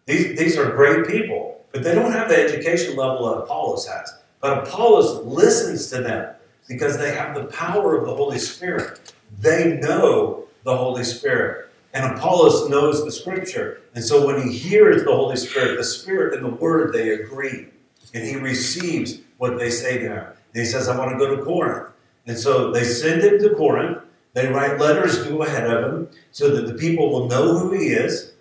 These, 0.07 0.39
these 0.39 0.57
are 0.57 0.71
great 0.73 1.07
people, 1.07 1.65
but 1.73 1.83
they 1.83 1.95
don't 1.95 2.13
have 2.13 2.29
the 2.29 2.37
education 2.37 2.97
level 2.97 3.27
that 3.29 3.43
Apollos 3.43 3.87
has. 3.87 4.15
But 4.41 4.67
Apollos 4.67 5.25
listens 5.27 5.89
to 5.91 6.03
them 6.03 6.35
because 6.69 6.97
they 6.97 7.15
have 7.15 7.35
the 7.35 7.45
power 7.45 7.99
of 7.99 8.07
the 8.07 8.15
Holy 8.15 8.39
Spirit. 8.39 9.13
They 9.41 9.79
know 9.83 10.45
the 10.65 10.77
Holy 10.77 11.05
Spirit. 11.05 11.71
And 11.95 12.17
Apollos 12.17 12.69
knows 12.69 13.05
the 13.05 13.13
Scripture. 13.13 13.83
And 13.95 14.05
so 14.05 14.27
when 14.27 14.47
he 14.47 14.57
hears 14.57 15.05
the 15.05 15.15
Holy 15.15 15.37
Spirit, 15.37 15.77
the 15.77 15.85
Spirit 15.85 16.35
and 16.35 16.45
the 16.45 16.57
Word, 16.57 16.93
they 16.93 17.11
agree. 17.11 17.69
And 18.15 18.25
he 18.25 18.37
receives 18.37 19.21
what 19.39 19.59
they 19.59 19.71
say 19.71 19.99
to 19.99 20.09
him. 20.09 20.25
And 20.55 20.63
he 20.63 20.65
says, 20.65 20.89
I 20.89 20.97
want 20.97 21.13
to 21.13 21.19
go 21.19 21.35
to 21.35 21.43
Corinth. 21.43 21.89
And 22.27 22.39
so 22.39 22.71
they 22.71 22.85
send 22.85 23.23
him 23.23 23.39
to 23.41 23.55
Corinth. 23.55 23.99
They 24.35 24.49
write 24.49 24.79
letters 24.79 25.25
to 25.27 25.43
ahead 25.43 25.69
of 25.69 25.93
him 25.93 26.09
so 26.33 26.55
that 26.55 26.67
the 26.67 26.75
people 26.75 27.11
will 27.11 27.29
know 27.29 27.59
who 27.59 27.73
he 27.73 27.89
is. 27.89 28.33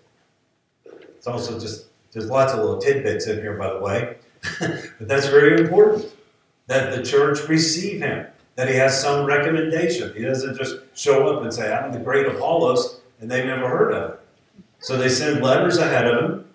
It's 0.86 1.28
also 1.28 1.60
just, 1.60 1.88
there's 2.12 2.30
lots 2.30 2.54
of 2.54 2.60
little 2.60 2.80
tidbits 2.80 3.28
in 3.28 3.38
here, 3.38 3.54
by 3.54 3.74
the 3.74 3.80
way. 3.80 4.18
but 4.60 5.08
that's 5.08 5.28
very 5.28 5.60
important 5.60 6.12
that 6.68 6.96
the 6.96 7.04
church 7.04 7.48
receive 7.48 8.02
him, 8.02 8.28
that 8.56 8.68
he 8.68 8.76
has 8.76 9.02
some 9.02 9.26
recommendation. 9.26 10.14
He 10.16 10.24
doesn't 10.24 10.58
just 10.58 10.78
show 10.94 11.28
up 11.28 11.44
and 11.44 11.54
say, 11.54 11.74
I'm 11.74 11.92
the 11.92 12.00
great 12.00 12.28
Apollos, 12.28 13.00
and 13.20 13.32
they've 13.32 13.46
never 13.46 13.68
heard 13.68 13.94
of 13.94 14.12
him. 14.12 14.18
So 14.80 14.98
they 14.98 15.10
send 15.10 15.42
letters 15.42 15.78
ahead 15.78 16.08
of 16.08 16.24
him. 16.24 16.46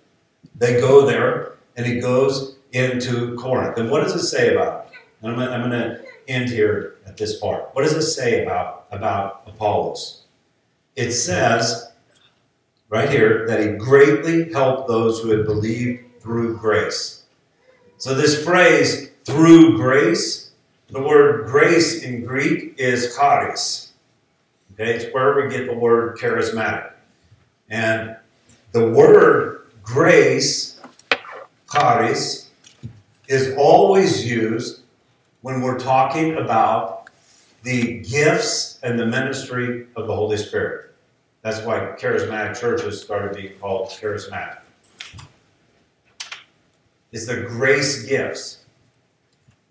They 0.54 0.80
go 0.80 1.06
there, 1.06 1.54
and 1.76 1.86
he 1.86 2.00
goes 2.00 2.56
into 2.72 3.34
Corinth. 3.36 3.78
And 3.78 3.90
what 3.90 4.02
does 4.02 4.14
it 4.14 4.26
say 4.26 4.54
about 4.54 4.86
it? 4.86 4.98
I'm 5.26 5.34
going 5.36 5.70
to 5.70 6.00
end 6.28 6.48
here 6.48 6.96
at 7.06 7.16
this 7.16 7.38
part. 7.38 7.70
What 7.74 7.82
does 7.82 7.94
it 7.94 8.02
say 8.02 8.42
about, 8.42 8.81
about 8.92 9.42
Apollos? 9.46 10.22
It 10.94 11.12
says 11.12 11.92
right 12.88 13.08
here 13.08 13.46
that 13.48 13.60
he 13.60 13.68
greatly 13.76 14.52
helped 14.52 14.86
those 14.86 15.20
who 15.20 15.30
had 15.30 15.46
believed 15.46 16.20
through 16.20 16.58
grace. 16.58 17.24
So 17.96 18.14
this 18.14 18.44
phrase, 18.44 19.10
through 19.24 19.76
grace, 19.76 20.50
the 20.88 21.00
word 21.00 21.46
grace 21.46 22.02
in 22.02 22.24
Greek 22.24 22.74
is 22.78 23.16
charis. 23.16 23.92
Okay, 24.74 24.94
it's 24.94 25.14
where 25.14 25.34
we 25.36 25.48
get 25.48 25.66
the 25.66 25.74
word 25.74 26.18
charismatic. 26.18 26.92
And 27.70 28.16
the 28.72 28.90
word 28.90 29.68
grace, 29.82 30.80
charis, 31.72 32.50
is 33.28 33.54
always 33.56 34.30
used 34.30 34.82
when 35.40 35.62
we're 35.62 35.78
talking 35.78 36.36
about 36.36 37.01
the 37.62 38.00
gifts 38.00 38.78
and 38.82 38.98
the 38.98 39.06
ministry 39.06 39.86
of 39.96 40.06
the 40.06 40.14
Holy 40.14 40.36
Spirit. 40.36 40.94
That's 41.42 41.64
why 41.64 41.78
charismatic 41.98 42.58
churches 42.58 43.00
started 43.00 43.36
being 43.36 43.58
called 43.58 43.88
charismatic. 43.88 44.58
It's 47.12 47.26
the 47.26 47.42
grace 47.42 48.04
gifts. 48.04 48.58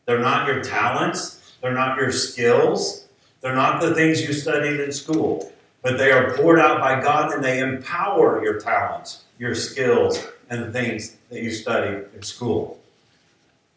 They're 0.06 0.20
not 0.20 0.48
your 0.48 0.62
talents, 0.64 1.54
they're 1.62 1.74
not 1.74 1.98
your 1.98 2.12
skills, 2.12 3.08
they're 3.42 3.56
not 3.56 3.82
the 3.82 3.96
things 3.96 4.22
you 4.22 4.34
studied 4.34 4.80
in 4.80 4.92
school, 4.92 5.52
but 5.82 5.98
they 5.98 6.12
are 6.12 6.36
poured 6.36 6.60
out 6.60 6.80
by 6.80 7.02
God 7.02 7.34
and 7.34 7.44
they 7.44 7.60
empower 7.60 8.44
your 8.44 8.60
talents, 8.60 9.24
your 9.40 9.56
skills, 9.56 10.28
and 10.50 10.64
the 10.64 10.72
things 10.72 11.16
that 11.30 11.42
you 11.42 11.52
studied 11.52 12.06
in 12.14 12.22
school. 12.22 12.81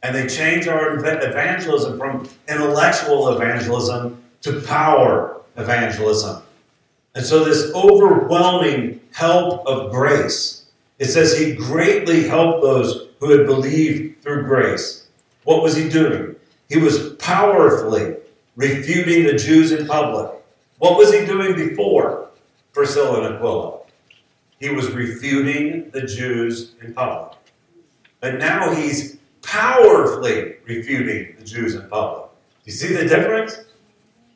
And 0.05 0.15
they 0.15 0.27
change 0.27 0.69
our 0.69 0.99
evangelism 0.99 1.99
from 1.99 2.29
intellectual 2.47 3.31
evangelism 3.31 4.23
to 4.43 4.61
power 4.61 5.41
evangelism. 5.57 6.43
And 7.15 7.25
so, 7.25 7.43
this 7.43 7.73
overwhelming 7.75 9.01
help 9.13 9.67
of 9.67 9.91
grace, 9.91 10.67
it 10.99 11.07
says 11.07 11.39
he 11.39 11.55
greatly 11.55 12.29
helped 12.29 12.63
those 12.63 13.09
who 13.19 13.31
had 13.31 13.47
believed 13.47 14.23
through 14.23 14.45
grace. 14.45 15.07
What 15.45 15.63
was 15.63 15.75
he 15.75 15.89
doing? 15.89 16.37
He 16.69 16.77
was 16.79 17.15
powerfully 17.15 18.17
refuting 18.57 19.25
the 19.25 19.39
Jews 19.39 19.73
in 19.73 19.87
public. 19.87 20.31
What 20.79 20.99
was 20.99 21.15
he 21.15 21.25
doing 21.25 21.57
before 21.57 22.29
Priscilla 22.75 23.25
and 23.25 23.37
Aquila? 23.37 23.79
He 24.61 24.69
was 24.69 24.91
refuting 24.91 25.89
the 25.91 26.03
Jews 26.03 26.75
in 26.83 26.93
public. 26.93 27.39
But 28.21 28.39
now 28.39 28.75
he's 28.75 29.19
powerfully 29.45 30.57
refuting 30.65 31.37
the 31.39 31.45
Jews 31.45 31.75
in 31.75 31.89
public. 31.89 32.31
You 32.65 32.73
see 32.73 32.95
the 32.95 33.07
difference? 33.07 33.59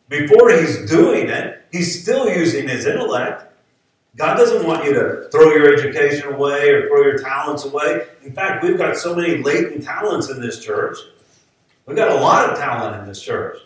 Before 0.09 0.51
he's 0.51 0.89
doing 0.91 1.29
it, 1.29 1.63
he's 1.73 2.03
still 2.03 2.29
using 2.29 2.69
his 2.69 2.87
intellect. 2.87 3.45
God 4.17 4.37
doesn't 4.37 4.67
want 4.67 4.85
you 4.85 4.95
to 4.95 5.29
throw 5.31 5.53
your 5.53 5.73
education 5.73 6.33
away 6.33 6.71
or 6.71 6.89
throw 6.89 7.03
your 7.03 7.19
talents 7.19 7.65
away. 7.65 8.07
In 8.25 8.33
fact, 8.33 8.65
we've 8.65 8.79
got 8.79 8.97
so 8.97 9.15
many 9.15 9.43
latent 9.43 9.85
talents 9.85 10.31
in 10.31 10.41
this 10.41 10.65
church. 10.65 10.97
We've 11.87 11.97
got 11.97 12.11
a 12.11 12.21
lot 12.21 12.51
of 12.51 12.59
talent 12.59 13.01
in 13.01 13.09
this 13.09 13.23
church. 13.23 13.59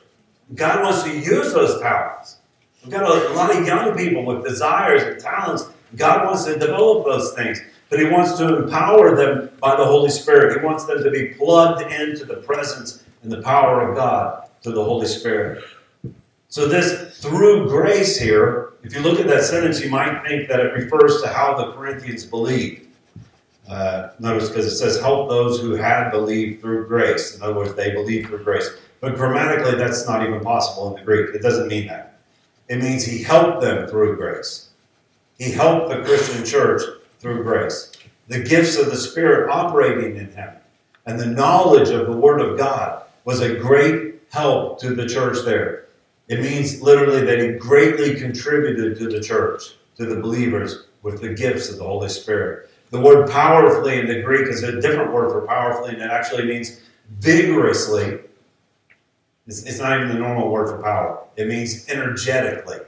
God 0.54 0.82
wants 0.82 1.02
to 1.04 1.10
use 1.10 1.52
those 1.52 1.80
talents. 1.80 2.38
We've 2.82 2.92
got 2.92 3.04
a, 3.04 3.34
lot 3.34 3.56
of 3.56 3.66
young 3.66 3.96
people 3.96 4.24
with 4.24 4.44
desires 4.44 5.02
and 5.02 5.20
talents. 5.20 5.68
God 5.96 6.26
wants 6.26 6.44
to 6.44 6.58
develop 6.58 7.04
those 7.04 7.32
things 7.34 7.60
but 7.92 8.00
He 8.00 8.06
wants 8.06 8.38
to 8.38 8.62
empower 8.62 9.14
them 9.14 9.50
by 9.60 9.76
the 9.76 9.84
Holy 9.84 10.08
Spirit. 10.08 10.58
He 10.58 10.64
wants 10.64 10.86
them 10.86 11.04
to 11.04 11.10
be 11.10 11.34
plugged 11.34 11.82
into 11.92 12.24
the 12.24 12.36
presence 12.36 13.04
and 13.22 13.30
the 13.30 13.42
power 13.42 13.86
of 13.86 13.94
God 13.94 14.48
through 14.62 14.72
the 14.72 14.82
Holy 14.82 15.06
Spirit. 15.06 15.62
So, 16.48 16.66
this 16.66 17.18
through 17.18 17.68
grace 17.68 18.18
here, 18.18 18.72
if 18.82 18.94
you 18.94 19.00
look 19.00 19.20
at 19.20 19.26
that 19.26 19.44
sentence, 19.44 19.84
you 19.84 19.90
might 19.90 20.26
think 20.26 20.48
that 20.48 20.58
it 20.60 20.72
refers 20.72 21.20
to 21.20 21.28
how 21.28 21.54
the 21.54 21.72
Corinthians 21.72 22.24
believed. 22.24 22.86
Uh, 23.68 24.12
notice 24.18 24.48
because 24.48 24.64
it 24.64 24.76
says, 24.76 24.98
help 24.98 25.28
those 25.28 25.60
who 25.60 25.72
had 25.72 26.08
believed 26.08 26.62
through 26.62 26.86
grace. 26.88 27.36
In 27.36 27.42
other 27.42 27.54
words, 27.54 27.74
they 27.74 27.90
believed 27.90 28.28
through 28.28 28.42
grace. 28.42 28.70
But 29.00 29.16
grammatically, 29.16 29.76
that's 29.76 30.06
not 30.06 30.26
even 30.26 30.40
possible 30.40 30.88
in 30.88 30.94
the 30.98 31.04
Greek. 31.04 31.34
It 31.34 31.42
doesn't 31.42 31.68
mean 31.68 31.88
that. 31.88 32.20
It 32.70 32.82
means 32.82 33.04
he 33.04 33.22
helped 33.22 33.60
them 33.60 33.86
through 33.86 34.16
grace. 34.16 34.70
He 35.36 35.50
helped 35.50 35.90
the 35.90 36.00
Christian 36.00 36.42
church 36.46 36.80
through 37.22 37.44
grace. 37.44 37.92
The 38.26 38.42
gifts 38.42 38.76
of 38.76 38.90
the 38.90 38.96
Spirit 38.96 39.48
operating 39.48 40.16
in 40.16 40.30
him 40.32 40.50
and 41.06 41.18
the 41.18 41.26
knowledge 41.26 41.88
of 41.90 42.06
the 42.06 42.16
Word 42.16 42.40
of 42.40 42.58
God 42.58 43.04
was 43.24 43.40
a 43.40 43.54
great 43.54 44.20
help 44.32 44.80
to 44.80 44.94
the 44.94 45.06
church 45.06 45.38
there. 45.44 45.86
It 46.28 46.40
means 46.40 46.82
literally 46.82 47.24
that 47.24 47.38
he 47.38 47.52
greatly 47.52 48.16
contributed 48.16 48.98
to 48.98 49.08
the 49.08 49.20
church, 49.20 49.74
to 49.96 50.06
the 50.06 50.20
believers, 50.20 50.86
with 51.02 51.20
the 51.20 51.34
gifts 51.34 51.68
of 51.68 51.78
the 51.78 51.84
Holy 51.84 52.08
Spirit. 52.08 52.70
The 52.90 53.00
word 53.00 53.30
powerfully 53.30 53.98
in 53.98 54.06
the 54.06 54.22
Greek 54.22 54.48
is 54.48 54.62
a 54.62 54.80
different 54.80 55.12
word 55.12 55.30
for 55.30 55.46
powerfully, 55.46 55.94
and 55.94 56.02
it 56.02 56.10
actually 56.10 56.46
means 56.46 56.80
vigorously. 57.18 58.20
It's, 59.46 59.64
it's 59.64 59.78
not 59.80 59.96
even 59.96 60.08
the 60.08 60.18
normal 60.18 60.50
word 60.50 60.68
for 60.68 60.82
power, 60.82 61.24
it 61.36 61.48
means 61.48 61.88
energetically. 61.88 62.78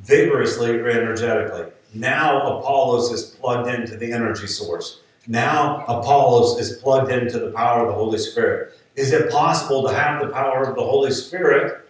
Vigorously 0.00 0.78
or 0.78 0.88
energetically. 0.88 1.66
Now 1.94 2.58
Apollos 2.58 3.10
is 3.10 3.24
plugged 3.24 3.68
into 3.68 3.96
the 3.96 4.12
energy 4.12 4.46
source. 4.46 5.00
Now 5.26 5.84
Apollos 5.84 6.58
is 6.58 6.78
plugged 6.78 7.10
into 7.10 7.38
the 7.38 7.50
power 7.52 7.82
of 7.82 7.88
the 7.88 7.94
Holy 7.94 8.18
Spirit. 8.18 8.78
Is 8.96 9.12
it 9.12 9.30
possible 9.30 9.86
to 9.88 9.94
have 9.94 10.20
the 10.20 10.28
power 10.28 10.62
of 10.64 10.74
the 10.76 10.82
Holy 10.82 11.10
Spirit 11.10 11.88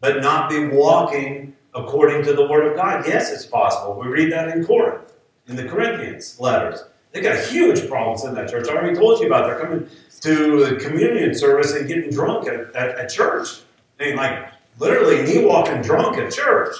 but 0.00 0.20
not 0.20 0.50
be 0.50 0.68
walking 0.68 1.54
according 1.74 2.24
to 2.24 2.32
the 2.32 2.46
Word 2.46 2.66
of 2.66 2.76
God? 2.76 3.06
Yes, 3.06 3.32
it's 3.32 3.46
possible. 3.46 3.98
We 3.98 4.08
read 4.08 4.32
that 4.32 4.48
in 4.48 4.64
Corinth, 4.64 5.12
in 5.46 5.56
the 5.56 5.64
Corinthians 5.64 6.38
letters. 6.40 6.84
They 7.12 7.20
got 7.20 7.44
huge 7.44 7.88
problems 7.88 8.24
in 8.24 8.34
that 8.34 8.48
church. 8.48 8.68
I 8.68 8.74
already 8.74 8.96
told 8.96 9.20
you 9.20 9.26
about. 9.26 9.46
They're 9.46 9.58
coming 9.58 9.88
to 10.20 10.64
the 10.64 10.76
communion 10.76 11.34
service 11.34 11.72
and 11.72 11.88
getting 11.88 12.10
drunk 12.10 12.46
at, 12.46 12.74
at, 12.76 12.98
at 12.98 13.08
church. 13.08 13.60
I 13.98 14.04
mean, 14.04 14.16
like 14.16 14.48
literally 14.78 15.22
knee 15.22 15.44
walking 15.44 15.82
drunk 15.82 16.18
at 16.18 16.32
church. 16.32 16.76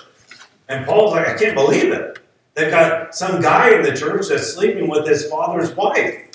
And 0.69 0.87
Paul's 0.87 1.13
like, 1.13 1.27
I 1.27 1.37
can't 1.37 1.57
believe 1.57 1.93
it. 1.93 2.20
They've 2.61 2.71
got 2.71 3.15
some 3.15 3.41
guy 3.41 3.75
in 3.75 3.83
the 3.83 3.97
church 3.97 4.29
that's 4.29 4.53
sleeping 4.53 4.87
with 4.89 5.09
his 5.09 5.27
father's 5.31 5.75
wife. 5.75 6.27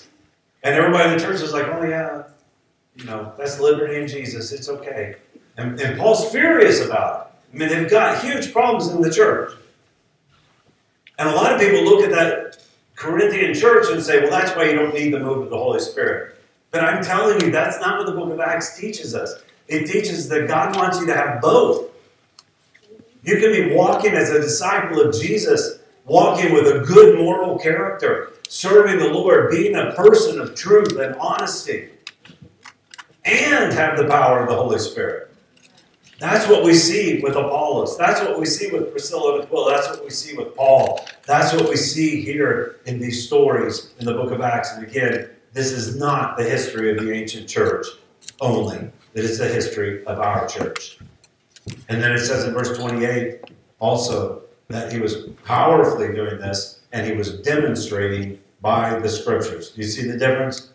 And 0.63 0.73
everybody 0.73 1.11
in 1.11 1.19
the 1.19 1.23
church 1.23 1.39
is 1.41 1.53
like, 1.53 1.67
oh, 1.67 1.83
yeah, 1.83 2.23
you 2.95 3.05
know, 3.05 3.31
that's 3.37 3.59
liberty 3.59 4.01
in 4.01 4.07
Jesus. 4.07 4.51
It's 4.51 4.67
okay. 4.67 5.17
And, 5.57 5.79
and 5.79 5.99
Paul's 5.99 6.31
furious 6.31 6.83
about 6.83 7.27
it. 7.27 7.31
I 7.53 7.57
mean, 7.57 7.69
they've 7.69 7.89
got 7.89 8.23
huge 8.23 8.51
problems 8.51 8.87
in 8.87 9.01
the 9.01 9.13
church. 9.13 9.51
And 11.19 11.29
a 11.29 11.35
lot 11.35 11.53
of 11.53 11.59
people 11.59 11.83
look 11.83 12.03
at 12.03 12.09
that 12.09 12.57
Corinthian 12.95 13.53
church 13.53 13.85
and 13.91 14.01
say, 14.01 14.21
well, 14.21 14.31
that's 14.31 14.55
why 14.55 14.63
you 14.63 14.73
don't 14.73 14.95
need 14.95 15.13
the 15.13 15.19
move 15.19 15.43
of 15.43 15.51
the 15.51 15.57
Holy 15.57 15.79
Spirit. 15.79 16.37
But 16.71 16.83
I'm 16.83 17.03
telling 17.03 17.39
you, 17.41 17.51
that's 17.51 17.79
not 17.79 17.99
what 17.99 18.07
the 18.07 18.13
book 18.13 18.33
of 18.33 18.39
Acts 18.39 18.79
teaches 18.79 19.13
us. 19.13 19.43
It 19.67 19.85
teaches 19.85 20.27
that 20.29 20.47
God 20.47 20.75
wants 20.75 20.99
you 20.99 21.05
to 21.05 21.13
have 21.13 21.39
both. 21.39 21.91
You 23.23 23.37
can 23.37 23.51
be 23.51 23.75
walking 23.75 24.13
as 24.13 24.31
a 24.31 24.41
disciple 24.41 24.99
of 24.99 25.13
Jesus, 25.13 25.79
walking 26.05 26.53
with 26.53 26.67
a 26.67 26.85
good 26.85 27.17
moral 27.17 27.57
character, 27.57 28.33
serving 28.47 28.99
the 28.99 29.09
Lord, 29.09 29.51
being 29.51 29.75
a 29.75 29.91
person 29.93 30.39
of 30.39 30.55
truth 30.55 30.97
and 30.97 31.15
honesty, 31.15 31.89
and 33.23 33.73
have 33.73 33.97
the 33.97 34.07
power 34.07 34.41
of 34.41 34.49
the 34.49 34.55
Holy 34.55 34.79
Spirit. 34.79 35.31
That's 36.19 36.47
what 36.47 36.63
we 36.63 36.73
see 36.73 37.19
with 37.21 37.35
Apollos. 37.35 37.97
That's 37.97 38.21
what 38.21 38.39
we 38.39 38.45
see 38.45 38.71
with 38.71 38.91
Priscilla 38.91 39.35
and 39.35 39.43
Aquila. 39.43 39.71
That's 39.71 39.89
what 39.89 40.03
we 40.03 40.09
see 40.11 40.35
with 40.35 40.55
Paul. 40.55 41.05
That's 41.25 41.53
what 41.53 41.69
we 41.69 41.75
see 41.75 42.21
here 42.21 42.77
in 42.85 42.99
these 42.99 43.27
stories 43.27 43.93
in 43.99 44.05
the 44.05 44.13
book 44.13 44.31
of 44.31 44.39
Acts. 44.39 44.71
And 44.73 44.87
again, 44.87 45.29
this 45.51 45.71
is 45.71 45.97
not 45.97 46.37
the 46.37 46.43
history 46.43 46.91
of 46.91 47.03
the 47.03 47.11
ancient 47.11 47.49
church 47.49 47.85
only, 48.41 48.77
it 49.13 49.23
is 49.23 49.37
the 49.37 49.47
history 49.47 50.05
of 50.05 50.19
our 50.19 50.47
church. 50.47 50.97
And 51.89 52.01
then 52.01 52.11
it 52.11 52.19
says 52.19 52.45
in 52.45 52.53
verse 52.53 52.77
28 52.77 53.51
also 53.79 54.41
that 54.67 54.91
he 54.91 54.99
was 54.99 55.27
powerfully 55.43 56.13
doing 56.13 56.39
this 56.39 56.81
and 56.91 57.05
he 57.05 57.13
was 57.13 57.39
demonstrating 57.39 58.39
by 58.61 58.97
the 58.99 59.09
scriptures. 59.09 59.71
Do 59.71 59.81
you 59.81 59.87
see 59.87 60.07
the 60.07 60.17
difference? 60.17 60.71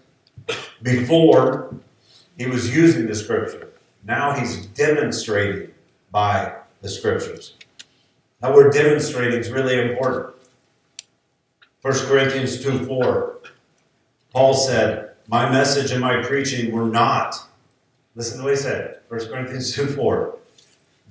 Before, 0.82 1.74
he 2.36 2.47
was 2.47 2.74
using 2.74 3.07
the 3.07 3.14
scripture. 3.14 3.68
Now 4.05 4.32
he's 4.32 4.66
demonstrating 4.66 5.72
by 6.11 6.55
the 6.82 6.88
scriptures. 6.88 7.55
That 8.41 8.55
word 8.55 8.72
demonstrating 8.72 9.38
is 9.38 9.51
really 9.51 9.78
important. 9.78 10.34
1 11.82 11.95
Corinthians 12.07 12.62
2 12.62 12.86
4. 12.86 13.38
Paul 14.32 14.55
said, 14.55 15.12
My 15.28 15.51
message 15.51 15.91
and 15.91 16.01
my 16.01 16.22
preaching 16.22 16.72
were 16.72 16.86
not. 16.86 17.36
Listen 18.14 18.38
to 18.38 18.45
what 18.45 18.55
he 18.55 18.61
said. 18.61 19.01
1 19.09 19.20
Corinthians 19.28 19.74
2 19.74 19.88
4. 19.88 20.36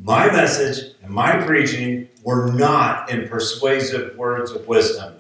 My 0.02 0.28
message 0.32 0.96
and 1.04 1.12
my 1.12 1.46
preaching 1.46 2.08
were 2.24 2.54
not 2.54 3.12
in 3.12 3.28
persuasive 3.28 4.16
words 4.16 4.52
of 4.52 4.66
wisdom, 4.66 5.20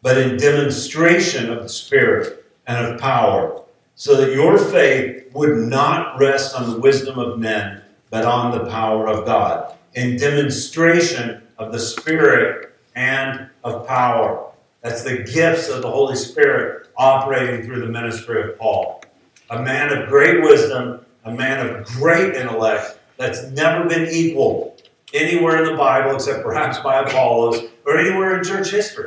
but 0.00 0.16
in 0.16 0.38
demonstration 0.38 1.50
of 1.50 1.62
the 1.62 1.68
Spirit 1.68 2.46
and 2.66 2.86
of 2.86 2.98
power, 2.98 3.62
so 3.94 4.16
that 4.16 4.32
your 4.32 4.56
faith 4.56 5.30
would 5.34 5.58
not 5.58 6.18
rest 6.18 6.54
on 6.54 6.70
the 6.70 6.80
wisdom 6.80 7.18
of 7.18 7.38
men, 7.38 7.82
but 8.08 8.24
on 8.24 8.50
the 8.50 8.70
power 8.70 9.08
of 9.08 9.26
God, 9.26 9.74
in 9.92 10.16
demonstration 10.16 11.42
of 11.58 11.70
the 11.70 11.78
Spirit 11.78 12.72
and 12.94 13.50
of 13.62 13.86
power. 13.86 14.52
That's 14.80 15.02
the 15.02 15.22
gifts 15.22 15.68
of 15.68 15.82
the 15.82 15.90
Holy 15.90 16.16
Spirit 16.16 16.88
operating 16.96 17.66
through 17.66 17.80
the 17.80 17.92
ministry 17.92 18.40
of 18.42 18.58
Paul. 18.58 19.02
A 19.50 19.60
man 19.60 19.94
of 19.94 20.08
great 20.08 20.40
wisdom, 20.42 21.04
a 21.24 21.30
man 21.30 21.66
of 21.66 21.84
great 21.88 22.34
intellect 22.36 22.98
that's 23.16 23.44
never 23.50 23.88
been 23.88 24.08
equal 24.08 24.76
anywhere 25.14 25.62
in 25.62 25.70
the 25.70 25.76
Bible 25.76 26.14
except 26.14 26.42
perhaps 26.42 26.78
by 26.80 27.00
Apollos 27.00 27.64
or 27.84 27.98
anywhere 27.98 28.38
in 28.38 28.44
church 28.44 28.70
history. 28.70 29.06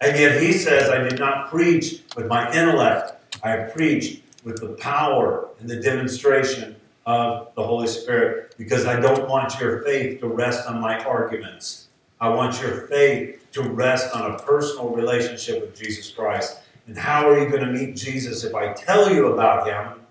And 0.00 0.18
yet 0.18 0.42
he 0.42 0.52
says, 0.52 0.90
I 0.90 0.98
did 0.98 1.18
not 1.18 1.48
preach 1.48 2.02
with 2.16 2.26
my 2.26 2.52
intellect, 2.52 3.12
I 3.42 3.56
preached 3.56 4.22
with 4.44 4.60
the 4.60 4.74
power 4.74 5.48
and 5.60 5.68
the 5.68 5.80
demonstration 5.80 6.76
of 7.06 7.54
the 7.54 7.62
Holy 7.62 7.86
Spirit 7.86 8.54
because 8.58 8.86
I 8.86 9.00
don't 9.00 9.28
want 9.28 9.58
your 9.60 9.82
faith 9.82 10.20
to 10.20 10.28
rest 10.28 10.68
on 10.68 10.80
my 10.80 11.02
arguments. 11.04 11.88
I 12.20 12.28
want 12.28 12.60
your 12.60 12.86
faith 12.86 13.46
to 13.52 13.62
rest 13.62 14.14
on 14.14 14.32
a 14.32 14.38
personal 14.38 14.90
relationship 14.90 15.60
with 15.60 15.78
Jesus 15.78 16.10
Christ. 16.10 16.58
And 16.86 16.96
how 16.96 17.28
are 17.28 17.38
you 17.38 17.48
going 17.48 17.64
to 17.64 17.72
meet 17.72 17.96
Jesus 17.96 18.44
if 18.44 18.54
I 18.54 18.72
tell 18.72 19.12
you 19.12 19.28
about 19.28 19.66
him, 19.66 20.01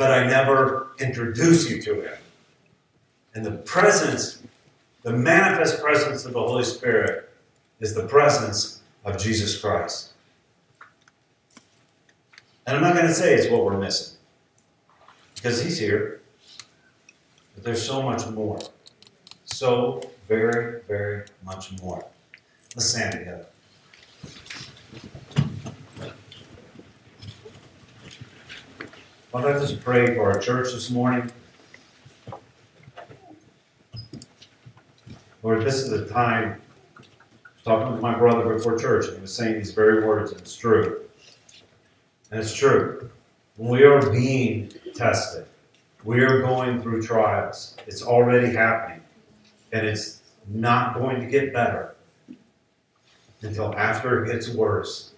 but 0.00 0.10
I 0.10 0.26
never 0.26 0.92
introduce 0.98 1.68
you 1.68 1.82
to 1.82 2.00
him? 2.00 2.18
And 3.34 3.44
the 3.44 3.50
presence, 3.50 4.42
the 5.02 5.12
manifest 5.12 5.82
presence 5.82 6.24
of 6.24 6.32
the 6.32 6.40
Holy 6.40 6.64
Spirit, 6.64 7.28
is 7.80 7.94
the 7.94 8.06
presence 8.06 8.80
of 9.04 9.18
Jesus 9.18 9.60
Christ. 9.60 10.12
And 12.66 12.78
I'm 12.78 12.82
not 12.82 12.94
going 12.94 13.08
to 13.08 13.12
say 13.12 13.34
it's 13.34 13.50
what 13.50 13.62
we're 13.62 13.76
missing, 13.76 14.16
because 15.34 15.62
He's 15.62 15.78
here. 15.78 16.22
But 17.54 17.64
there's 17.64 17.86
so 17.86 18.00
much 18.00 18.26
more. 18.28 18.58
So 19.44 20.00
very, 20.26 20.80
very 20.88 21.24
much 21.44 21.78
more. 21.82 22.06
Let's 22.74 22.86
stand 22.86 23.12
together. 23.12 23.49
Father, 29.30 29.54
I 29.54 29.60
just 29.60 29.80
pray 29.80 30.12
for 30.16 30.24
our 30.24 30.40
church 30.40 30.72
this 30.72 30.90
morning. 30.90 31.30
Lord, 35.44 35.64
this 35.64 35.76
is 35.76 35.88
the 35.88 36.06
time. 36.06 36.60
I 36.98 36.98
was 36.98 37.64
talking 37.64 37.92
with 37.92 38.02
my 38.02 38.18
brother 38.18 38.52
before 38.52 38.76
church, 38.76 39.06
and 39.06 39.14
he 39.14 39.22
was 39.22 39.32
saying 39.32 39.54
these 39.54 39.70
very 39.70 40.04
words, 40.04 40.32
and 40.32 40.40
it's 40.40 40.56
true. 40.56 41.02
And 42.32 42.40
it's 42.40 42.52
true. 42.52 43.08
We 43.56 43.84
are 43.84 44.10
being 44.10 44.72
tested, 44.96 45.46
we 46.02 46.22
are 46.24 46.40
going 46.40 46.82
through 46.82 47.02
trials. 47.02 47.76
It's 47.86 48.02
already 48.02 48.52
happening. 48.52 49.00
And 49.70 49.86
it's 49.86 50.22
not 50.48 50.94
going 50.94 51.20
to 51.20 51.26
get 51.26 51.52
better 51.52 51.94
until 53.42 53.76
after 53.76 54.24
it 54.24 54.32
gets 54.32 54.48
worse. 54.48 55.12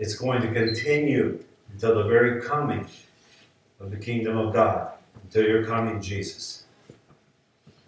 It's 0.00 0.16
going 0.16 0.42
to 0.42 0.52
continue 0.52 1.38
until 1.72 2.02
the 2.02 2.08
very 2.08 2.42
coming 2.42 2.88
of 3.82 3.90
the 3.90 3.96
kingdom 3.96 4.38
of 4.38 4.54
God, 4.54 4.92
until 5.24 5.44
your 5.44 5.66
coming, 5.66 6.00
Jesus. 6.00 6.64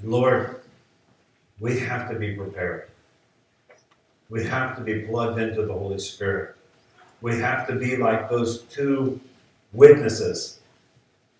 And 0.00 0.10
Lord, 0.10 0.60
we 1.60 1.78
have 1.78 2.10
to 2.10 2.18
be 2.18 2.34
prepared. 2.34 2.90
We 4.28 4.44
have 4.44 4.76
to 4.76 4.82
be 4.82 5.02
plugged 5.02 5.38
into 5.38 5.64
the 5.64 5.72
Holy 5.72 5.98
Spirit 5.98 6.54
we 7.24 7.38
have 7.38 7.66
to 7.66 7.74
be 7.74 7.96
like 7.96 8.28
those 8.28 8.64
two 8.64 9.18
witnesses 9.72 10.60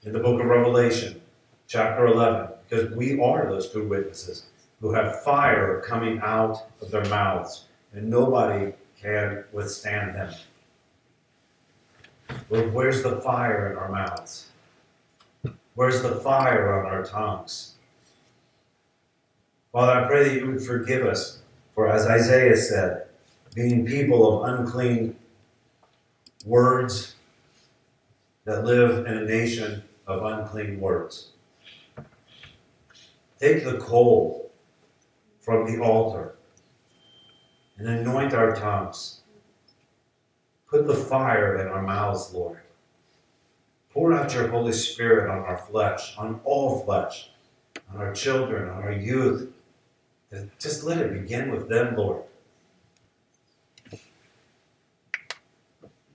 in 0.05 0.15
the 0.15 0.19
book 0.19 0.41
of 0.41 0.47
Revelation, 0.47 1.21
chapter 1.69 2.07
11, 2.07 2.49
because 2.67 2.91
we 2.97 3.21
are 3.21 3.51
those 3.51 3.71
two 3.71 3.87
witnesses 3.87 4.45
who 4.81 4.95
have 4.95 5.23
fire 5.23 5.83
coming 5.87 6.21
out 6.21 6.69
of 6.81 6.91
their 6.91 7.05
mouths, 7.11 7.65
and 7.93 8.09
nobody 8.09 8.73
can 8.99 9.45
withstand 9.53 10.15
them. 10.15 10.33
Lord, 12.51 12.73
where's 12.73 13.03
the 13.03 13.21
fire 13.21 13.71
in 13.71 13.77
our 13.77 13.91
mouths? 13.91 14.51
Where's 15.75 16.03
the 16.03 16.17
fire 16.17 16.79
on 16.79 16.87
our 16.87 17.05
tongues? 17.05 17.75
Father, 19.73 20.05
I 20.05 20.07
pray 20.07 20.29
that 20.29 20.35
you 20.35 20.47
would 20.47 20.63
forgive 20.63 21.05
us 21.05 21.41
for, 21.73 21.89
as 21.89 22.07
Isaiah 22.07 22.57
said, 22.57 23.07
being 23.55 23.85
people 23.85 24.45
of 24.45 24.59
unclean 24.59 25.17
words 26.47 27.17
that 28.45 28.65
live 28.65 29.07
in 29.07 29.17
a 29.17 29.25
nation 29.25 29.83
of 30.07 30.25
unclean 30.25 30.81
words. 30.81 31.31
Take 33.41 33.65
the 33.65 33.79
coal 33.79 34.53
from 35.41 35.67
the 35.67 35.83
altar 35.83 36.37
and 37.77 37.89
anoint 37.89 38.33
our 38.33 38.55
tongues. 38.55 39.21
Put 40.75 40.89
the 40.89 40.97
fire 40.97 41.57
in 41.59 41.69
our 41.69 41.83
mouths, 41.83 42.35
Lord. 42.35 42.59
Pour 43.93 44.13
out 44.13 44.35
your 44.35 44.49
Holy 44.49 44.73
Spirit 44.73 45.31
on 45.31 45.39
our 45.45 45.57
flesh, 45.57 46.19
on 46.19 46.41
all 46.43 46.81
flesh, 46.81 47.31
on 47.93 48.01
our 48.01 48.13
children, 48.13 48.69
on 48.69 48.83
our 48.83 48.91
youth, 48.91 49.53
Just 50.59 50.83
let 50.83 50.99
it 50.99 51.13
begin 51.13 51.53
with 51.53 51.69
them, 51.69 51.95
Lord. 51.95 52.25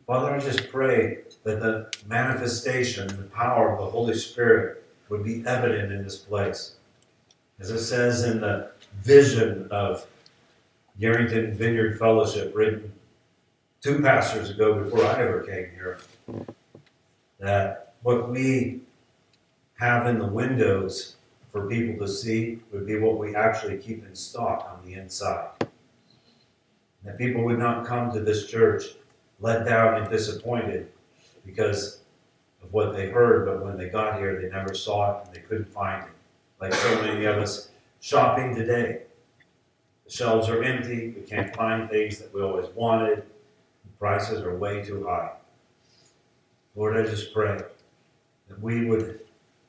Father, 0.06 0.32
I 0.32 0.40
just 0.40 0.70
pray 0.70 1.20
that 1.46 1.62
the 1.62 1.90
manifestation, 2.06 3.08
the 3.08 3.30
power 3.34 3.72
of 3.72 3.80
the 3.80 3.90
Holy 3.90 4.16
Spirit 4.16 4.84
would 5.08 5.24
be 5.24 5.42
evident 5.48 5.94
in 5.94 6.04
this 6.04 6.18
place. 6.18 6.74
As 7.62 7.70
it 7.70 7.80
says 7.80 8.26
in 8.26 8.42
the 8.42 8.72
vision 9.02 9.70
of 9.72 10.06
Yerington 11.00 11.54
Vineyard 11.54 11.98
Fellowship, 11.98 12.52
written 12.54 12.92
two 13.82 14.02
pastors 14.02 14.50
ago 14.50 14.84
before 14.84 15.06
I 15.06 15.22
ever 15.22 15.42
came 15.42 15.70
here, 15.72 16.00
that 17.40 17.94
what 18.04 18.30
we 18.30 18.82
have 19.76 20.08
in 20.08 20.20
the 20.20 20.28
windows 20.28 21.16
for 21.52 21.68
people 21.68 22.06
to 22.06 22.12
see 22.12 22.60
would 22.72 22.86
be 22.86 22.98
what 22.98 23.18
we 23.18 23.36
actually 23.36 23.78
keep 23.78 24.06
in 24.06 24.16
stock 24.16 24.70
on 24.72 24.86
the 24.86 24.96
inside. 24.96 25.50
That 27.04 27.18
people 27.18 27.44
would 27.46 27.60
not 27.60 27.86
come 27.86 28.12
to 28.12 28.20
this 28.20 28.48
church 28.48 28.84
let 29.40 29.66
down 29.66 30.02
and 30.02 30.12
disappointed 30.12 30.92
because 31.46 32.02
of 32.62 32.74
what 32.74 32.94
they 32.94 33.10
heard, 33.10 33.46
but 33.46 33.64
when 33.64 33.78
they 33.78 33.88
got 33.88 34.20
here, 34.20 34.40
they 34.42 34.50
never 34.50 34.74
saw 34.74 35.12
it 35.12 35.26
and 35.26 35.36
they 35.36 35.40
couldn't 35.40 35.72
find 35.72 36.04
it. 36.04 36.12
Like 36.60 36.74
so 36.74 37.02
many 37.02 37.24
of 37.24 37.38
us 37.38 37.70
shopping 38.02 38.54
today. 38.54 39.04
The 40.06 40.12
shelves 40.12 40.50
are 40.50 40.62
empty, 40.62 41.14
we 41.16 41.22
can't 41.22 41.56
find 41.56 41.90
things 41.90 42.20
that 42.20 42.34
we 42.34 42.42
always 42.42 42.68
wanted, 42.76 43.24
prices 44.00 44.42
are 44.42 44.58
way 44.58 44.84
too 44.84 45.06
high. 45.06 45.32
Lord, 46.76 46.96
I 46.98 47.10
just 47.10 47.34
pray 47.34 47.62
that 48.48 48.62
we 48.62 48.86
would 48.86 49.20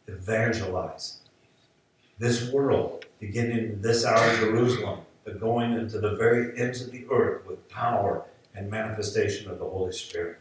evangelize 0.07 1.19
this 2.19 2.51
world, 2.53 3.07
beginning 3.19 3.59
in 3.59 3.83
this 3.83 4.05
hour 4.05 4.37
Jerusalem, 4.37 5.01
but 5.25 5.41
going 5.41 5.73
into 5.73 5.99
the 5.99 6.15
very 6.15 6.59
ends 6.59 6.81
of 6.83 6.93
the 6.93 7.07
earth 7.11 7.47
with 7.47 7.69
power 7.69 8.25
and 8.55 8.71
manifestation 8.71 9.51
of 9.51 9.59
the 9.59 9.65
Holy 9.65 9.93
Spirit. 9.93 10.39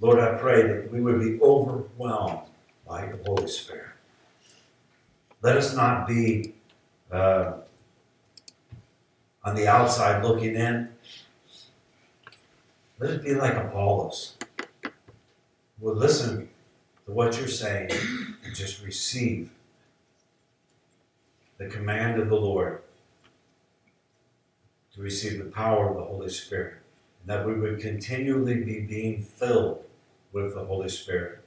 Lord, 0.00 0.18
I 0.18 0.38
pray 0.38 0.62
that 0.62 0.92
we 0.92 1.00
would 1.00 1.20
be 1.20 1.40
overwhelmed 1.40 2.48
by 2.86 3.06
the 3.06 3.18
Holy 3.26 3.48
Spirit. 3.48 3.90
Let 5.42 5.56
us 5.56 5.74
not 5.74 6.08
be 6.08 6.54
uh, 7.12 7.52
on 9.44 9.54
the 9.54 9.68
outside 9.68 10.24
looking 10.24 10.54
in. 10.56 10.88
Let 13.00 13.10
us 13.10 13.22
be 13.22 13.32
like 13.32 13.54
Apollos. 13.54 14.34
We'll 15.78 15.94
listen 15.94 16.48
to 17.06 17.12
what 17.12 17.38
you're 17.38 17.46
saying 17.46 17.92
and 18.44 18.54
just 18.56 18.82
receive 18.82 19.50
the 21.58 21.68
command 21.68 22.20
of 22.20 22.28
the 22.28 22.34
Lord 22.34 22.82
to 24.94 25.00
receive 25.00 25.38
the 25.38 25.44
power 25.44 25.90
of 25.90 25.96
the 25.96 26.02
Holy 26.02 26.28
Spirit. 26.28 26.74
And 27.20 27.30
that 27.30 27.46
we 27.46 27.54
would 27.54 27.78
continually 27.78 28.64
be 28.64 28.80
being 28.80 29.22
filled 29.22 29.84
with 30.32 30.54
the 30.54 30.64
Holy 30.64 30.88
Spirit. 30.88 31.38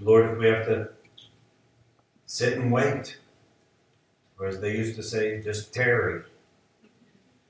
Lord, 0.00 0.32
if 0.32 0.38
we 0.38 0.48
have 0.48 0.66
to 0.66 0.88
sit 2.26 2.58
and 2.58 2.72
wait, 2.72 3.18
or 4.38 4.46
as 4.46 4.60
they 4.60 4.76
used 4.76 4.96
to 4.96 5.02
say, 5.02 5.40
just 5.42 5.74
tarry, 5.74 6.22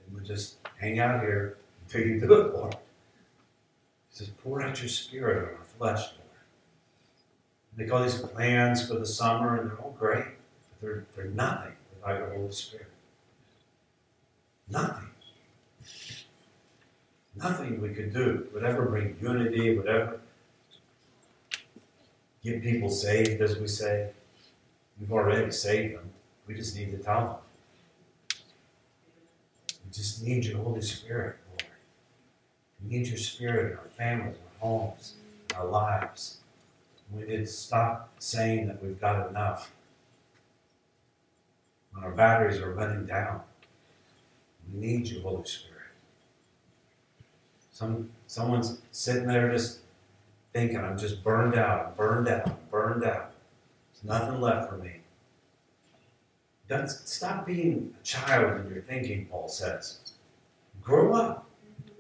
and 0.06 0.14
we 0.14 0.26
just 0.26 0.56
hang 0.80 0.98
out 0.98 1.20
here 1.20 1.58
until 1.82 2.06
you 2.06 2.20
do 2.20 2.32
it, 2.32 2.54
Lord. 2.54 2.74
He 4.10 4.16
says, 4.16 4.28
pour 4.42 4.62
out 4.62 4.80
your 4.80 4.88
spirit 4.88 5.48
on 5.48 5.58
our 5.58 5.64
flesh, 5.64 6.00
Lord. 6.00 6.14
Make 7.76 7.92
all 7.92 8.02
these 8.02 8.18
plans 8.18 8.86
for 8.86 8.94
the 8.94 9.06
summer, 9.06 9.60
and 9.60 9.70
they're 9.70 9.78
all 9.78 9.94
great, 9.98 10.24
but 10.24 10.80
they're, 10.80 11.06
they're 11.14 11.26
nothing 11.26 11.72
without 11.94 12.18
your 12.18 12.30
Holy 12.30 12.52
Spirit. 12.52 12.86
Nothing. 14.68 15.08
Nothing 17.36 17.80
we 17.80 17.90
could 17.90 18.12
do 18.12 18.48
would 18.52 18.64
ever 18.64 18.86
bring 18.86 19.16
unity, 19.20 19.76
would 19.76 19.86
ever 19.86 20.20
get 22.42 22.62
people 22.62 22.90
saved, 22.90 23.40
as 23.40 23.58
we 23.58 23.68
say. 23.68 24.10
We've 24.98 25.12
already 25.12 25.52
saved 25.52 25.94
them. 25.94 26.10
We 26.48 26.54
just 26.54 26.74
need 26.74 26.98
tell 27.04 27.20
them. 28.30 28.38
We 29.84 29.92
just 29.92 30.24
need 30.24 30.46
your 30.46 30.62
Holy 30.62 30.80
Spirit, 30.80 31.36
Lord. 31.50 31.64
We 32.82 32.96
need 32.96 33.06
your 33.06 33.18
Spirit 33.18 33.72
in 33.72 33.78
our 33.78 33.84
families, 33.84 34.36
our 34.62 34.68
homes, 34.68 35.14
our 35.54 35.66
lives. 35.66 36.38
We 37.12 37.24
need 37.24 37.36
to 37.36 37.46
stop 37.46 38.08
saying 38.18 38.66
that 38.68 38.82
we've 38.82 38.98
got 38.98 39.28
enough 39.28 39.72
when 41.92 42.02
our 42.02 42.12
batteries 42.12 42.60
are 42.60 42.72
running 42.72 43.04
down. 43.04 43.42
We 44.72 44.80
need 44.80 45.06
your 45.06 45.22
Holy 45.22 45.44
Spirit. 45.44 45.74
Some 47.72 48.10
someone's 48.26 48.80
sitting 48.90 49.26
there 49.26 49.50
just 49.52 49.80
thinking, 50.54 50.78
I'm 50.78 50.98
just 50.98 51.22
burned 51.22 51.56
out, 51.56 51.96
burned 51.96 52.28
out, 52.28 52.70
burned 52.70 53.04
out. 53.04 53.32
There's 53.92 54.04
nothing 54.04 54.40
left 54.40 54.70
for 54.70 54.78
me. 54.78 55.00
Don't, 56.68 56.88
stop 56.88 57.46
being 57.46 57.94
a 57.98 58.04
child 58.04 58.60
in 58.60 58.72
your 58.72 58.82
thinking, 58.82 59.26
Paul 59.26 59.48
says. 59.48 60.00
Grow 60.82 61.14
up. 61.14 61.46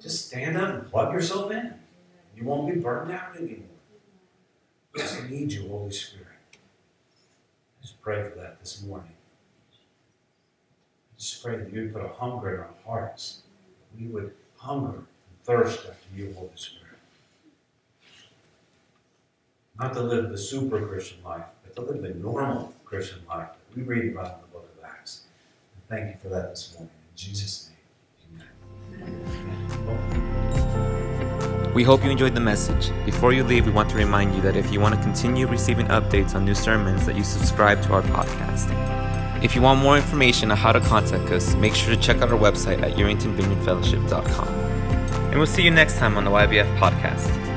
Just 0.00 0.28
stand 0.28 0.56
up 0.56 0.74
and 0.74 0.90
plug 0.90 1.12
yourself 1.12 1.50
in. 1.50 1.74
You 2.36 2.44
won't 2.44 2.72
be 2.72 2.80
burned 2.80 3.10
out 3.10 3.36
anymore. 3.36 3.66
We 4.94 5.00
just 5.00 5.28
need 5.28 5.52
you, 5.52 5.68
Holy 5.68 5.90
Spirit. 5.90 6.26
Just 7.82 8.00
pray 8.00 8.22
for 8.22 8.38
that 8.38 8.60
this 8.60 8.82
morning. 8.82 9.12
Just 11.16 11.42
pray 11.42 11.56
that 11.56 11.72
you 11.72 11.82
would 11.82 11.92
put 11.92 12.04
a 12.04 12.08
hunger 12.08 12.54
in 12.54 12.60
our 12.60 12.68
hearts. 12.86 13.42
We 13.98 14.06
would 14.06 14.32
hunger 14.56 14.98
and 14.98 15.06
thirst 15.44 15.80
after 15.80 16.16
you, 16.16 16.32
Holy 16.36 16.50
Spirit. 16.54 16.84
Not 19.78 19.94
to 19.94 20.02
live 20.02 20.30
the 20.30 20.38
super 20.38 20.86
Christian 20.86 21.18
life, 21.24 21.44
but 21.62 21.74
to 21.76 21.82
live 21.82 22.02
the 22.02 22.14
normal 22.14 22.74
Christian 22.84 23.20
life 23.28 23.48
that 23.52 23.76
we 23.76 23.82
read 23.82 24.12
about 24.12 24.34
in 24.34 24.40
the 24.42 24.46
book 24.48 24.68
of 24.76 24.84
Acts. 24.84 25.22
And 25.74 25.77
thank 25.88 26.10
you 26.10 26.16
for 26.20 26.28
that 26.28 26.50
this 26.50 26.74
morning. 26.74 26.90
In 27.10 27.16
Jesus' 27.16 27.70
name, 28.30 28.42
amen. 29.02 29.38
We 31.74 31.84
hope 31.84 32.04
you 32.04 32.10
enjoyed 32.10 32.34
the 32.34 32.40
message. 32.40 32.90
Before 33.04 33.32
you 33.32 33.44
leave, 33.44 33.66
we 33.66 33.72
want 33.72 33.88
to 33.90 33.96
remind 33.96 34.34
you 34.34 34.40
that 34.42 34.56
if 34.56 34.72
you 34.72 34.80
want 34.80 34.96
to 34.96 35.00
continue 35.00 35.46
receiving 35.46 35.86
updates 35.86 36.34
on 36.34 36.44
new 36.44 36.54
sermons, 36.54 37.06
that 37.06 37.14
you 37.16 37.22
subscribe 37.22 37.80
to 37.82 37.92
our 37.92 38.02
podcast. 38.02 38.74
If 39.42 39.54
you 39.54 39.62
want 39.62 39.80
more 39.80 39.96
information 39.96 40.50
on 40.50 40.56
how 40.56 40.72
to 40.72 40.80
contact 40.80 41.30
us, 41.30 41.54
make 41.54 41.74
sure 41.74 41.94
to 41.94 42.00
check 42.00 42.16
out 42.18 42.30
our 42.32 42.38
website 42.38 42.82
at 42.82 42.94
YeringtonVineyardFellowship.com. 42.96 44.48
And 44.48 45.36
we'll 45.36 45.46
see 45.46 45.62
you 45.62 45.70
next 45.70 45.98
time 45.98 46.16
on 46.16 46.24
the 46.24 46.30
YVF 46.30 46.76
podcast. 46.78 47.47